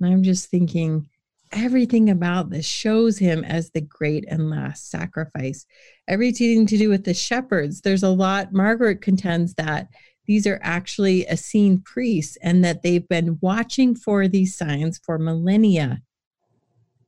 And 0.00 0.08
I'm 0.10 0.22
just 0.22 0.48
thinking, 0.50 1.08
everything 1.52 2.10
about 2.10 2.50
this 2.50 2.64
shows 2.66 3.18
him 3.18 3.44
as 3.44 3.70
the 3.70 3.80
great 3.80 4.24
and 4.28 4.50
last 4.50 4.90
sacrifice. 4.90 5.66
Everything 6.08 6.64
to 6.66 6.78
do 6.78 6.88
with 6.88 7.04
the 7.04 7.12
shepherds. 7.14 7.80
There's 7.80 8.02
a 8.02 8.08
lot, 8.08 8.52
Margaret 8.52 9.02
contends 9.02 9.54
that 9.54 9.88
these 10.26 10.46
are 10.46 10.60
actually 10.62 11.26
Essene 11.28 11.80
priests 11.80 12.36
and 12.42 12.64
that 12.64 12.82
they've 12.82 13.06
been 13.08 13.38
watching 13.40 13.94
for 13.94 14.26
these 14.28 14.56
signs 14.56 14.98
for 15.04 15.18
millennia. 15.18 16.02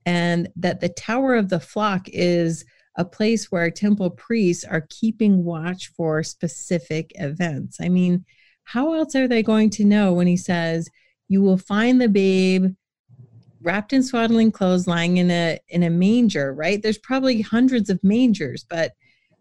And 0.08 0.48
that 0.56 0.80
the 0.80 0.88
Tower 0.88 1.34
of 1.34 1.50
the 1.50 1.60
Flock 1.60 2.08
is 2.08 2.64
a 2.96 3.04
place 3.04 3.52
where 3.52 3.70
temple 3.70 4.08
priests 4.08 4.64
are 4.64 4.86
keeping 4.88 5.44
watch 5.44 5.88
for 5.94 6.22
specific 6.22 7.12
events. 7.16 7.76
I 7.78 7.90
mean, 7.90 8.24
how 8.64 8.94
else 8.94 9.14
are 9.14 9.28
they 9.28 9.42
going 9.42 9.68
to 9.68 9.84
know 9.84 10.14
when 10.14 10.26
he 10.26 10.38
says, 10.38 10.88
You 11.28 11.42
will 11.42 11.58
find 11.58 12.00
the 12.00 12.08
babe 12.08 12.74
wrapped 13.60 13.92
in 13.92 14.02
swaddling 14.02 14.50
clothes 14.50 14.86
lying 14.86 15.18
in 15.18 15.30
a 15.30 15.58
in 15.68 15.82
a 15.82 15.90
manger 15.90 16.54
right? 16.54 16.82
There's 16.82 16.96
probably 16.96 17.42
hundreds 17.42 17.90
of 17.90 18.02
mangers 18.02 18.64
but 18.64 18.92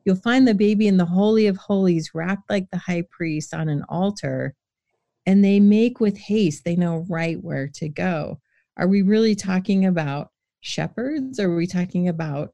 you'll 0.04 0.18
find 0.18 0.46
the 0.46 0.54
baby 0.54 0.90
in 0.90 0.98
the 0.98 1.06
holy 1.06 1.48
of 1.48 1.56
holies 1.56 2.12
wrapped 2.14 2.50
like 2.50 2.70
the 2.72 2.78
high 2.78 3.06
priest 3.10 3.54
on 3.54 3.70
an 3.70 3.86
altar 3.88 4.54
and 5.26 5.46
they 5.46 5.62
make 5.62 6.02
with 6.02 6.18
haste. 6.18 6.66
They 6.66 6.76
know 6.76 7.06
right 7.08 7.42
where 7.42 7.70
to 7.76 7.88
go. 7.88 8.42
Are 8.76 8.88
we 8.88 9.02
really 9.02 9.34
talking 9.34 9.86
about 9.86 10.32
shepherds 10.68 11.40
or 11.40 11.52
are 11.52 11.56
we 11.56 11.68
talking 11.68 12.08
about 12.08 12.54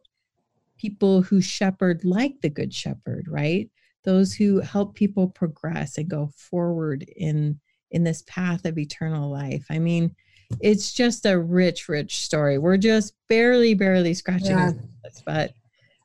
people 0.77 1.21
who 1.21 1.41
shepherd 1.41 2.03
like 2.03 2.35
the 2.41 2.49
good 2.49 2.73
shepherd 2.73 3.25
right 3.27 3.69
those 4.03 4.33
who 4.33 4.59
help 4.59 4.95
people 4.95 5.27
progress 5.27 5.97
and 5.97 6.09
go 6.09 6.29
forward 6.35 7.05
in 7.15 7.59
in 7.91 8.03
this 8.03 8.23
path 8.27 8.65
of 8.65 8.77
eternal 8.77 9.29
life 9.29 9.65
i 9.69 9.79
mean 9.79 10.13
it's 10.61 10.93
just 10.93 11.25
a 11.25 11.39
rich 11.39 11.89
rich 11.89 12.17
story 12.23 12.57
we're 12.57 12.77
just 12.77 13.13
barely 13.29 13.73
barely 13.73 14.13
scratching 14.13 14.57
Yeah. 14.57 14.71
the 14.71 14.79
surface 15.03 15.23
but 15.25 15.53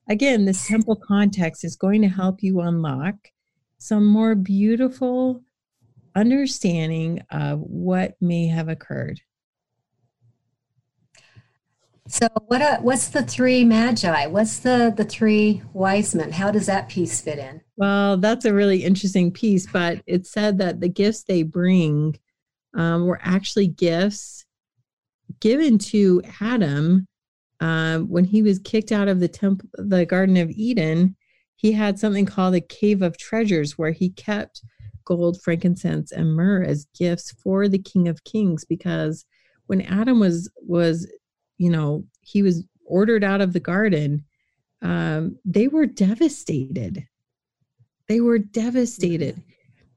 again, 0.09 0.44
this 0.44 0.66
temple 0.66 0.96
context 0.96 1.64
is 1.64 1.76
going 1.76 2.02
to 2.02 2.09
help 2.09 2.42
you 2.42 2.61
unlock 2.61 3.14
some 3.78 4.06
more 4.06 4.34
beautiful 4.34 5.42
understanding 6.16 7.20
of 7.30 7.61
what 7.61 8.16
may 8.20 8.46
have 8.46 8.68
occurred. 8.68 9.20
So 12.11 12.26
what 12.46 12.62
uh, 12.62 12.78
what's 12.78 13.09
the 13.09 13.22
three 13.22 13.64
magi? 13.64 14.26
What's 14.26 14.61
the 14.61 14.92
the 14.96 15.04
three 15.04 15.62
wise 15.74 16.14
men? 16.14 16.32
How 16.32 16.50
does 16.50 16.64
that 16.66 16.88
piece 16.88 17.20
fit 17.20 17.38
in? 17.38 17.61
Well, 17.76 18.16
that's 18.16 18.46
a 18.46 18.54
really 18.54 18.82
interesting 18.82 19.30
piece, 19.30 19.66
but 19.70 20.00
it 20.06 20.26
said 20.26 20.59
that 20.59 20.80
the 20.80 20.88
gifts 20.88 21.24
they 21.24 21.42
bring 21.42 22.18
um, 22.74 23.06
were 23.06 23.20
actually 23.22 23.68
gifts 23.68 24.46
given 25.40 25.76
to 25.78 26.22
Adam 26.40 27.06
uh, 27.61 27.98
when 27.98 28.24
he 28.24 28.42
was 28.42 28.59
kicked 28.59 28.90
out 28.90 29.09
of 29.09 29.20
the 29.20 29.28
temple, 29.28 29.68
the 29.74 30.06
Garden 30.06 30.38
of 30.38 30.50
Eden. 30.50 31.14
He 31.56 31.72
had 31.72 31.98
something 31.98 32.24
called 32.24 32.54
the 32.54 32.61
Cave 32.62 33.02
of 33.02 33.18
Treasures, 33.18 33.76
where 33.76 33.92
he 33.92 34.11
kept 34.11 34.62
gold, 35.04 35.42
frankincense, 35.42 36.11
and 36.11 36.34
myrrh 36.34 36.62
as 36.62 36.86
gifts 36.98 37.32
for 37.32 37.68
the 37.68 37.78
King 37.78 38.09
of 38.09 38.24
Kings. 38.24 38.64
Because 38.64 39.26
when 39.66 39.82
Adam 39.82 40.20
was 40.20 40.50
was 40.56 41.06
you 41.59 41.70
know, 41.70 42.04
he 42.20 42.42
was 42.42 42.64
ordered 42.84 43.22
out 43.22 43.40
of 43.40 43.52
the 43.52 43.61
garden, 43.61 44.24
um, 44.82 45.36
they 45.44 45.68
were 45.68 45.86
devastated. 45.86 47.06
They 48.09 48.20
were 48.20 48.38
devastated. 48.38 49.42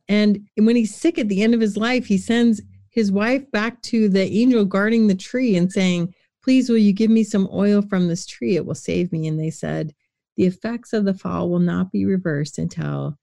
And 0.09 0.47
when 0.57 0.75
he's 0.75 0.93
sick 0.93 1.17
at 1.17 1.29
the 1.29 1.41
end 1.41 1.53
of 1.53 1.61
his 1.61 1.77
life, 1.77 2.05
he 2.05 2.17
sends 2.17 2.61
his 2.89 3.11
wife 3.11 3.49
back 3.51 3.81
to 3.83 4.09
the 4.09 4.23
angel 4.23 4.65
guarding 4.65 5.07
the 5.07 5.15
tree 5.15 5.55
and 5.55 5.71
saying, 5.71 6.13
Please, 6.43 6.69
will 6.69 6.77
you 6.77 6.91
give 6.91 7.11
me 7.11 7.23
some 7.23 7.47
oil 7.53 7.83
from 7.83 8.07
this 8.07 8.25
tree? 8.25 8.55
It 8.55 8.65
will 8.65 8.75
save 8.75 9.11
me. 9.11 9.27
And 9.27 9.39
they 9.39 9.51
said, 9.51 9.93
The 10.35 10.45
effects 10.45 10.91
of 10.91 11.05
the 11.05 11.13
fall 11.13 11.49
will 11.49 11.59
not 11.59 11.91
be 11.91 12.03
reversed 12.03 12.57
until 12.57 13.17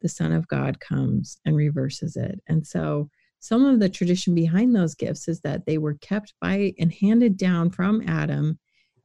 the 0.00 0.08
Son 0.08 0.32
of 0.32 0.48
God 0.48 0.80
comes 0.80 1.38
and 1.44 1.54
reverses 1.54 2.16
it. 2.16 2.40
And 2.48 2.66
so 2.66 3.10
some 3.42 3.64
of 3.64 3.80
the 3.80 3.88
tradition 3.88 4.36
behind 4.36 4.72
those 4.72 4.94
gifts 4.94 5.26
is 5.26 5.40
that 5.40 5.66
they 5.66 5.76
were 5.76 5.94
kept 5.94 6.32
by 6.40 6.72
and 6.78 6.92
handed 6.92 7.36
down 7.36 7.70
from 7.70 8.00
Adam 8.08 8.56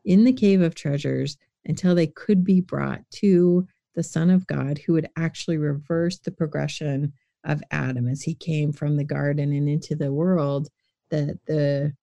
in 0.06 0.26
the 0.26 0.32
cave 0.32 0.62
of 0.62 0.76
treasures 0.76 1.38
until 1.66 1.96
they 1.96 2.06
could 2.06 2.44
be 2.44 2.62
brought 2.62 3.02
to 3.10 3.68
the 3.96 4.04
Son 4.04 4.30
of 4.30 4.46
God, 4.46 4.78
who 4.78 4.94
would 4.94 5.10
actually 5.18 5.58
reverse 5.58 6.20
the 6.20 6.30
progression 6.30 7.14
of 7.46 7.64
Adam 7.72 8.08
as 8.08 8.22
he 8.22 8.36
came 8.36 8.72
from 8.72 8.96
the 8.96 9.04
garden 9.04 9.52
and 9.54 9.68
into 9.68 9.96
the 9.96 10.14
world. 10.14 10.68
That 11.10 11.40
the 11.48 11.94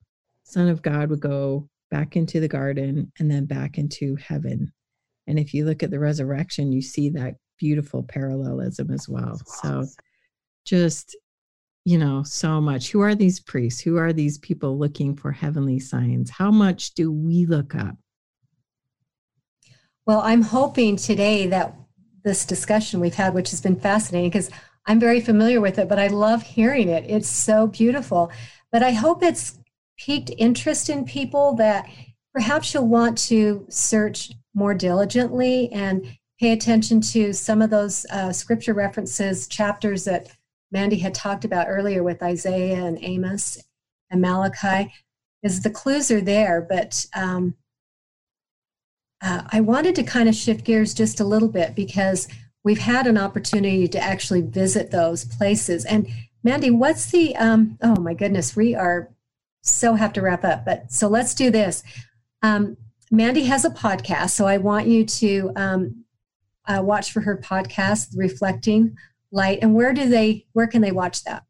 Son 0.42 0.66
of 0.66 0.82
God 0.82 1.10
would 1.10 1.20
go 1.20 1.68
back 1.92 2.16
into 2.16 2.40
the 2.40 2.48
garden 2.48 3.12
and 3.20 3.30
then 3.30 3.44
back 3.44 3.78
into 3.78 4.16
heaven. 4.16 4.72
And 5.28 5.38
if 5.38 5.54
you 5.54 5.64
look 5.64 5.84
at 5.84 5.92
the 5.92 6.00
resurrection, 6.00 6.72
you 6.72 6.82
see 6.82 7.10
that 7.10 7.36
beautiful 7.58 8.02
parallelism 8.02 8.90
as 8.90 9.08
well. 9.08 9.40
So 9.46 9.86
just 10.64 11.16
you 11.84 11.98
know, 11.98 12.22
so 12.22 12.60
much. 12.60 12.90
Who 12.90 13.00
are 13.00 13.14
these 13.14 13.40
priests? 13.40 13.80
Who 13.80 13.98
are 13.98 14.12
these 14.12 14.38
people 14.38 14.78
looking 14.78 15.14
for 15.14 15.32
heavenly 15.32 15.78
signs? 15.78 16.30
How 16.30 16.50
much 16.50 16.94
do 16.94 17.12
we 17.12 17.44
look 17.44 17.74
up? 17.74 17.96
Well, 20.06 20.20
I'm 20.20 20.42
hoping 20.42 20.96
today 20.96 21.46
that 21.48 21.74
this 22.24 22.46
discussion 22.46 23.00
we've 23.00 23.14
had, 23.14 23.34
which 23.34 23.50
has 23.50 23.60
been 23.60 23.78
fascinating, 23.78 24.30
because 24.30 24.50
I'm 24.86 24.98
very 24.98 25.20
familiar 25.20 25.60
with 25.60 25.78
it, 25.78 25.88
but 25.88 25.98
I 25.98 26.08
love 26.08 26.42
hearing 26.42 26.88
it. 26.88 27.04
It's 27.06 27.28
so 27.28 27.66
beautiful. 27.66 28.32
But 28.72 28.82
I 28.82 28.92
hope 28.92 29.22
it's 29.22 29.58
piqued 29.98 30.30
interest 30.38 30.88
in 30.88 31.04
people 31.04 31.54
that 31.56 31.88
perhaps 32.32 32.72
you'll 32.72 32.88
want 32.88 33.16
to 33.18 33.64
search 33.68 34.32
more 34.54 34.74
diligently 34.74 35.70
and 35.72 36.06
pay 36.40 36.52
attention 36.52 37.00
to 37.00 37.32
some 37.32 37.62
of 37.62 37.70
those 37.70 38.04
uh, 38.10 38.32
scripture 38.32 38.74
references, 38.74 39.46
chapters 39.46 40.04
that 40.04 40.30
Mandy 40.70 40.98
had 40.98 41.14
talked 41.14 41.44
about 41.44 41.68
earlier 41.68 42.02
with 42.02 42.22
Isaiah 42.22 42.84
and 42.84 42.98
Amos 43.00 43.62
and 44.10 44.20
Malachi, 44.20 44.92
is 45.42 45.62
the 45.62 45.70
clues 45.70 46.10
are 46.10 46.20
there, 46.20 46.66
but 46.68 47.06
um, 47.14 47.54
uh, 49.22 49.42
I 49.50 49.60
wanted 49.60 49.94
to 49.96 50.02
kind 50.02 50.28
of 50.28 50.34
shift 50.34 50.64
gears 50.64 50.94
just 50.94 51.20
a 51.20 51.24
little 51.24 51.48
bit 51.48 51.74
because 51.74 52.28
we've 52.64 52.78
had 52.78 53.06
an 53.06 53.18
opportunity 53.18 53.86
to 53.88 53.98
actually 53.98 54.40
visit 54.40 54.90
those 54.90 55.24
places. 55.24 55.84
And 55.84 56.08
Mandy, 56.42 56.70
what's 56.70 57.10
the, 57.10 57.36
um, 57.36 57.78
oh 57.82 58.00
my 58.00 58.14
goodness, 58.14 58.56
we 58.56 58.74
are 58.74 59.10
so 59.62 59.94
have 59.94 60.12
to 60.14 60.22
wrap 60.22 60.44
up, 60.44 60.64
but 60.64 60.92
so 60.92 61.08
let's 61.08 61.34
do 61.34 61.50
this. 61.50 61.82
Um, 62.42 62.76
Mandy 63.10 63.44
has 63.44 63.64
a 63.64 63.70
podcast, 63.70 64.30
so 64.30 64.46
I 64.46 64.58
want 64.58 64.86
you 64.86 65.04
to 65.04 65.52
um, 65.56 66.04
uh, 66.66 66.82
watch 66.82 67.12
for 67.12 67.20
her 67.20 67.36
podcast, 67.36 68.08
Reflecting 68.16 68.96
light 69.34 69.58
and 69.62 69.74
where 69.74 69.92
do 69.92 70.08
they 70.08 70.46
where 70.52 70.66
can 70.66 70.80
they 70.80 70.92
watch 70.92 71.24
that? 71.24 71.44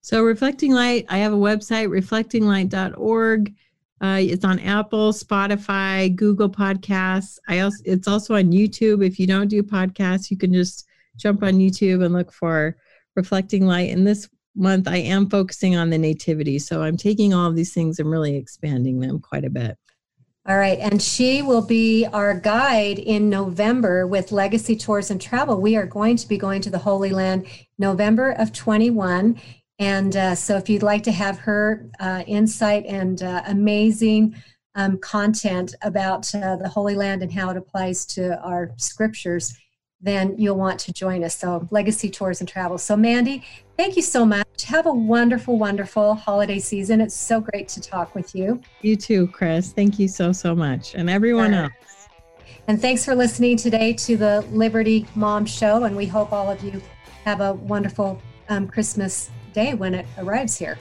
So 0.00 0.22
reflecting 0.22 0.72
light 0.72 1.06
i 1.08 1.18
have 1.18 1.32
a 1.32 1.36
website 1.36 1.88
reflectinglight.org 1.88 3.54
uh, 4.00 4.18
it's 4.20 4.44
on 4.44 4.60
apple 4.60 5.12
spotify 5.12 6.14
google 6.14 6.50
podcasts. 6.50 7.38
I 7.48 7.60
also 7.60 7.82
it's 7.84 8.06
also 8.06 8.34
on 8.34 8.52
youtube. 8.52 9.04
If 9.04 9.18
you 9.18 9.26
don't 9.26 9.48
do 9.48 9.62
podcasts 9.62 10.30
you 10.30 10.36
can 10.36 10.52
just 10.52 10.86
jump 11.16 11.42
on 11.42 11.54
youtube 11.54 12.04
and 12.04 12.14
look 12.14 12.32
for 12.32 12.76
reflecting 13.16 13.66
light. 13.66 13.90
And 13.90 14.06
this 14.06 14.28
month 14.54 14.86
i 14.86 14.96
am 14.96 15.30
focusing 15.30 15.74
on 15.76 15.90
the 15.90 15.98
nativity. 15.98 16.58
So 16.58 16.82
i'm 16.82 16.96
taking 16.96 17.32
all 17.32 17.48
of 17.48 17.56
these 17.56 17.72
things 17.72 17.98
and 17.98 18.10
really 18.10 18.36
expanding 18.36 19.00
them 19.00 19.18
quite 19.20 19.44
a 19.44 19.50
bit 19.50 19.78
all 20.46 20.58
right. 20.58 20.78
And 20.78 21.00
she 21.00 21.40
will 21.40 21.64
be 21.64 22.04
our 22.12 22.38
guide 22.38 22.98
in 22.98 23.30
November 23.30 24.06
with 24.06 24.30
Legacy 24.30 24.76
Tours 24.76 25.10
and 25.10 25.18
Travel. 25.18 25.58
We 25.58 25.76
are 25.76 25.86
going 25.86 26.16
to 26.16 26.28
be 26.28 26.36
going 26.36 26.60
to 26.62 26.70
the 26.70 26.78
Holy 26.78 27.10
Land 27.10 27.46
November 27.78 28.32
of 28.32 28.52
21. 28.52 29.40
And 29.78 30.14
uh, 30.14 30.34
so 30.34 30.58
if 30.58 30.68
you'd 30.68 30.82
like 30.82 31.02
to 31.04 31.12
have 31.12 31.38
her 31.38 31.88
uh, 31.98 32.24
insight 32.26 32.84
and 32.84 33.22
uh, 33.22 33.42
amazing 33.46 34.36
um, 34.74 34.98
content 34.98 35.74
about 35.80 36.32
uh, 36.34 36.56
the 36.56 36.68
Holy 36.68 36.94
Land 36.94 37.22
and 37.22 37.32
how 37.32 37.48
it 37.48 37.56
applies 37.56 38.04
to 38.06 38.38
our 38.42 38.70
scriptures, 38.76 39.56
then 40.04 40.34
you'll 40.38 40.56
want 40.56 40.78
to 40.80 40.92
join 40.92 41.24
us. 41.24 41.36
So, 41.36 41.66
Legacy 41.70 42.10
Tours 42.10 42.40
and 42.40 42.48
Travel. 42.48 42.78
So, 42.78 42.96
Mandy, 42.96 43.42
thank 43.76 43.96
you 43.96 44.02
so 44.02 44.24
much. 44.24 44.46
Have 44.64 44.86
a 44.86 44.92
wonderful, 44.92 45.58
wonderful 45.58 46.14
holiday 46.14 46.58
season. 46.58 47.00
It's 47.00 47.16
so 47.16 47.40
great 47.40 47.68
to 47.68 47.80
talk 47.80 48.14
with 48.14 48.34
you. 48.34 48.60
You 48.82 48.96
too, 48.96 49.26
Chris. 49.28 49.72
Thank 49.72 49.98
you 49.98 50.06
so, 50.06 50.30
so 50.32 50.54
much. 50.54 50.94
And 50.94 51.08
everyone 51.08 51.54
else. 51.54 51.72
And 52.68 52.80
thanks 52.80 53.04
for 53.04 53.14
listening 53.14 53.56
today 53.56 53.92
to 53.94 54.16
the 54.16 54.42
Liberty 54.50 55.06
Mom 55.14 55.44
Show. 55.46 55.84
And 55.84 55.96
we 55.96 56.06
hope 56.06 56.32
all 56.32 56.50
of 56.50 56.62
you 56.62 56.80
have 57.24 57.40
a 57.40 57.54
wonderful 57.54 58.20
um, 58.48 58.68
Christmas 58.68 59.30
day 59.52 59.74
when 59.74 59.94
it 59.94 60.06
arrives 60.18 60.56
here. 60.56 60.78